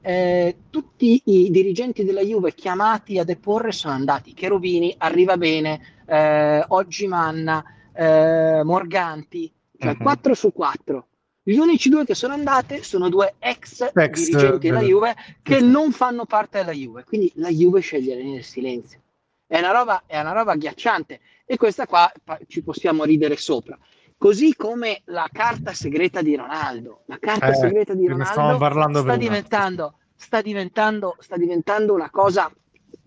[0.00, 4.32] eh, tutti i dirigenti della Juve chiamati a deporre sono andati.
[4.32, 7.62] Cherubini arriva bene, eh, oggi Manna,
[7.94, 9.96] eh, Morganti, cioè uh-huh.
[9.96, 10.02] Mhm.
[10.02, 11.06] 4 su 4.
[11.46, 15.92] Gli unici due che sono andate sono due ex, ex dirigenti della Juve che non
[15.92, 19.00] fanno parte della Juve, quindi la Juve sceglie nel silenzio.
[19.46, 22.10] È una, roba, è una roba agghiacciante e questa qua
[22.46, 23.78] ci possiamo ridere sopra.
[24.16, 27.02] Così come la carta segreta di Ronaldo.
[27.06, 32.50] La carta eh, segreta di Ronaldo sta diventando, sta, diventando, sta diventando una cosa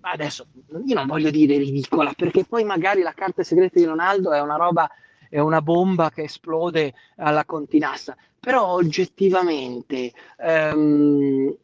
[0.02, 0.48] adesso
[0.86, 4.56] io non voglio dire ridicola, perché poi magari la carta segreta di Ronaldo è una
[4.56, 4.90] roba,
[5.30, 10.12] è una bomba che esplode alla continassa, però oggettivamente...
[10.38, 11.56] Um,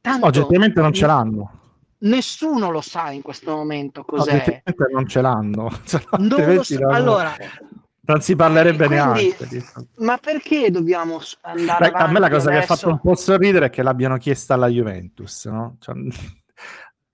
[0.00, 1.54] tanto, oggettivamente non ce l'hanno.
[2.02, 4.32] Nessuno lo sa in questo momento cos'è.
[4.32, 5.70] Oggettivamente non ce l'hanno.
[6.18, 6.88] Non lo so.
[6.88, 7.34] Allora,
[8.10, 9.64] non si parlerebbe quindi, neanche.
[9.98, 12.66] Ma perché dobbiamo andare Beh, A me la cosa adesso...
[12.66, 15.76] che ha fatto un po' sorridere è che l'abbiano chiesta alla Juventus, no?
[15.78, 15.94] Cioè,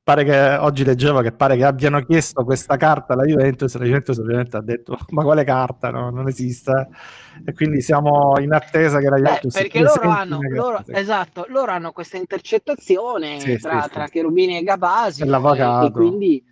[0.06, 4.16] pare che oggi leggevo che pare che abbiano chiesto questa carta alla Juventus la Juventus
[4.18, 6.10] ovviamente ha detto ma quale carta no?
[6.10, 6.86] non esiste
[7.44, 11.72] e quindi siamo in attesa che la Juventus Beh, perché loro hanno, loro, esatto, loro
[11.72, 15.86] hanno questa intercettazione sì, tra, sì, tra Cherubini e Gabasi e, l'avvocato.
[15.86, 16.44] e quindi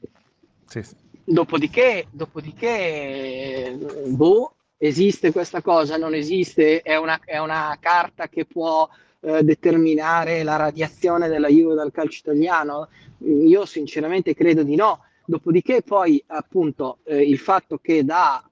[0.67, 0.83] sì,
[1.23, 3.79] dopodiché dopodiché
[4.09, 8.89] boh esiste questa cosa non esiste è una, è una carta che può
[9.25, 12.89] eh, determinare la radiazione della Juve dal calcio italiano?
[13.19, 15.01] Io sinceramente credo di no.
[15.27, 18.47] Dopodiché poi appunto eh, il fatto che da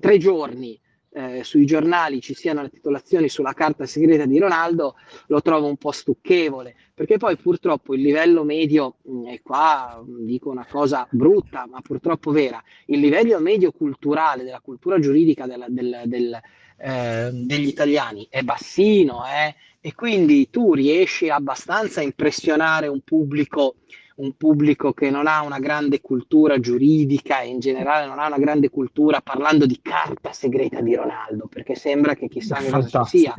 [0.00, 0.78] tre giorni
[1.16, 4.96] eh, sui giornali ci siano le titolazioni sulla carta segreta di Ronaldo
[5.28, 10.50] lo trovo un po' stucchevole perché poi purtroppo il livello medio mm, e qua dico
[10.50, 16.02] una cosa brutta ma purtroppo vera il livello medio culturale della cultura giuridica della, del,
[16.04, 16.38] del,
[16.78, 19.54] eh, degli italiani è bassino eh?
[19.80, 23.76] e quindi tu riesci abbastanza a impressionare un pubblico,
[24.16, 28.38] un pubblico che non ha una grande cultura giuridica e in generale non ha una
[28.38, 33.34] grande cultura parlando di carta segreta di Ronaldo, perché sembra che chissà cosa sia.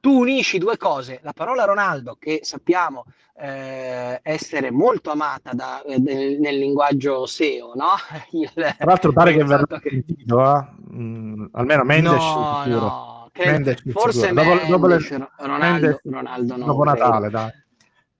[0.00, 3.04] Tu unisci due cose, la parola Ronaldo, che sappiamo
[3.38, 7.90] eh, essere molto amata da, eh, nel, nel, linguaggio SEO, no?
[8.32, 9.90] Il, Tra l'altro pare che verrà che...
[9.90, 10.64] sentito, eh?
[10.92, 14.98] mm, almeno Mendes no, no Mendes, forse Mendes, dopo, le,
[15.36, 17.50] Ronaldo, Mendes, Ronaldo no, dopo Natale, dai.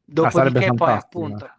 [0.05, 1.51] Dopodiché ah, poi appunto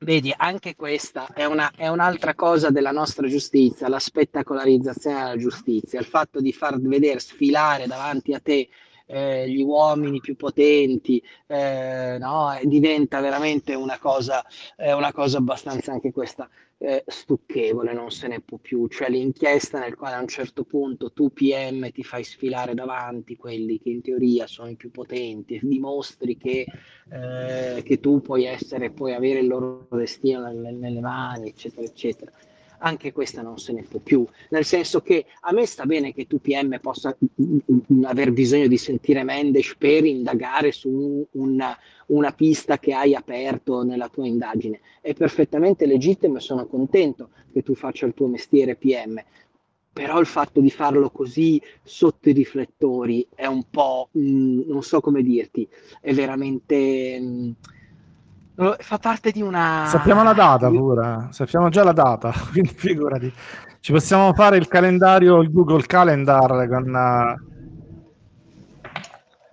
[0.00, 5.98] Vedi, anche questa è, una, è, un'altra cosa della nostra giustizia, la spettacolarizzazione della giustizia,
[5.98, 8.68] il fatto di far vedere sfilare davanti a te
[9.08, 12.58] eh, gli uomini più potenti, eh, no?
[12.62, 14.44] diventa veramente una cosa,
[14.76, 16.48] una cosa abbastanza anche questa
[16.78, 21.12] eh, stucchevole, non se ne può più, cioè l'inchiesta nel quale a un certo punto
[21.12, 26.36] tu PM ti fai sfilare davanti quelli che in teoria sono i più potenti, dimostri
[26.36, 26.66] che,
[27.10, 32.32] eh, che tu puoi essere, puoi avere il loro destino nelle, nelle mani, eccetera, eccetera
[32.78, 36.26] anche questa non se ne può più, nel senso che a me sta bene che
[36.26, 37.16] tu PM possa
[38.04, 41.76] aver bisogno di sentire Mendes per indagare su una,
[42.06, 47.62] una pista che hai aperto nella tua indagine, è perfettamente legittimo e sono contento che
[47.62, 49.22] tu faccia il tuo mestiere PM,
[49.92, 55.00] però il fatto di farlo così sotto i riflettori è un po', mh, non so
[55.00, 55.68] come dirti,
[56.00, 57.18] è veramente...
[57.20, 57.54] Mh,
[58.78, 59.84] fa parte di una...
[59.86, 63.32] Sappiamo la data pure, sappiamo già la data, quindi figurati.
[63.78, 67.36] Ci possiamo fare il calendario, il Google Calendar con, uh,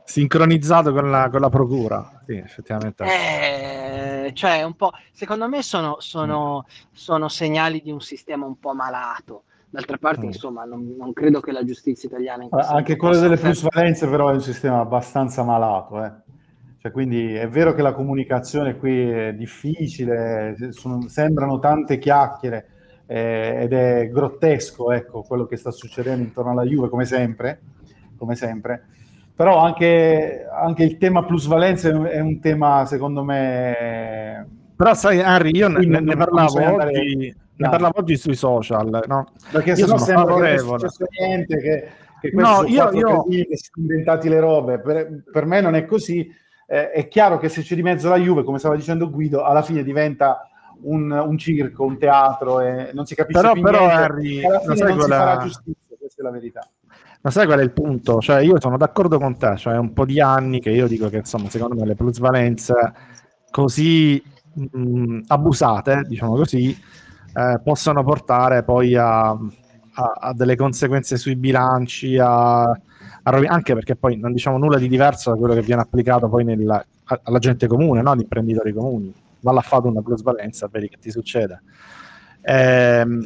[0.03, 2.23] sincronizzato con la, con la, procura.
[2.25, 3.03] Sì, effettivamente.
[3.03, 8.73] Eh, cioè, un po', secondo me sono, sono, sono, segnali di un sistema un po'
[8.73, 9.43] malato.
[9.69, 10.29] D'altra parte, mm.
[10.29, 12.47] insomma, non, non, credo che la giustizia italiana...
[12.49, 16.11] Anche quello delle plusvalenze però è un sistema abbastanza malato, eh.
[16.85, 22.67] Cioè, quindi è vero che la comunicazione qui è difficile, sono, sembrano tante chiacchiere
[23.07, 27.59] eh, ed è grottesco ecco, quello che sta succedendo intorno alla Juve, come sempre,
[28.15, 28.85] come sempre.
[29.33, 34.47] Però anche, anche il tema plusvalenza è un tema, secondo me...
[34.75, 39.31] Però sai, Henry, io ne, ne, parlavo oggi, ne parlavo oggi sui social, no?
[39.51, 41.87] Perché io se no sembra che non è niente, che,
[42.21, 43.25] che no, io, io...
[43.27, 44.79] si sono inventati le robe.
[44.79, 48.17] Per, per me non è così eh, è chiaro che se c'è di mezzo la
[48.17, 50.49] Juve, come stava dicendo Guido, alla fine diventa
[50.81, 53.95] un, un circo, un teatro e non si capisce però, più però, niente.
[53.95, 55.03] Harry, alla fine non quella...
[55.03, 56.67] si farà giustizia, questa è la verità.
[57.21, 58.19] Ma sai qual è il punto?
[58.19, 61.09] Cioè, io sono d'accordo con te, cioè è un po' di anni che io dico
[61.09, 62.73] che insomma, secondo me le plusvalenze
[63.49, 64.21] così
[64.53, 66.77] mh, abusate, diciamo così,
[67.33, 69.37] eh, possono portare poi a, a,
[70.19, 72.69] a, delle conseguenze sui bilanci, a,
[73.47, 76.85] anche perché poi non diciamo nulla di diverso da quello che viene applicato poi nella,
[77.23, 78.11] alla gente comune, no?
[78.11, 79.13] agli imprenditori comuni.
[79.39, 81.61] Valla a fare una plusvalenza, vedi che ti succede.
[82.41, 83.25] Ehm,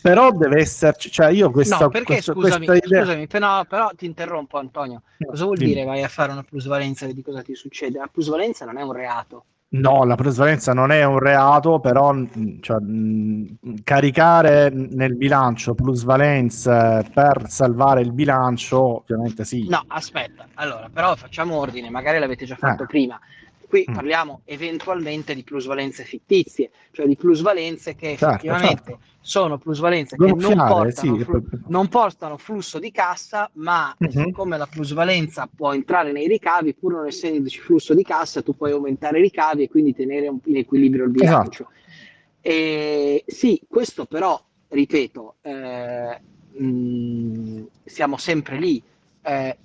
[0.00, 3.02] però deve esserci, cioè io questa, no, perché, questo, scusami, questa idea...
[3.02, 5.72] scusami però, però, ti interrompo Antonio, cosa vuol Dimmi.
[5.72, 7.98] dire vai a fare una plusvalenza e vedi cosa ti succede?
[7.98, 9.44] La plusvalenza non è un reato.
[9.70, 12.14] No, la plusvalenza non è un reato, però
[12.60, 19.68] cioè, mh, caricare nel bilancio plusvalenze per salvare il bilancio, ovviamente sì.
[19.68, 22.86] No, aspetta, allora, però facciamo ordine, magari l'avete già fatto eh.
[22.86, 23.20] prima.
[23.68, 23.94] Qui mm.
[23.94, 28.98] parliamo eventualmente di plusvalenze fittizie, cioè di plusvalenze che certo, effettivamente certo.
[29.20, 34.24] sono plusvalenze che non portano, sì, flu- non portano, flusso di cassa, ma mm-hmm.
[34.24, 38.72] siccome la plusvalenza può entrare nei ricavi, pur non essendoci flusso di cassa, tu puoi
[38.72, 41.68] aumentare i ricavi e quindi tenere un, in equilibrio il bilancio.
[41.68, 41.76] Esatto.
[42.40, 46.20] E, sì, questo però, ripeto, eh,
[46.52, 48.82] mh, mm, siamo sempre lì.
[49.20, 49.56] Eh,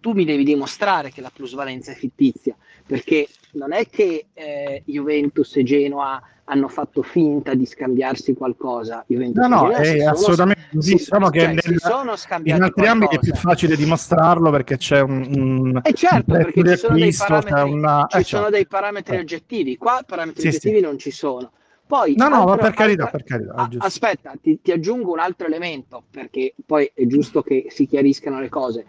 [0.00, 2.56] tu mi devi dimostrare che la plusvalenza è fittizia,
[2.88, 9.04] perché non è che eh, Juventus e Genoa hanno fatto finta di scambiarsi qualcosa.
[9.06, 10.94] Juventus no, no, è assolutamente così.
[10.94, 15.80] Diciamo che cioè, nel, in altri ambiti è più facile dimostrarlo perché c'è un, un
[15.84, 18.06] eh certo, un perché ci sono dei parametri, una...
[18.08, 18.56] ci eh, sono certo.
[18.56, 19.20] dei parametri eh.
[19.20, 19.76] oggettivi.
[19.76, 20.82] Qua parametri sì, oggettivi sì.
[20.82, 21.52] non ci sono.
[21.86, 23.52] Poi, no, no, ma per carità, per carità.
[23.54, 28.40] Ah, aspetta, ti, ti aggiungo un altro elemento perché poi è giusto che si chiariscano
[28.40, 28.86] le cose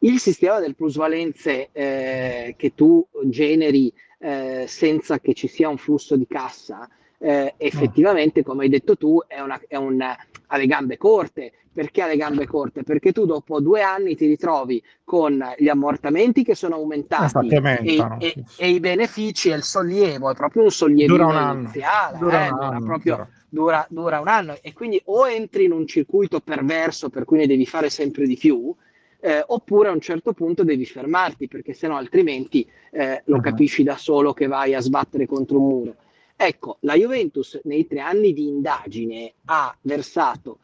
[0.00, 6.16] il sistema del plusvalenze eh, che tu generi eh, senza che ci sia un flusso
[6.16, 6.88] di cassa,
[7.18, 11.52] eh, effettivamente, come hai detto tu, è, una, è un, ha le gambe corte.
[11.78, 12.82] Perché ha le gambe corte?
[12.82, 18.44] Perché tu dopo due anni ti ritrovi con gli ammortamenti che sono aumentati e, e,
[18.56, 23.28] e, i benefici e il sollievo, è proprio un sollievo iniziale, dura, eh, dura, proprio,
[23.48, 27.46] dura, dura un anno e quindi o entri in un circuito perverso per cui ne
[27.46, 28.74] devi fare sempre di più,
[29.20, 33.42] eh, oppure a un certo punto devi fermarti perché sennò altrimenti eh, lo uh-huh.
[33.42, 35.96] capisci da solo che vai a sbattere contro un muro.
[36.36, 40.60] Ecco, la Juventus nei tre anni di indagine ha versato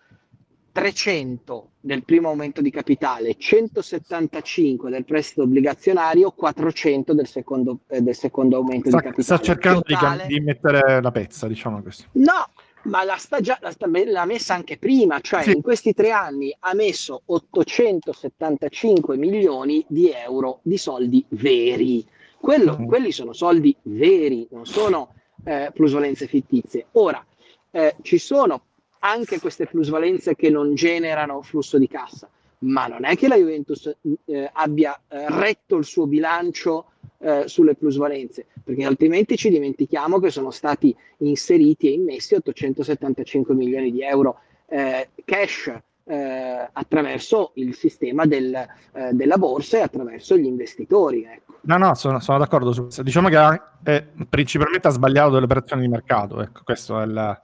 [0.75, 8.17] 300 del primo aumento di capitale, 175 del prestito obbligazionario, 400 del secondo, eh, del
[8.17, 9.23] secondo aumento sta, di capitale.
[9.23, 10.27] Sta cercando Totale...
[10.27, 12.05] di, di, mettere la pezza, diciamo così.
[12.13, 12.49] No,
[12.85, 15.53] ma la sta già la sta, l'ha messa anche prima, cioè sì.
[15.53, 22.07] in questi tre anni ha messo 875 milioni di euro di soldi veri.
[22.39, 22.87] Quello, mm.
[22.87, 26.87] Quelli sono soldi veri, non sono eh, plusvalenze fittizie.
[26.93, 27.25] Ora,
[27.71, 28.63] eh, ci sono
[29.01, 32.29] anche queste plusvalenze che non generano flusso di cassa,
[32.61, 33.95] ma non è che la Juventus
[34.27, 36.87] eh, abbia eh, retto il suo bilancio
[37.25, 43.91] eh, sulle plusvalenze, perché altrimenti ci dimentichiamo che sono stati inseriti e immessi 875 milioni
[43.91, 45.73] di euro eh, cash
[46.05, 51.25] eh, attraverso il sistema del, eh, della borsa e attraverso gli investitori.
[51.25, 51.61] Ecco.
[51.63, 53.03] No, no, sono, sono, d'accordo su questo.
[53.03, 56.43] Diciamo che è, principalmente ha sbagliato delle operazioni di mercato.
[56.43, 57.41] Ecco, questo è il,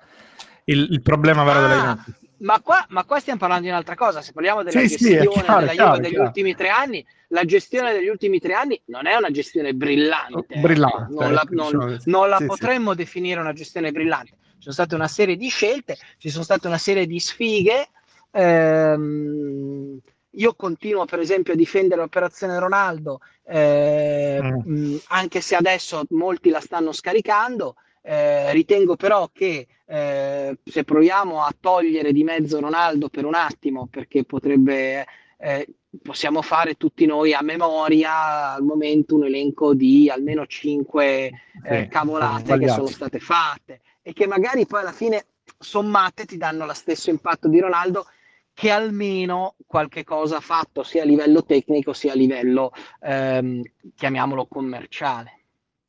[0.65, 2.05] il, il problema vero ah, della.
[2.41, 4.23] Ma qua, ma qua, stiamo parlando di un'altra cosa.
[4.23, 6.27] Se parliamo della sì, gestione sì, chiaro, della chiaro, Juve degli chiaro.
[6.27, 10.59] ultimi tre anni, la gestione degli ultimi tre anni non è una gestione brillante.
[10.59, 14.33] brillante non la, non, non la sì, potremmo definire una gestione brillante.
[14.61, 17.89] Ci sono state una serie di scelte, ci sono state una serie di sfighe
[18.33, 19.99] Ehm,
[20.35, 24.97] io continuo per esempio a difendere l'operazione Ronaldo, eh, mm.
[25.09, 27.77] anche se adesso molti la stanno scaricando.
[28.02, 33.89] Eh, ritengo però che eh, se proviamo a togliere di mezzo Ronaldo per un attimo,
[33.89, 35.06] perché potrebbe,
[35.39, 35.68] eh,
[36.02, 41.31] possiamo fare tutti noi a memoria al momento un elenco di almeno 5
[41.64, 45.27] eh, sì, cavolate che sono state fatte e che magari poi alla fine
[45.59, 48.06] sommate ti danno lo stesso impatto di Ronaldo
[48.55, 53.62] che almeno qualche cosa ha fatto sia a livello tecnico sia a livello, ehm,
[53.94, 55.40] chiamiamolo, commerciale.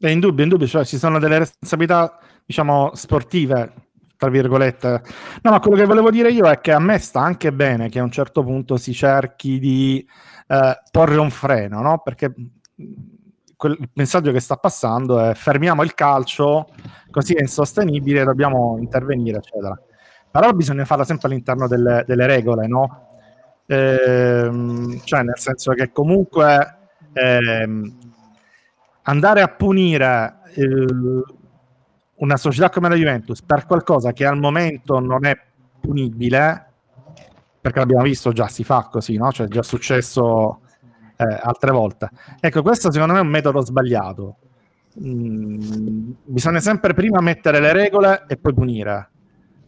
[0.01, 3.73] È indubbio, indubbio, cioè ci sono delle responsabilità, diciamo, sportive,
[4.17, 5.01] tra virgolette.
[5.43, 7.99] No, ma quello che volevo dire io è che a me sta anche bene che
[7.99, 10.03] a un certo punto si cerchi di
[10.47, 11.99] eh, porre un freno, no?
[12.03, 12.33] Perché
[13.55, 16.67] quel, il messaggio che sta passando è fermiamo il calcio,
[17.11, 19.79] così è insostenibile, dobbiamo intervenire, eccetera
[20.31, 23.09] però bisogna farla sempre all'interno delle, delle regole, no?
[23.67, 26.77] Ehm, cioè, nel senso che comunque
[27.11, 27.97] ehm,
[29.11, 30.85] andare a punire eh,
[32.15, 35.37] una società come la Juventus per qualcosa che al momento non è
[35.79, 36.65] punibile,
[37.59, 39.31] perché l'abbiamo visto già, si fa così, no?
[39.31, 40.61] Cioè, è già successo
[41.17, 42.09] eh, altre volte.
[42.39, 44.37] Ecco, questo secondo me è un metodo sbagliato.
[45.03, 49.09] Mm, bisogna sempre prima mettere le regole e poi punire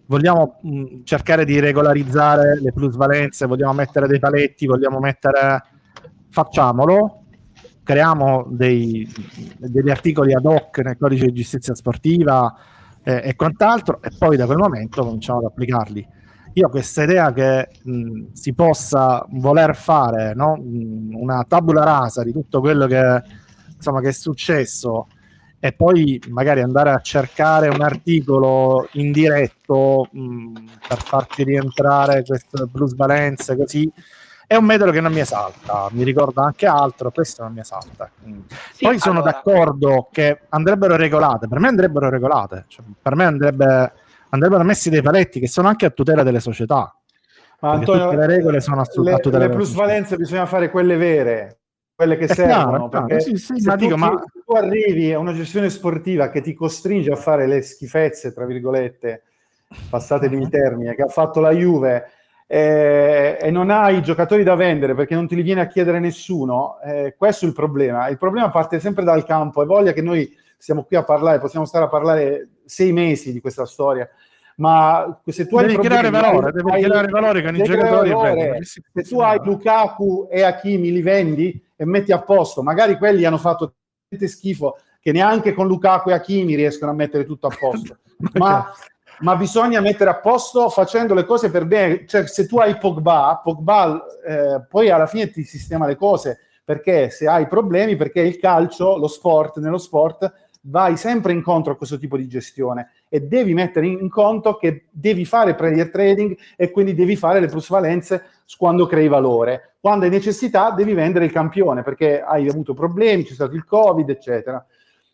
[0.06, 5.64] vogliamo mh, mm, cercare di regolarizzare le plusvalenze, vogliamo mettere dei paletti, vogliamo mettere...
[6.34, 7.23] Facciamolo,
[7.84, 9.08] creiamo dei,
[9.58, 12.54] degli articoli ad hoc nel codice di giustizia sportiva
[13.04, 16.08] eh, e quant'altro e poi da quel momento cominciamo ad applicarli.
[16.54, 20.56] Io ho questa idea che mh, si possa voler fare no?
[20.60, 23.24] una tabula rasa di tutto quello che,
[23.76, 25.08] insomma, che è successo
[25.60, 30.54] e poi magari andare a cercare un articolo in diretto mh,
[30.88, 33.92] per farti rientrare queste plusvalenze così
[34.54, 38.08] è un metodo che non mi esalta, mi ricorda anche altro, questo non mi esalta.
[38.72, 39.32] Sì, poi sono allora...
[39.32, 43.94] d'accordo che andrebbero regolate, per me andrebbero regolate, cioè, per me andrebbe,
[44.30, 46.96] andrebbero messi dei paletti che sono anche a tutela delle società.
[47.62, 51.62] Ma Antonio, le regole sono a, le, le plusvalenze bisogna fare quelle vere,
[51.96, 52.90] quelle che servono.
[52.90, 56.42] Chiaro, perché sì, sì, ma, dico, tu, ma tu arrivi a una gestione sportiva che
[56.42, 59.24] ti costringe a fare le schifezze, tra virgolette,
[59.90, 62.04] passatemi il termine, che ha fatto la Juve,
[62.54, 66.78] eh, e non hai giocatori da vendere perché non te li viene a chiedere nessuno,
[66.84, 68.10] eh, questo è il problema.
[68.10, 71.66] Il problema parte sempre dal campo e voglia che noi stiamo qui a parlare, possiamo
[71.66, 74.08] stare a parlare sei mesi di questa storia
[74.58, 78.82] ma se tu devi hai creare valore, devi creare valore con i giocatori valore, se
[79.02, 82.62] tu hai Lukaku e Hakimi li vendi e metti a posto.
[82.62, 83.74] Magari quelli hanno fatto
[84.26, 87.98] schifo che neanche con Lukaku e Hakimi riescono a mettere tutto a posto.
[88.38, 88.72] Ma,
[89.20, 93.40] ma, bisogna mettere a posto facendo le cose per bene cioè se tu hai Pogba
[93.44, 98.38] Pogba eh, poi alla fine ti sistema le cose perché se hai problemi perché il
[98.38, 100.32] calcio, lo sport, nello sport
[100.66, 105.26] vai sempre incontro a questo tipo di gestione e devi mettere in conto che devi
[105.26, 108.28] fare player trading e quindi devi fare le plusvalenze
[108.58, 109.76] quando crei valore.
[109.82, 114.10] Quando hai necessità devi vendere il campione perché hai avuto problemi, c'è stato il covid,
[114.10, 114.66] eccetera.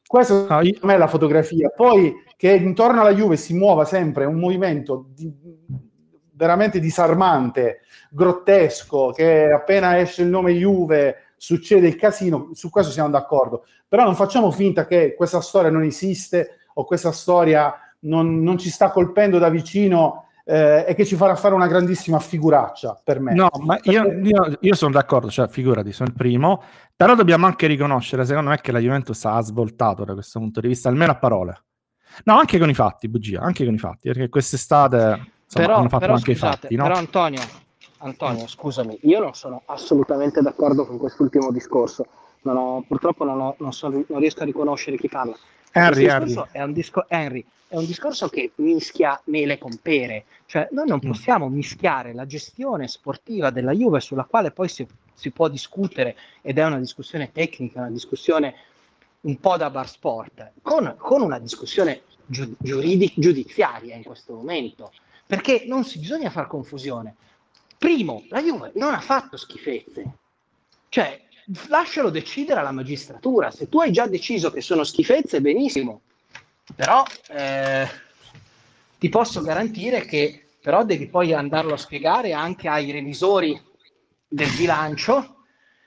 [0.09, 0.73] Questa ah, io...
[0.89, 1.69] è la fotografia.
[1.69, 5.31] Poi che intorno alla Juve si muova sempre un movimento di,
[6.31, 13.11] veramente disarmante, grottesco, che appena esce il nome Juve succede il casino, su questo siamo
[13.11, 13.65] d'accordo.
[13.87, 18.71] Però non facciamo finta che questa storia non esiste o questa storia non, non ci
[18.71, 23.35] sta colpendo da vicino eh, e che ci farà fare una grandissima figuraccia per me.
[23.35, 26.63] No, ma io, io, io sono d'accordo, cioè figurati, sono il primo,
[26.95, 30.69] però dobbiamo anche riconoscere, secondo me, che la Juventus ha svoltato da questo punto di
[30.69, 31.63] vista, almeno a parole.
[32.23, 35.89] No, anche con i fatti, bugia, anche con i fatti, perché quest'estate insomma, però, hanno
[35.89, 36.75] fatto però, anche scusate, i fatti.
[36.75, 36.83] No?
[36.83, 37.41] Però Antonio,
[37.99, 42.07] Antonio, scusami, io non sono assolutamente d'accordo con quest'ultimo discorso.
[42.41, 45.37] Non ho, purtroppo non, ho, non, so, non, riesco a riconoscere chi parla.
[45.71, 46.35] Henry, Henry.
[46.51, 47.45] È, un disco, Henry.
[47.67, 50.25] è un discorso che mischia mele con pere.
[50.45, 51.07] Cioè, noi non mm.
[51.07, 56.57] possiamo mischiare la gestione sportiva della Juve, sulla quale poi si, si può discutere, ed
[56.57, 58.55] è una discussione tecnica, una discussione
[59.21, 64.91] un po' da bar sport, con, con una discussione giuridic- giudiziaria in questo momento,
[65.25, 67.15] perché non si bisogna far confusione.
[67.77, 70.11] Primo, la Juve non ha fatto schifezze,
[70.89, 71.27] cioè
[71.67, 73.51] lascialo decidere alla magistratura.
[73.51, 76.01] Se tu hai già deciso che sono schifezze, benissimo,
[76.75, 77.87] però eh,
[78.97, 83.59] ti posso garantire che però devi poi andarlo a spiegare anche ai revisori
[84.27, 85.43] del bilancio,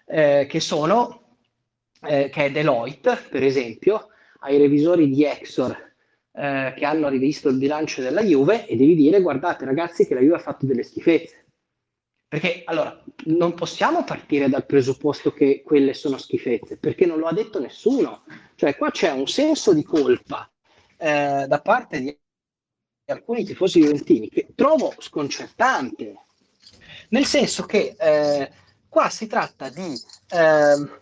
[0.07, 1.37] eh, che sono,
[2.03, 4.09] eh, che è Deloitte, per esempio,
[4.41, 5.91] ai revisori di Exor
[6.33, 10.21] eh, che hanno rivisto il bilancio della Juve e devi dire guardate ragazzi che la
[10.21, 11.42] Juve ha fatto delle schifezze.
[12.33, 17.33] Perché allora non possiamo partire dal presupposto che quelle sono schifezze, perché non lo ha
[17.35, 18.25] detto nessuno.
[18.55, 20.51] Cioè qua c'è un senso di colpa
[20.97, 22.19] eh, da parte di
[23.05, 26.25] alcuni tifosi juventini che trovo sconcertante.
[27.11, 28.51] Nel senso che eh,
[28.89, 29.95] qua si tratta di
[30.31, 31.01] ehm,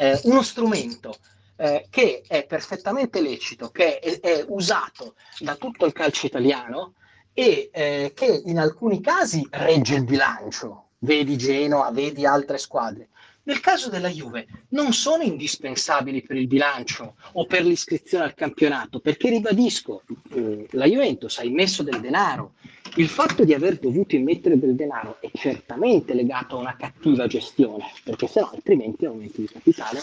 [0.00, 1.16] eh, uno strumento
[1.56, 6.92] eh, che è perfettamente lecito, che è, è, usato da tutto il calcio italiano
[7.34, 13.08] e eh, che in alcuni casi regge il bilancio, vedi Genoa, vedi altre squadre.
[13.46, 19.00] Nel caso della Juve non sono indispensabili per il bilancio o per l'iscrizione al campionato,
[19.00, 20.02] perché ribadisco,
[20.32, 22.54] eh, la Juventus ha immesso del denaro.
[22.96, 27.84] Il fatto di aver dovuto immettere del denaro è certamente legato a una cattiva gestione,
[28.02, 30.00] perché se no altrimenti l'aumento di capitale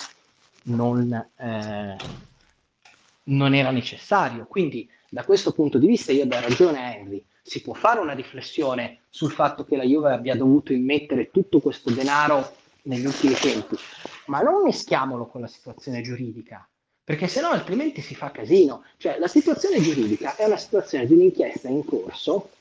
[0.63, 1.95] non, eh,
[3.23, 4.45] non era necessario.
[4.45, 8.13] Quindi da questo punto di vista io do ragione a Henry, si può fare una
[8.13, 13.75] riflessione sul fatto che la Juve abbia dovuto immettere tutto questo denaro negli ultimi tempi,
[14.27, 16.65] ma non mischiamolo con la situazione giuridica,
[17.03, 18.85] perché se no altrimenti si fa casino.
[18.95, 22.51] Cioè la situazione giuridica è una situazione di un'inchiesta in corso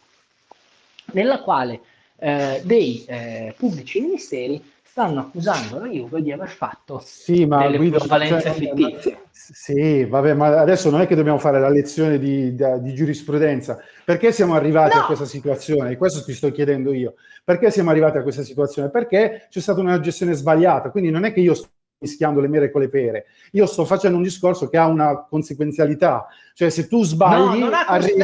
[1.13, 1.81] nella quale
[2.17, 4.61] eh, dei eh, pubblici ministeri
[4.91, 9.23] stanno accusando la Juve di aver fatto sì, ma delle Guido, plusvalenze cioè, fittizie.
[9.31, 13.79] Sì, vabbè, ma adesso non è che dobbiamo fare la lezione di, di, di giurisprudenza.
[14.05, 15.03] Perché siamo arrivati no.
[15.03, 15.93] a questa situazione?
[15.93, 17.15] E questo ti sto chiedendo io.
[17.45, 18.91] Perché siamo arrivati a questa situazione?
[18.91, 20.91] Perché c'è stata una gestione sbagliata.
[20.91, 21.69] Quindi non è che io sto
[21.99, 23.27] mischiando le mere con le pere.
[23.53, 26.27] Io sto facendo un discorso che ha una conseguenzialità.
[26.53, 28.19] Cioè se tu sbagli, no, arrivi,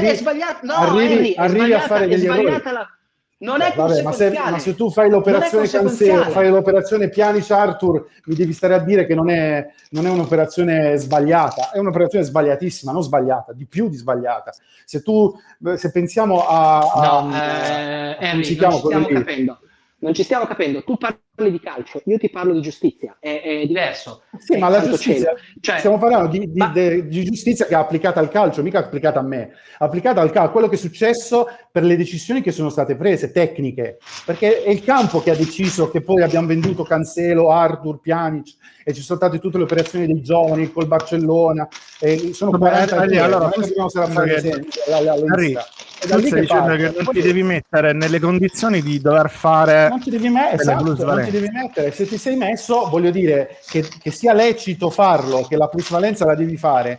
[0.62, 2.60] no, arrivi, Henry, arrivi a fare degli errori.
[2.62, 2.95] La
[3.38, 8.06] non è Vabbè, ma, se, ma, se, tu fai l'operazione Cancelo, fai l'operazione Pianic Arthur,
[8.24, 12.92] mi devi stare a dire che non è, non è, un'operazione sbagliata, è un'operazione sbagliatissima,
[12.92, 14.54] non sbagliata, di più di sbagliata.
[14.86, 15.38] Se tu
[15.74, 19.58] se pensiamo a, a, no, eh, a, Henry, non ci stiamo capendo.
[19.98, 20.82] Non ci stiamo capendo.
[20.82, 24.22] Tu parli di calcio, io ti parlo di giustizia, è, è diverso.
[24.38, 26.68] Sì, è ma la giustizia, cioè, stiamo parlando di, di, ma...
[26.68, 30.52] de, di, giustizia che è applicata al calcio, mica applicata a me, applicata al calcio,
[30.52, 34.82] quello che è successo per le decisioni che sono state prese, tecniche, perché è il
[34.82, 38.54] campo che ha deciso che poi abbiamo venduto Cancelo, Arthur, Pjanic
[38.84, 41.68] e ci sono state tutte le operazioni dei giovani col Barcellona,
[42.00, 44.40] e sono 40 anni, allora, non dobbiamo stare a fare
[44.88, 45.66] la, la, la, la
[45.98, 50.10] tu stai dicendo che non ti devi mettere nelle condizioni di dover fare non ti
[50.10, 50.94] devi, me- esatto,
[51.26, 55.56] ti devi mettere se ti sei messo voglio dire che, che sia lecito farlo che
[55.56, 56.98] la plusvalenza la devi fare.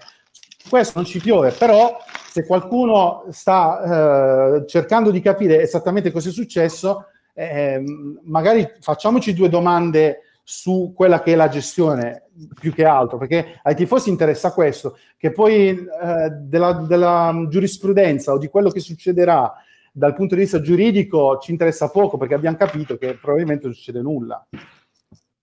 [0.69, 1.97] Questo non ci piove però
[2.29, 7.81] se qualcuno sta eh, cercando di capire esattamente cosa è successo eh,
[8.23, 13.75] magari facciamoci due domande su quella che è la gestione più che altro, perché ai
[13.75, 19.53] tifosi interessa questo, che poi eh, della, della, giurisprudenza o di quello che succederà
[19.97, 24.01] dal punto di vista giuridico ci interessa poco, perché abbiamo capito che probabilmente non succede
[24.01, 24.47] nulla.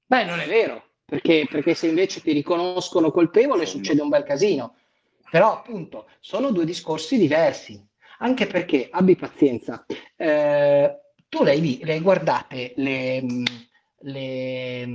[0.07, 4.77] Beh, non è vero, perché, perché se invece ti riconoscono colpevole succede un bel casino.
[5.29, 7.85] Però appunto sono due discorsi diversi,
[8.19, 9.85] anche perché abbi pazienza.
[10.15, 13.27] Eh, tu le hai guardate le
[14.05, 14.87] le,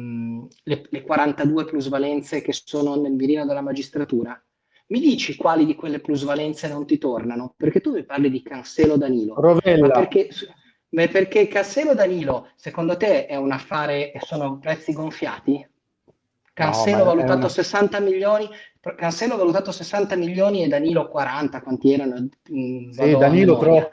[0.64, 4.40] le, le 42 plusvalenze che sono nel mirino della magistratura,
[4.90, 7.54] mi dici quali di quelle plusvalenze non ti tornano?
[7.56, 9.36] Perché tu mi parli di Cancelo Danilo.
[9.36, 9.88] Rovella.
[9.88, 10.30] Ma perché,
[10.90, 15.68] perché Cancelo Danilo, secondo te, è un affare e sono prezzi gonfiati?
[16.54, 17.50] Cancelo no, valutato una...
[17.50, 18.50] 60 milioni,
[18.80, 22.28] Cancelo valutato 60 milioni e Danilo 40, quanti erano?
[22.52, 23.90] Mm, sì, Danilo troppo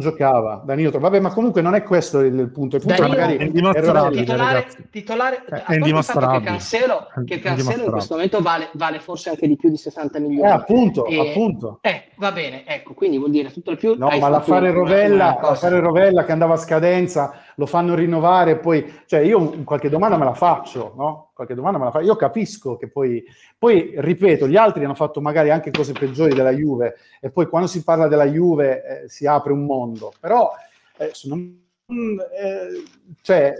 [0.00, 0.62] giocava.
[0.64, 3.48] Danilo vabbè ma comunque non è questo il, il punto il punto Danilo, magari è
[3.48, 9.00] dimostrabile titolare, titolare eh, è dimostrabile che Cancelo, che Cancelo in questo momento vale, vale,
[9.00, 10.48] forse anche di più di 60 milioni.
[10.48, 11.78] Eh, appunto, e, appunto.
[11.82, 15.80] Eh, va bene ecco quindi vuol dire tutto il più no ma l'affare Rovella l'affare
[15.80, 20.34] Rovella che andava a scadenza lo fanno rinnovare poi cioè io qualche domanda me la
[20.34, 21.25] faccio no?
[21.36, 22.00] Qualche domanda me la fa.
[22.00, 23.22] Io capisco che poi,
[23.58, 27.68] poi, ripeto, gli altri hanno fatto magari anche cose peggiori della Juve e poi quando
[27.68, 30.14] si parla della Juve eh, si apre un mondo.
[30.18, 30.50] Però
[30.96, 32.82] eh, sono, eh,
[33.20, 33.54] cioè,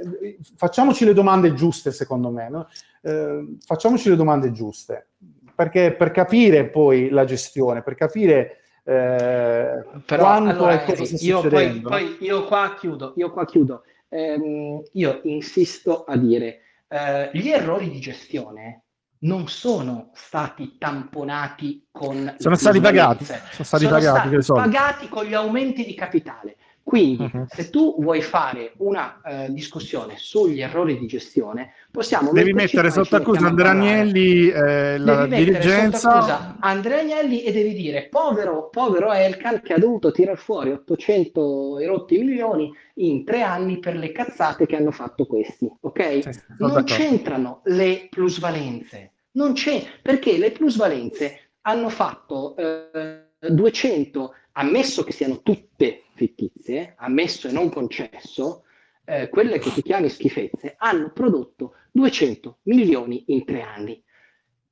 [0.57, 2.49] facciamoci le domande giuste, secondo me.
[2.49, 2.67] No?
[3.07, 5.09] eh, facciamoci le domande giuste,
[5.55, 11.41] perché per capire poi la gestione, per capire eh, Però, quanto allora, e cosa io
[11.43, 13.83] poi, poi, io qua chiudo, io qua chiudo.
[14.09, 16.61] Ehm, io insisto a dire,
[16.97, 18.85] eh, gli errori di gestione
[19.19, 22.35] non sono stati tamponati con...
[22.39, 23.25] Sono stati pagati.
[23.25, 26.57] Sono stati, sono pagati, stati pagati con gli aumenti di capitale.
[26.87, 27.47] Quindi, uh-huh.
[27.49, 33.17] se tu vuoi fare una uh, discussione sugli errori di gestione, possiamo Devi mettere sotto
[33.17, 36.57] accusa Andrea Agnelli, eh, la dirigenza.
[36.61, 42.19] Andrea Agnelli e devi dire: povero, povero Elkan che ha dovuto tirare fuori 800 erotti
[42.19, 45.69] milioni in tre anni per le cazzate che hanno fatto questi.
[45.81, 46.23] Ok?
[46.23, 46.85] Sì, non d'accordo.
[46.85, 55.43] c'entrano le plusvalenze, non c'è perché le plusvalenze hanno fatto eh, 200, ammesso che siano
[55.43, 58.65] tutte fittizie, ammesso e non concesso,
[59.05, 64.03] eh, quelle che tu chiami schifezze, hanno prodotto 200 milioni in tre anni.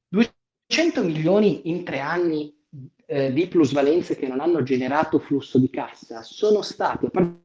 [0.08, 2.54] 200 milioni in tre anni
[3.06, 7.42] eh, di plusvalenze che non hanno generato flusso di cassa sono stati, a parte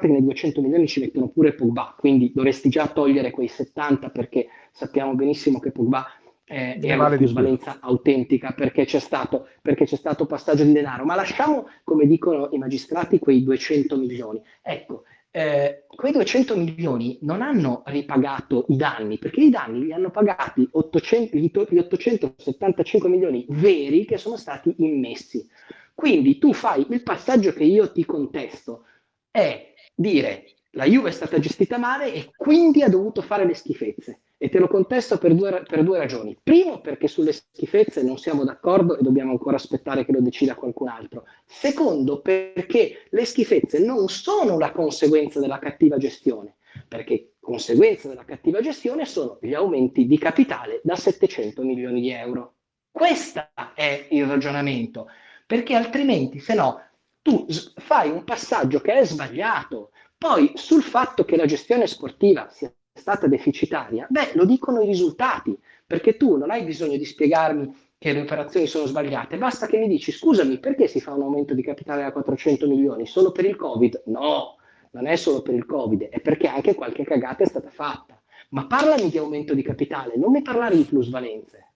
[0.00, 4.48] che nei 200 milioni ci mettono pure Pogba, quindi dovresti già togliere quei 70 perché
[4.72, 6.06] sappiamo benissimo che Pogba
[6.50, 11.14] eh, è una plusvalenza autentica perché c'è, stato, perché c'è stato passaggio di denaro, ma
[11.14, 14.42] lasciamo, come dicono i magistrati, quei 200 milioni.
[14.60, 20.10] Ecco, eh, quei 200 milioni non hanno ripagato i danni, perché i danni li hanno
[20.10, 25.48] pagati 800, gli 875 milioni veri che sono stati immessi.
[25.94, 28.86] Quindi tu fai il passaggio che io ti contesto,
[29.30, 34.20] è dire la Juve è stata gestita male e quindi ha dovuto fare le schifezze.
[34.38, 36.36] E te lo contesto per due, per due, ragioni.
[36.42, 40.88] Primo, perché sulle schifezze non siamo d'accordo e dobbiamo ancora aspettare che lo decida qualcun
[40.88, 41.24] altro.
[41.44, 46.56] Secondo, perché le schifezze non sono la conseguenza della cattiva gestione,
[46.88, 52.54] perché conseguenza della cattiva gestione sono gli aumenti di capitale da 700 milioni di euro.
[52.90, 55.08] Questo è il ragionamento,
[55.46, 56.80] perché altrimenti, se no,
[57.22, 59.90] tu fai un passaggio che è sbagliato.
[60.20, 64.06] Poi sul fatto che la gestione sportiva sia stata deficitaria?
[64.10, 68.66] Beh, lo dicono i risultati, perché tu non hai bisogno di spiegarmi che le operazioni
[68.66, 72.12] sono sbagliate, basta che mi dici scusami, perché si fa un aumento di capitale da
[72.12, 73.06] 400 milioni?
[73.06, 74.02] Solo per il Covid?
[74.08, 74.58] No,
[74.90, 78.20] non è solo per il Covid, è perché anche qualche cagata è stata fatta.
[78.50, 81.72] Ma parlami di aumento di capitale, non mi parlare di plusvalenze.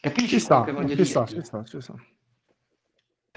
[0.00, 1.04] Capisci ci sta, che voglio ci dire?
[1.04, 1.94] Sta, ci sta, ci sta.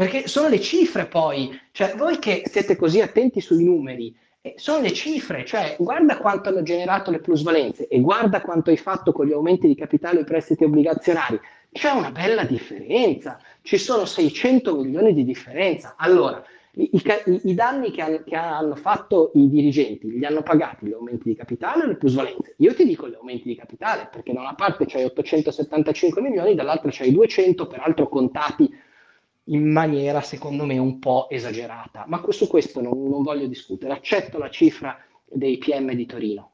[0.02, 4.12] Perché sono le cifre poi, cioè voi che siete così attenti sui numeri,
[4.42, 8.78] eh, sono le cifre, cioè guarda quanto hanno generato le plusvalenze e guarda quanto hai
[8.78, 11.40] fatto con gli aumenti di capitale e prestiti obbligazionari.
[11.72, 15.94] C'è una bella differenza, ci sono 600 milioni di differenza.
[15.96, 16.44] Allora,
[16.78, 20.94] i, i, i danni che, han, che, hanno fatto i dirigenti li hanno pagati gli
[20.94, 22.56] aumenti di capitale o le plusvalenze?
[22.58, 26.90] Io ti dico gli aumenti di capitale, perché da una parte c'hai 875 milioni, dall'altra
[26.92, 28.68] c'hai 200, peraltro contati
[29.46, 33.94] in maniera secondo me un po' esagerata, ma su questo non, non voglio discutere.
[33.94, 36.54] Accetto la cifra dei PM di Torino,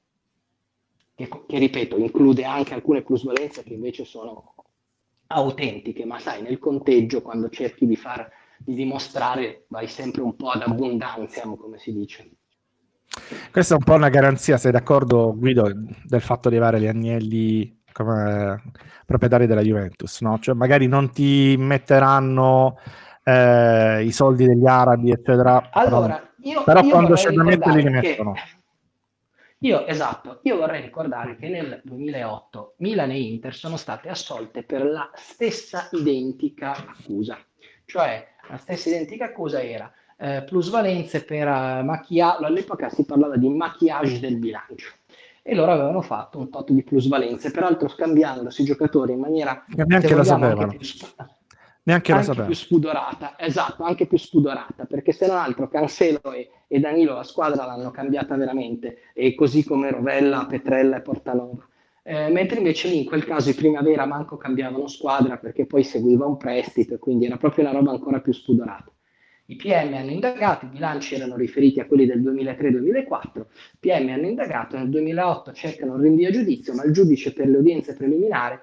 [1.15, 4.53] che, che, ripeto include anche alcune plusvalenze che invece sono
[5.27, 10.49] autentiche, ma sai, nel conteggio quando cerchi di, far, di dimostrare vai sempre un po'
[10.49, 12.31] ad abbondanza, come si dice.
[13.51, 15.69] Questa è un po' una garanzia, sei d'accordo Guido,
[16.05, 18.61] del fatto di avere gli agnelli come
[19.07, 20.38] proprietari della Juventus, no?
[20.38, 22.78] Cioè magari non ti metteranno
[23.24, 25.69] eh, i soldi degli arabi, eccetera.
[25.72, 28.34] Allora, però, io, però io quando c'è da metterli li mettono.
[29.61, 34.86] Io, esatto, io vorrei ricordare che nel 2008 Milan e Inter sono state assolte per
[34.86, 37.40] la stessa identica accusa,
[37.86, 43.49] cioè la stessa identica accusa era eh, plusvalenze per uh, macchiaggio, all'epoca si parlava di
[43.49, 44.91] maquillage del bilancio
[45.49, 50.14] e loro avevano fatto un tot di plusvalenze, peraltro scambiandosi i giocatori in maniera neanche
[50.14, 50.64] lo sapevano.
[50.64, 50.88] Anche più,
[51.84, 56.49] neanche anche lo più spudorata, esatto, anche più spudorata, perché se non altro Cancelo e,
[56.68, 61.65] e, Danilo la squadra l'hanno cambiata veramente, e così come Rovella, Petrella e Portanova.
[62.03, 66.26] Eh, mentre invece lì in quel caso i Primavera manco cambiavano squadra perché poi seguiva
[66.26, 68.91] un prestito e quindi era proprio una roba ancora più spudorata.
[69.49, 74.28] I PM hanno indagato, i bilanci erano riferiti a quelli del 2003-2004, i PM hanno
[74.28, 78.60] indagato, nel 2008 cercano un rinvio a giudizio, ma il giudice per le udienze preliminari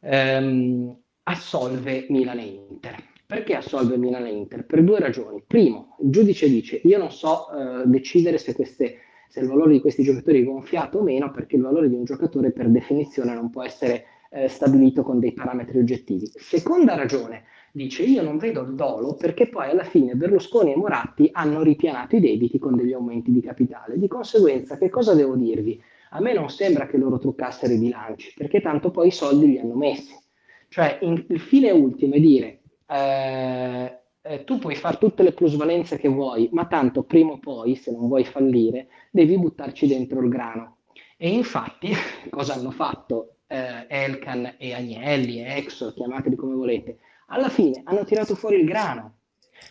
[0.00, 3.02] ehm, assolve Milan e Inter.
[3.26, 4.64] Perché assolve Milan e Inter?
[4.64, 5.42] Per due ragioni.
[5.46, 9.80] Primo, il giudice dice io non so eh, decidere se, queste, se, il valore di
[9.80, 13.50] questi giocatori è gonfiato o meno, perché il valore di un giocatore per definizione non
[13.50, 16.28] può essere eh, stabilito con dei parametri oggettivi.
[16.34, 21.28] Seconda ragione, dice io non vedo il dolo perché poi alla fine Berlusconi e Moratti
[21.32, 23.98] hanno ripianato i debiti con degli aumenti di capitale.
[23.98, 25.80] Di conseguenza che cosa devo dirvi?
[26.14, 29.58] a me non sembra che loro truccassero i bilanci, perché tanto poi i soldi li
[29.58, 30.14] hanno messi.
[30.68, 35.98] Cioè, in, il fine ultimo è dire, eh, eh, tu puoi fare tutte le plusvalenze
[35.98, 40.28] che vuoi, ma tanto prima o poi, se non vuoi fallire, devi buttarci dentro il
[40.28, 40.78] grano.
[41.16, 41.90] E infatti,
[42.30, 46.98] cosa hanno fatto eh, Elkan e Agnelli e Exor, chiamateli come volete?
[47.28, 49.18] Alla fine hanno tirato fuori il grano.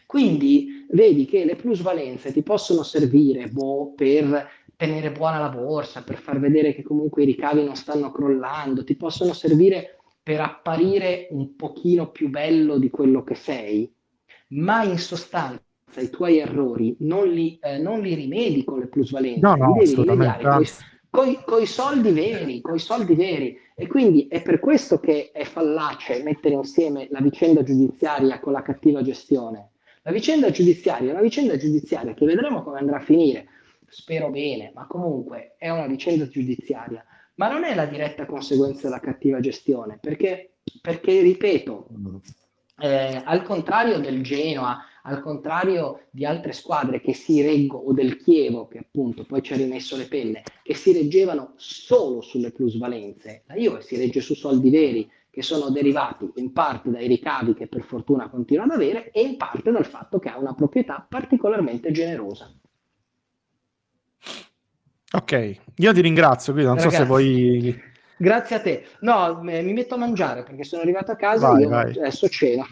[0.05, 6.17] Quindi vedi che le plusvalenze ti possono servire boh, per tenere buona la borsa, per
[6.17, 11.55] far vedere che comunque i ricavi non stanno crollando, ti possono servire per apparire un
[11.55, 13.93] pochino più bello di quello che sei,
[14.49, 15.61] ma in sostanza
[15.99, 19.85] i tuoi errori non li, eh, non li rimedi con le plusvalenze, no, no, li
[19.85, 20.65] devi rimediare
[21.45, 23.55] con i soldi veri, con i soldi veri.
[23.75, 28.61] E quindi è per questo che è fallace mettere insieme la vicenda giudiziaria con la
[28.61, 29.71] cattiva gestione.
[30.03, 33.47] La vicenda giudiziaria è una vicenda giudiziaria che vedremo come andrà a finire,
[33.87, 37.03] spero bene, ma comunque è una vicenda giudiziaria,
[37.35, 41.87] ma non è la diretta conseguenza della cattiva gestione, perché, perché ripeto,
[42.79, 48.17] eh, al contrario del Genoa, al contrario di altre squadre che si reggono, o del
[48.17, 53.43] Chievo, che appunto poi ci ha rimesso le penne, che si reggevano solo sulle plusvalenze,
[53.47, 57.65] la Juve si regge su soldi veri che sono derivati in parte dai ricavi che
[57.65, 61.91] per fortuna continua ad avere e in parte dal fatto che ha una proprietà particolarmente
[61.91, 62.53] generosa.
[65.13, 67.81] Ok, io ti ringrazio, quindi non Ragazzi, so se vuoi...
[68.15, 68.85] Grazie a te.
[69.01, 71.97] No, mi metto a mangiare perché sono arrivato a casa e io vai.
[71.97, 72.67] adesso ceno.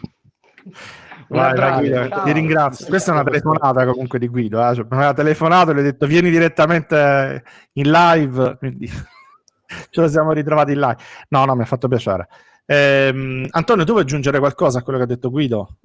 [1.28, 2.86] Vai, vai, Guido, ti ringrazio.
[2.86, 4.60] Questa è una telefonata comunque di Guido.
[4.68, 4.74] Eh?
[4.74, 8.86] Cioè, mi aveva telefonato e gli ho detto vieni direttamente in live, quindi
[9.90, 10.96] ce lo siamo ritrovati in live.
[11.28, 12.28] No, no, mi ha fatto piacere.
[12.66, 15.76] Eh, Antonio, tu vuoi aggiungere qualcosa a quello che ha detto Guido?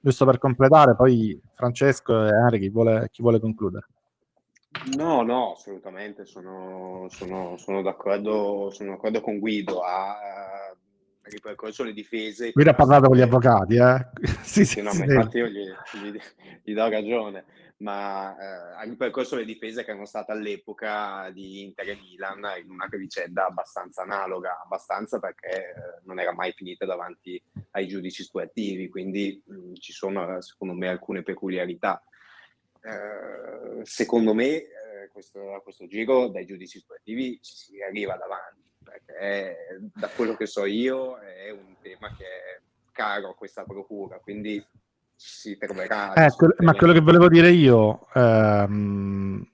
[0.00, 3.86] Giusto per completare, poi Francesco e Henry, chi vuole, chi vuole concludere?
[4.96, 9.80] No, no, assolutamente, sono, sono, sono, d'accordo, sono d'accordo con Guido.
[11.28, 12.52] Ha ripercorso le difese.
[12.52, 14.08] Guido ha parlato con gli avvocati, eh?
[14.42, 16.18] sì, sì, sì, no, sì, infatti io gli, gli,
[16.64, 17.44] gli, do ragione,
[17.78, 22.70] ma eh, ha ripercorso le difese che erano state all'epoca di Inter e Milan in
[22.70, 27.40] una vicenda abbastanza analoga, abbastanza perché eh, non era mai finita davanti
[27.72, 32.02] ai giudici sportivi, quindi mh, mm, ci sono secondo me alcune peculiarità.
[32.80, 38.67] Eh, secondo me eh, questo, a questo giro dai giudici sportivi ci si arriva davanti,
[38.88, 42.60] perché da quello che so io è un tema che è
[42.92, 44.64] caro a questa procura, quindi
[45.14, 46.12] si troverà...
[46.14, 46.28] Eh,
[46.58, 48.06] ma quello che volevo dire io...
[48.14, 49.46] Ehm...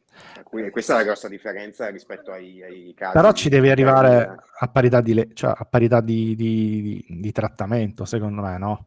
[0.70, 3.12] Questa è la grossa differenza rispetto ai, ai casi.
[3.12, 5.30] Però ci devi arrivare a parità, di, le...
[5.34, 8.86] cioè, a parità di, di, di, trattamento, secondo me, no?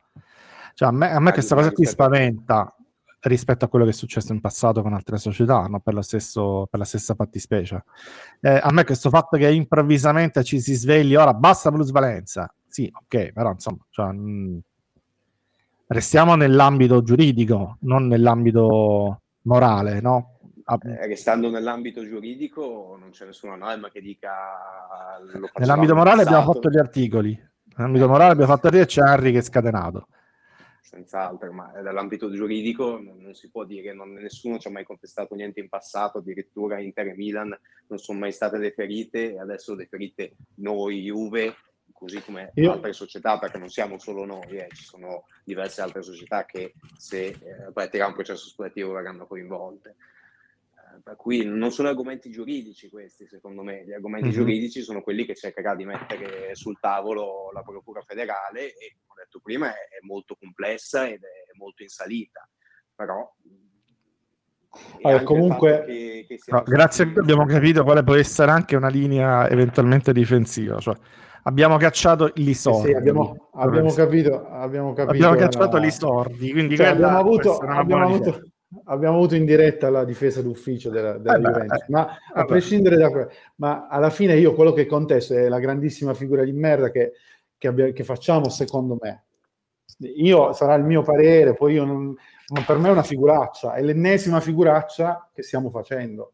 [0.73, 2.73] Cioè, a me, a me questa cosa qui spaventa
[3.27, 5.79] rispetto a quello che è successo in passato con altre società, no?
[5.79, 7.83] per, stesso, per, la stessa fattispecie.
[8.41, 13.31] Eh, a me questo fatto che improvvisamente ci si svegli, ora basta plusvalenza, sì, ok,
[13.31, 14.57] però insomma, cioè, mh, mm,
[15.87, 20.39] restiamo nell'ambito giuridico, non nell'ambito morale, no?
[20.65, 24.29] Eh, restando nell'ambito giuridico non c'è nessuna norma che dica...
[25.57, 27.39] Nell'ambito morale abbiamo fatto gli articoli,
[27.75, 30.07] nell'ambito morale abbiamo fatto e c'è Harry che è scatenato
[30.88, 35.59] senz'altro, ma dall'ambito giuridico non, si può dire, non, nessuno ci ha mai contestato niente
[35.59, 41.01] in passato, addirittura Inter e Milan non sono mai state deferite e adesso deferite noi,
[41.01, 41.55] Juve,
[41.91, 42.72] così come Io...
[42.72, 47.26] altre società, perché non siamo solo noi, eh, ci sono diverse altre società che se
[47.26, 47.38] eh,
[47.73, 49.95] partirà un processo sportivo verranno coinvolte.
[51.03, 53.83] Per cui non sono argomenti giuridici questi, secondo me.
[53.85, 54.35] Gli argomenti mm-hmm.
[54.35, 59.67] giuridici sono quelli che cercherà di mettere sul tavolo la Procura federale e detto prima,
[59.69, 62.47] è, è molto complessa ed è molto in salita,
[62.95, 63.29] però
[65.01, 69.49] allora, comunque, che, che no, grazie a abbiamo capito quale può essere anche una linea
[69.49, 70.77] eventualmente difensiva.
[70.77, 70.95] Cioè,
[71.43, 72.89] abbiamo cacciato gli sordi.
[72.89, 76.51] Sì, abbiamo, abbiamo, capito, abbiamo, capito, abbiamo cacciato gli sordi.
[76.51, 78.41] Quindi cioè, abbiamo, avuto, abbiamo, avuto,
[78.85, 81.80] abbiamo, avuto, in diretta la difesa d'ufficio della, della eh Juventus.
[81.80, 85.60] Beh, ma a prescindere da quello, ma alla fine io quello che contesto è la
[85.60, 87.14] grandissima figura di merda che
[87.57, 89.23] che, abbia, che facciamo secondo me.
[89.99, 92.15] Io sarà il mio parere, poi io non,
[92.49, 96.31] ma per me è una figuraccia, è l'ennesima figuraccia che stiamo facendo.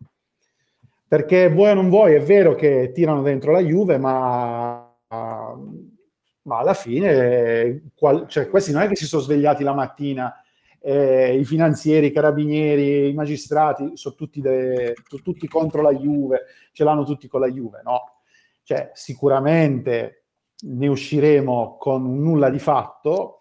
[1.07, 6.73] Perché vuoi o non vuoi, è vero che tirano dentro la Juve, ma, ma alla
[6.73, 10.42] fine, qual, cioè, questi non è che si sono svegliati la mattina,
[10.85, 16.41] eh, i finanzieri, i carabinieri, i magistrati, sono tutti, de, sono tutti contro la Juve,
[16.73, 18.17] ce l'hanno tutti con la Juve, no?
[18.63, 20.25] Cioè, sicuramente
[20.65, 23.39] ne usciremo con un nulla di fatto,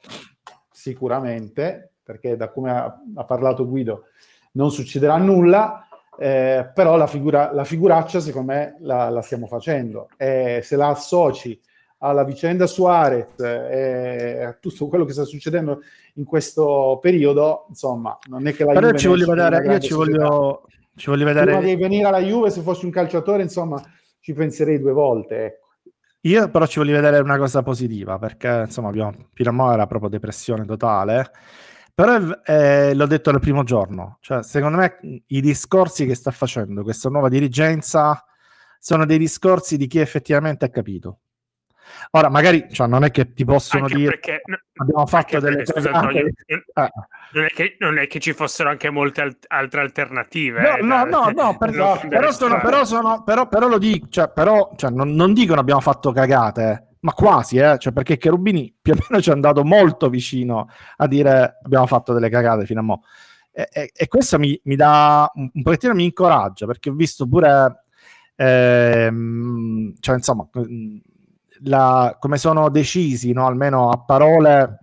[0.71, 4.05] sicuramente, perché da come ha, ha parlato Guido
[4.53, 5.89] non succederà nulla,
[6.19, 10.09] eh, però la, figura, la figuraccia secondo me la, la stiamo facendo.
[10.17, 11.59] E se la associ
[12.03, 15.83] alla vicenda Suarez e a tutto quello che sta succedendo
[16.15, 19.95] in questo periodo, insomma, non è che la però Juve ci voglio vedere, io ci
[19.95, 20.67] voglio,
[20.97, 21.47] ci voglio vedere...
[21.47, 23.81] Prima di venire alla Juve, se fossi un calciatore, insomma,
[24.19, 25.61] ci penserei due volte, ecco.
[26.25, 30.65] Io però ci voglio vedere una cosa positiva, perché insomma, abbiamo, fino era proprio depressione
[30.65, 31.31] totale.
[31.95, 36.83] Però eh, l'ho detto dal primo giorno, cioè, secondo me i discorsi che sta facendo
[36.83, 38.25] questa nuova dirigenza
[38.79, 41.19] sono dei discorsi di chi effettivamente ha capito.
[42.13, 44.43] Ora, magari cioè, non è che ti possono anche dire perché,
[44.75, 46.31] abbiamo fatto delle perché, scusa, Antonio,
[46.75, 46.91] ah.
[47.33, 50.61] non, è che, non, è che, ci fossero anche molte alt- altre alternative.
[50.61, 54.09] No, eh, no, no, no, per, no però, sono, però, sono, però, però, lo dico,
[54.11, 58.75] cioè, però, cioè, non, non, dicono abbiamo fatto cagate, ma quasi, eh, cioè, perché Cherubini
[58.81, 62.81] più o meno ci è andato molto vicino a dire abbiamo fatto delle cagate fino
[62.81, 63.03] a mo'.
[63.55, 67.29] E, e, e questo mi, mi, dà un, un pochettino mi incoraggia perché ho visto
[67.29, 67.85] pure
[68.35, 70.49] ehm, cioè insomma
[71.65, 73.47] la, come sono decisi, no?
[73.47, 74.79] almeno a parole,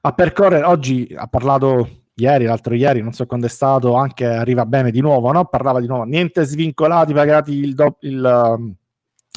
[0.00, 0.64] a percorrere.
[0.64, 5.00] Oggi ha parlato ieri, l'altro ieri, non so quando è stato, anche arriva bene di
[5.00, 5.46] nuovo, no?
[5.46, 8.74] parlava di nuovo, niente svincolati, pagati il, do, il,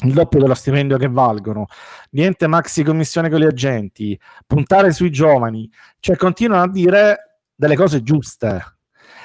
[0.04, 1.66] il doppio dello stipendio che valgono,
[2.10, 5.68] niente maxi commissione con gli agenti, puntare sui giovani,
[5.98, 8.76] cioè continuano a dire delle cose giuste.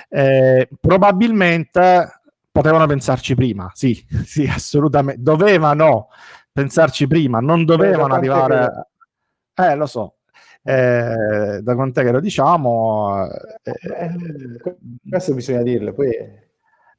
[0.10, 2.22] Eh, probabilmente
[2.52, 6.10] potevano pensarci prima, sì, sì, assolutamente, dovevano,
[6.53, 8.88] pensarci prima, non dovevano arrivare...
[9.55, 10.17] Eh, lo so,
[10.63, 13.27] eh, da quant'è che lo diciamo...
[13.63, 14.77] Eh, eh,
[15.09, 16.11] questo bisogna dirlo, poi...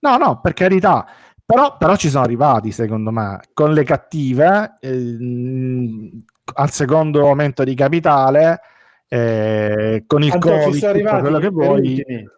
[0.01, 1.07] No, no, per carità,
[1.45, 6.23] però, però, ci sono arrivati, secondo me, con le cattive, eh,
[6.55, 8.61] al secondo aumento di capitale,
[9.09, 11.89] eh, con il Anto, Covid, quello che vuoi.
[11.89, 12.29] Ultimi.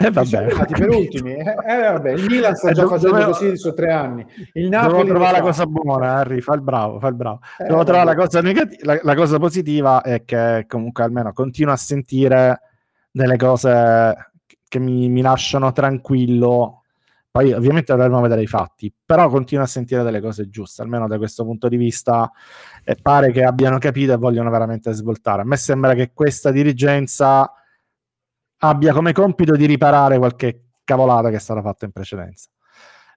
[0.00, 0.46] Eh, vabbè.
[0.78, 1.34] per ultimi.
[1.34, 2.12] Eh, eh, vabbè.
[2.12, 4.24] Il Milan sta eh, già facendo dovevo, così su tre anni.
[4.52, 7.40] Il Napoli devo trovare la cosa buona, Harry, fa il bravo, fa il bravo.
[7.58, 11.72] Eh, devo trovare la cosa, negativa, la, la cosa positiva è che comunque almeno continuo
[11.72, 12.60] a sentire
[13.10, 14.30] delle cose
[14.68, 16.84] che mi, mi lasciano tranquillo.
[17.28, 21.18] Poi ovviamente dovremmo vedere i fatti, però continuo a sentire delle cose giuste, almeno da
[21.18, 22.30] questo punto di vista
[22.84, 25.42] e pare che abbiano capito e vogliono veramente svoltare.
[25.42, 27.52] A me sembra che questa dirigenza
[28.58, 32.48] abbia come compito di riparare qualche cavolata che è stata fatta in precedenza.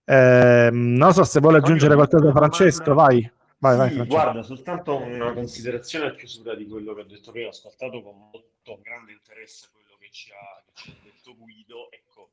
[0.04, 3.32] Eh, non so se vuole aggiungere qualcosa, Francesco, vai.
[3.58, 7.48] Vai, sì, vai, guarda, soltanto una considerazione a chiusura di quello che ho detto prima.
[7.48, 11.92] Ho ascoltato con molto grande interesse quello che ci ha, che ci ha detto Guido.
[11.92, 12.32] Ecco,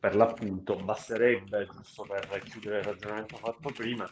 [0.00, 4.10] per l'appunto, basterebbe, giusto per chiudere il ragionamento fatto prima,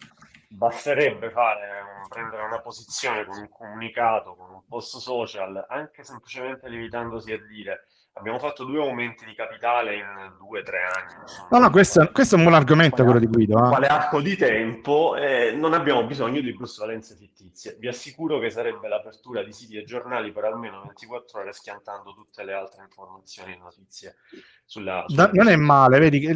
[0.49, 7.33] basterebbe fare, prendere una posizione con un comunicato, con un post social, anche semplicemente limitandosi
[7.33, 11.15] a dire abbiamo fatto due aumenti di capitale in due o tre anni.
[11.51, 13.59] No, no, questo, questo, è un buon argomento quello di Guido.
[13.59, 13.69] Eh?
[13.69, 15.17] Quale arco di tempo?
[15.17, 17.77] Eh, non abbiamo bisogno di plusvalenze fittizie.
[17.79, 22.45] Vi assicuro che sarebbe l'apertura di siti e giornali per almeno 24 ore schiantando tutte
[22.45, 24.17] le altre informazioni e notizie.
[24.65, 26.27] Sulla, sulla non è male, vedi,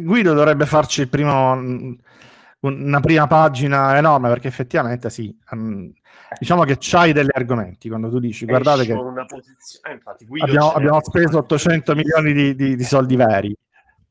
[0.00, 1.54] Guido dovrebbe farci il primo
[2.60, 5.90] una prima pagina enorme perché effettivamente sì, um,
[6.38, 11.38] diciamo che c'hai degli argomenti quando tu dici guardate che eh, infatti, abbiamo, abbiamo speso
[11.38, 13.56] 800 milioni di, di, di, soldi veri.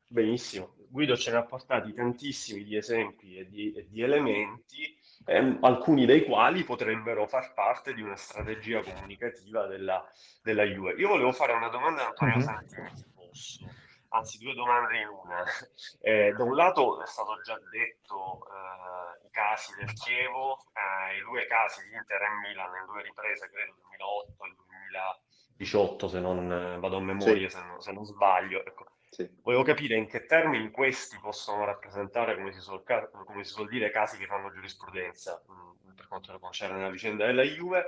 [0.08, 4.96] Benissimo, Guido ce ne ha portati tantissimi di esempi e di, e di elementi,
[5.26, 10.04] ehm, alcuni dei quali potrebbero far parte di una strategia comunicativa della,
[10.42, 10.94] della Juve.
[10.94, 12.44] Io volevo fare una domanda a Antonio mm-hmm.
[12.44, 13.64] Santini, se posso
[14.10, 15.44] anzi due domande in una.
[16.02, 21.20] Eh, da un lato è stato già detto eh, i casi del Chievo, eh, i
[21.20, 26.52] due casi di Inter e Milan in due riprese, credo 2008 e 2018, se non
[26.52, 27.56] eh, vado a memoria, sì.
[27.56, 28.64] se, non, se, non, sbaglio.
[28.64, 28.86] Ecco.
[29.10, 29.28] Sì.
[29.42, 33.90] Volevo capire in che termini questi possono rappresentare, come si, suol, come si suol dire,
[33.90, 37.86] casi che fanno giurisprudenza mh, mm, per quanto concerne la vicenda della Juve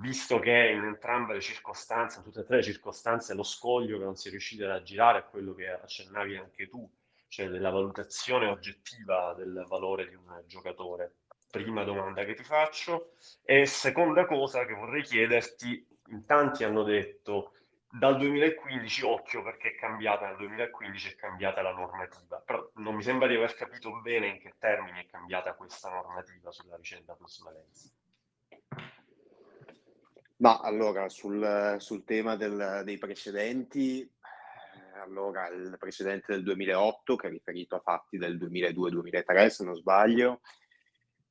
[0.00, 4.04] visto che in entrambe le circostanze, in tutte e tre le circostanze, lo scoglio che
[4.04, 6.88] non si è riusciti ad aggirare è quello che accennavi anche tu,
[7.28, 11.16] cioè della valutazione oggettiva del valore di un giocatore.
[11.50, 13.12] Prima domanda che ti faccio.
[13.44, 17.52] E seconda cosa che vorrei chiederti, in tanti hanno detto
[17.88, 23.02] dal 2015, occhio perché è cambiata nel 2015, è cambiata la normativa, però non mi
[23.04, 27.40] sembra di aver capito bene in che termini è cambiata questa normativa sulla vicenda plus
[27.44, 27.88] Valencia.
[30.44, 37.28] Ma allora, sul, sul tema del, dei precedenti, eh, allora il precedente del 2008, che
[37.28, 40.42] è riferito a fatti del 2002-2003, se non sbaglio,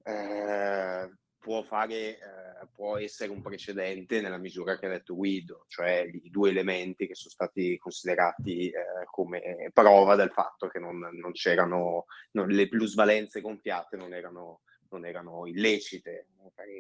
[0.04, 6.10] eh, può, fare, eh, può essere un precedente nella misura che ha detto Guido, cioè
[6.12, 11.34] i due elementi che sono stati considerati eh, come prova del fatto che non, non
[11.34, 14.62] c'erano, non, le plusvalenze gonfiate non erano,
[14.94, 16.28] non erano illecite,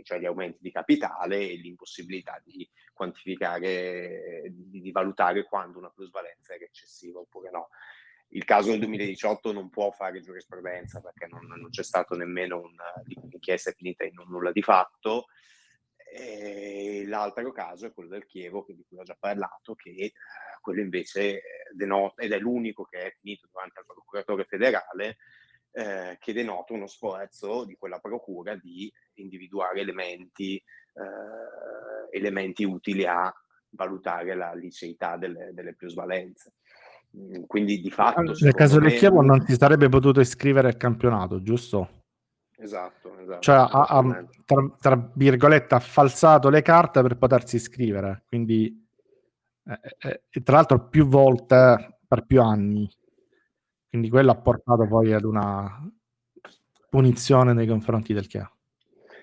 [0.03, 6.53] cioè gli aumenti di capitale e l'impossibilità di quantificare, di, di valutare quando una plusvalenza
[6.53, 7.69] era eccessiva oppure no.
[8.29, 12.61] Il caso del 2018 non può fare giurisprudenza perché non, non c'è stato nemmeno
[13.05, 15.27] un'inchiesta finita in un nulla di fatto.
[16.15, 20.13] E l'altro caso è quello del Chievo, di cui ho già parlato, che eh,
[20.61, 21.41] quello invece
[21.73, 25.17] denota, ed è l'unico che è finito durante il procuratore federale,
[25.73, 33.33] eh, che denota uno sforzo di quella procura di individuare elementi, eh, elementi utili a
[33.71, 36.53] valutare la liceità delle, delle plusvalenze.
[37.17, 38.21] Mm, quindi di fatto...
[38.21, 42.01] Nel caso del Chievo non si sarebbe potuto iscrivere al campionato, giusto?
[42.57, 43.39] Esatto, esatto.
[43.41, 48.81] Cioè, ha, ha, tra, tra, virgolette, ha falsato le carte per potersi iscrivere, quindi
[49.65, 52.89] eh, eh, tra l'altro più volte per più anni.
[53.93, 55.87] Quindi quello ha portato poi ad una
[56.89, 58.49] punizione nei confronti del Chievo.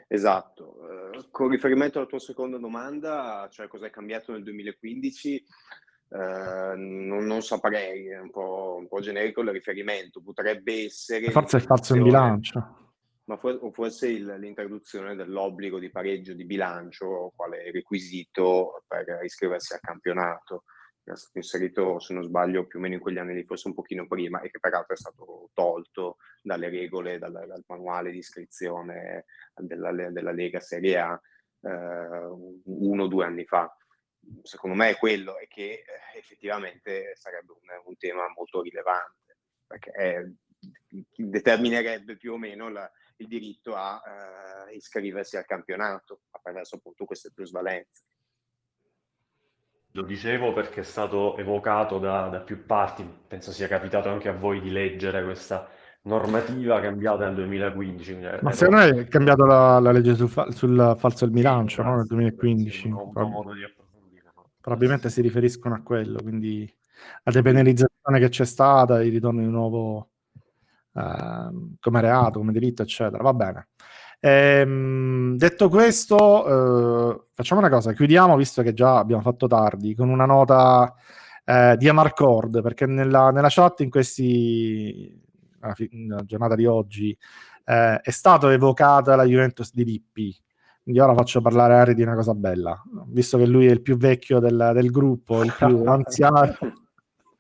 [0.07, 0.77] Esatto.
[0.79, 5.45] Uh, con riferimento alla tua seconda domanda, cioè cosa è cambiato nel 2015,
[6.13, 11.31] Uh, non, non, saprei, è un po', un po', generico il riferimento, potrebbe essere...
[11.31, 12.95] Forse è falso in bilancio.
[13.27, 19.75] Ma for- o forse il, l'introduzione dell'obbligo di pareggio di bilancio quale requisito per iscriversi
[19.75, 20.65] al campionato,
[21.11, 23.69] che è stato inserito, se non sbaglio, più o meno in quegli anni lì, forse
[23.69, 28.19] un pochino prima, e che peraltro è stato tolto dalle regole, dal, dal manuale di
[28.19, 29.25] iscrizione
[29.55, 31.21] della, della Lega Serie A
[31.61, 33.75] uh, uno o due anni fa
[34.43, 39.91] secondo me è quello e che eh, effettivamente sarebbe un, un, tema molto rilevante perché
[39.93, 40.25] è,
[41.17, 44.01] determinerebbe più o meno la, il diritto a
[44.69, 48.05] uh, iscriversi al campionato attraverso appunto queste plusvalenze.
[49.93, 54.33] Lo dicevo perché è stato evocato da, da, più parti, penso sia capitato anche a
[54.33, 55.69] voi di leggere questa
[56.03, 58.19] normativa cambiata nel 2015.
[58.41, 61.97] Ma secondo me è cambiata la, la legge sul, fa- sul falso del bilancio no?
[61.97, 62.89] nel 2015.
[62.89, 63.63] Un modo di
[64.61, 66.73] probabilmente si riferiscono a quello, quindi
[67.25, 70.11] la depenalizzazione che c'è stata, il ritorno di nuovo
[70.95, 73.23] eh, come reato, come diritto, eccetera.
[73.23, 73.69] Va bene.
[74.21, 80.11] Ehm, detto questo, eh, facciamo una cosa, chiudiamo, visto che già abbiamo fatto tardi, con
[80.11, 80.95] una nota
[81.45, 85.19] eh, di Amarcord, perché nella, nella chat in questi,
[85.91, 87.17] nella giornata di oggi,
[87.65, 90.37] eh, è stata evocata la Juventus di Lippi,
[90.83, 93.97] quindi ora faccio parlare Ari di una cosa bella, visto che lui è il più
[93.97, 96.57] vecchio del, del gruppo, il più anziano.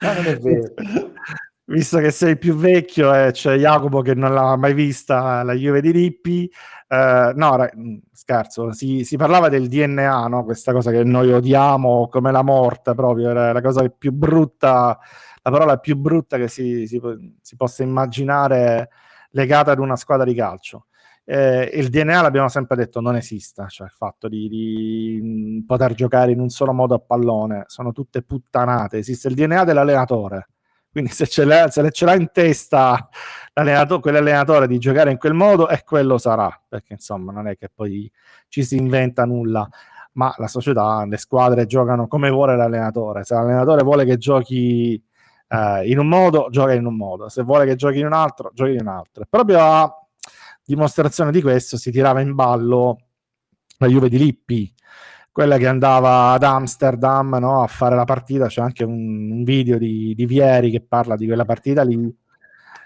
[0.02, 0.72] No, non è vero.
[1.70, 5.80] visto che sei più vecchio e c'è Jacopo che non l'ha mai vista la Juve
[5.80, 6.50] di Rippi,
[6.88, 10.44] eh, no, ra- mm, scherzo, si, si, parlava del DNA, no?
[10.44, 14.98] questa cosa che noi odiamo come la morte proprio, era la cosa più brutta,
[15.42, 17.00] la parola più brutta che si, si,
[17.40, 18.90] si possa immaginare
[19.30, 20.86] legata ad una squadra di calcio.
[21.24, 26.32] Eh, il DNA l'abbiamo sempre detto non esista, cioè il fatto di, di, poter giocare
[26.32, 30.48] in un solo modo a pallone, sono tutte puttanate, esiste il DNA dell'allenatore,
[30.90, 33.08] quindi se ce l'ha, se ce l'ha in testa
[33.54, 37.68] l'allenatore, quell'allenatore di giocare in quel modo, e quello sarà, perché insomma non è che
[37.72, 38.10] poi
[38.48, 39.68] ci si inventa nulla,
[40.12, 45.02] ma la società, le squadre giocano come vuole l'allenatore, se l'allenatore vuole che giochi
[45.48, 48.50] eh, in un modo, gioca in un modo, se vuole che giochi in un altro,
[48.52, 49.24] giochi in un altro.
[49.28, 50.06] Proprio a
[50.64, 52.98] dimostrazione di questo si tirava in ballo
[53.78, 54.72] la Juve di Lippi,
[55.32, 59.78] quella che andava ad Amsterdam no, a fare la partita, c'è anche un, un video
[59.78, 62.18] di, di, Vieri che parla di quella partita lì.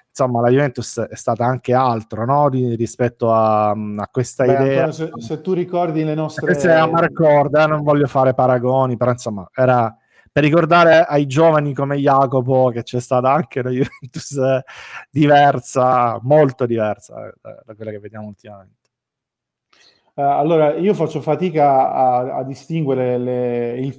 [0.09, 4.93] Insomma, la Juventus è stata anche altro no, di, rispetto a, a questa Beh, idea.
[4.93, 6.47] Se, se, tu ricordi le nostre.
[6.47, 9.97] Questa è una ricorda, non voglio fare paragoni, però insomma, era
[10.31, 14.37] per ricordare ai giovani come Jacopo che c'è stata anche una Juventus
[15.11, 18.84] diversa, molto diversa da, da quella che vediamo ultimamente.
[20.15, 23.97] Uh, allora, io faccio fatica a, a distinguere le, il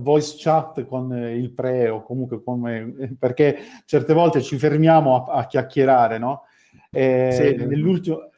[0.00, 5.46] voice chat con il pre o comunque come, perché certe volte ci fermiamo a, a
[5.46, 6.44] chiacchierare, no?
[6.90, 7.64] E sì.
[7.64, 8.28] Nell'ultimo,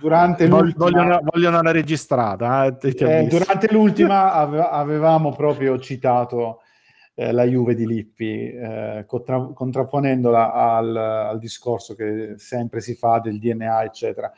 [0.00, 0.84] durante l'ultima...
[0.84, 2.66] Vogliono, vogliono la registrata.
[2.66, 6.60] Eh, eh, durante l'ultima ave- avevamo proprio citato
[7.14, 13.18] eh, la Juve di Lippi, eh, contra- contrapponendola al, al, discorso che sempre si fa
[13.18, 14.32] del DNA, eccetera.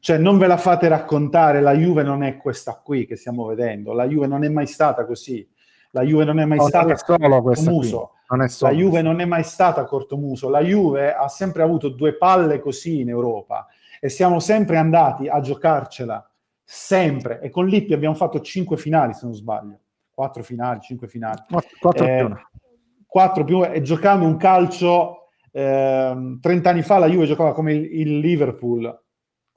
[0.00, 3.92] Cioè, non ve la fate raccontare, la Juve non è questa qui che stiamo vedendo,
[3.92, 5.48] la Juve non è mai stata così,
[5.92, 8.12] la Juve non è mai no, stata solo questa muso.
[8.30, 11.90] Non è solo la Juve non è mai stata cortomuso, la Juve ha sempre avuto
[11.90, 13.68] due palle così in Europa
[14.00, 16.28] e siamo sempre andati a giocarcela,
[16.64, 19.78] sempre, e con Lippi abbiamo fatto cinque finali se non sbaglio,
[20.12, 21.44] quattro finali, cinque finali.
[21.80, 22.36] Quattro eh, più.
[23.06, 28.00] Quattro più, e giocando un calcio, eh, 30 anni fa la Juve giocava come il,
[28.00, 29.06] il Liverpool,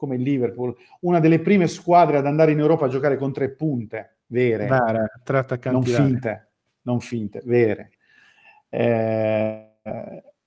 [0.02, 3.52] come il Liverpool, una delle prime squadre ad andare in Europa a giocare con tre
[3.52, 6.48] punte vere, vere tre attaccanti non finte,
[6.82, 7.92] non finte, vere.
[8.68, 9.74] Eh,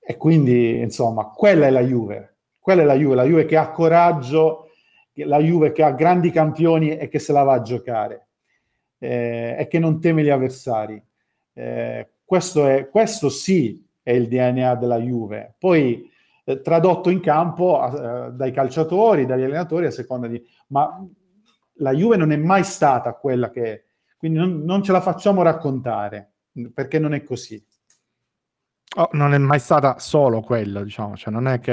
[0.00, 2.34] e quindi, insomma, quella è la Juve.
[2.58, 4.70] Quella è la Juve, la Juve che ha coraggio,
[5.12, 8.26] la Juve che ha grandi campioni e che se la va a giocare
[8.98, 11.00] eh, e che non teme gli avversari.
[11.52, 15.54] Eh, questo, è, questo sì è il DNA della Juve.
[15.56, 16.10] Poi
[16.44, 20.42] eh, tradotto in campo eh, dai calciatori, dagli allenatori a seconda di...
[20.68, 21.02] Ma
[21.78, 23.86] la Juve non è mai stata quella che.
[24.16, 26.34] Quindi non, non ce la facciamo raccontare,
[26.72, 27.62] perché non è così.
[28.96, 31.72] Oh, non è mai stata solo quello, diciamo, cioè non è che...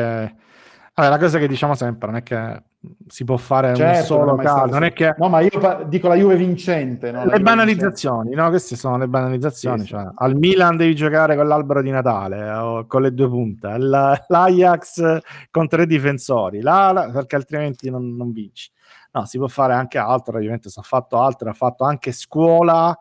[0.95, 2.63] Allora, la cosa che diciamo sempre non è che
[3.07, 5.13] si può fare certo, un solo non calcio, non è che...
[5.17, 7.11] No, ma io pa- dico la Juve vincente.
[7.11, 7.25] No?
[7.25, 8.41] Le banalizzazioni, vincente.
[8.41, 8.49] no?
[8.49, 10.09] Queste sono le banalizzazioni, sì, cioè, sì.
[10.15, 15.19] al Milan devi giocare con l'albero di Natale o con le due punte, l'Ajax
[15.51, 18.71] con tre difensori, la, la, perché altrimenti non, non, vinci.
[19.11, 22.97] No, si può fare anche altro, la Juventus ha fatto altro, ha fatto anche scuola,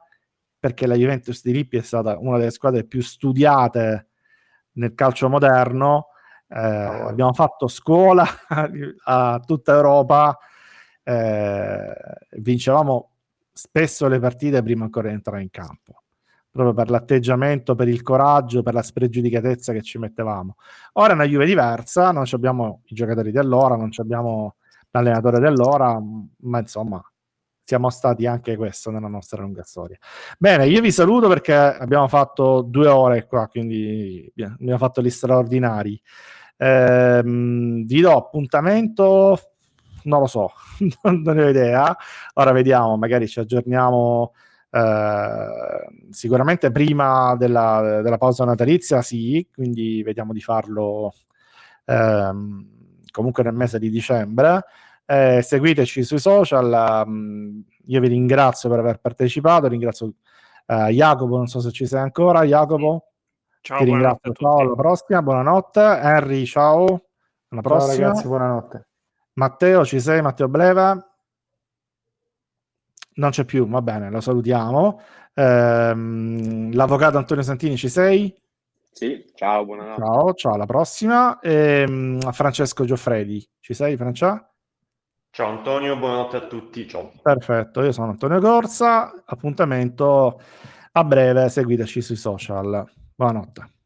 [0.59, 4.09] perché la Juventus di Lippi è stata una delle squadre più studiate
[4.73, 6.09] nel calcio moderno.
[6.53, 8.27] Eh, abbiamo fatto scuola
[9.05, 10.37] a tutta Europa,
[11.05, 11.95] eh,
[12.39, 13.11] vincevamo
[13.53, 16.03] spesso le partite prima ancora di entrare in campo,
[16.51, 20.57] proprio per l'atteggiamento, per il coraggio, per la spregiudicatezza che ci mettevamo.
[20.95, 24.57] Ora è una Juve diversa, non abbiamo i giocatori di allora, non abbiamo
[24.91, 26.01] l'allenatore di allora,
[26.39, 27.01] ma insomma
[27.63, 29.97] siamo stati anche questo nella nostra lunga storia.
[30.39, 36.01] Bene, io vi saluto perché abbiamo fatto due ore qua, quindi abbiamo fatto gli straordinari.
[36.63, 39.39] Eh, vi do appuntamento,
[40.05, 40.53] non lo so,
[41.03, 41.97] non ne ho idea.
[42.35, 44.33] Ora vediamo, magari ci aggiorniamo.
[44.73, 51.15] Eh, sicuramente prima della, della, pausa natalizia, sì, quindi vediamo di farlo
[51.87, 52.31] eh,
[53.11, 54.65] comunque nel mese di dicembre.
[55.07, 57.05] Eh, seguiteci sui social.
[57.07, 59.67] Um, io vi ringrazio per aver partecipato.
[59.67, 60.13] Ringrazio
[60.67, 62.45] uh, Jacopo, non so se ci sei ancora.
[62.45, 63.10] Jacopo,
[63.61, 64.33] ciao, ti ringrazio.
[64.33, 65.23] Ciao, alla prossima.
[65.23, 65.81] Buonanotte.
[65.81, 67.05] Henry, ciao.
[67.49, 67.95] Alla prossima.
[67.95, 68.89] Ciao ragazzi, buonanotte.
[69.35, 70.23] Matteo, ci sei?
[70.23, 71.05] Matteo Bleva?
[73.13, 75.01] Non c'è più, va bene, lo salutiamo.
[75.35, 78.35] Ehm, l'avvocato Antonio Santini, ci sei?
[78.91, 80.01] Sì, ciao, buonanotte.
[80.01, 81.39] Ciao, ciao, alla prossima.
[81.41, 84.45] Ehm, Francesco Gioffredi, ci sei, Francia?
[85.33, 86.89] Ciao Antonio, buonanotte a tutti.
[86.89, 87.13] Ciao.
[87.23, 89.23] Perfetto, io sono Antonio Corsa.
[89.25, 90.41] Appuntamento
[90.93, 92.85] a breve, seguiteci sui social.
[93.21, 93.80] Buonanotte.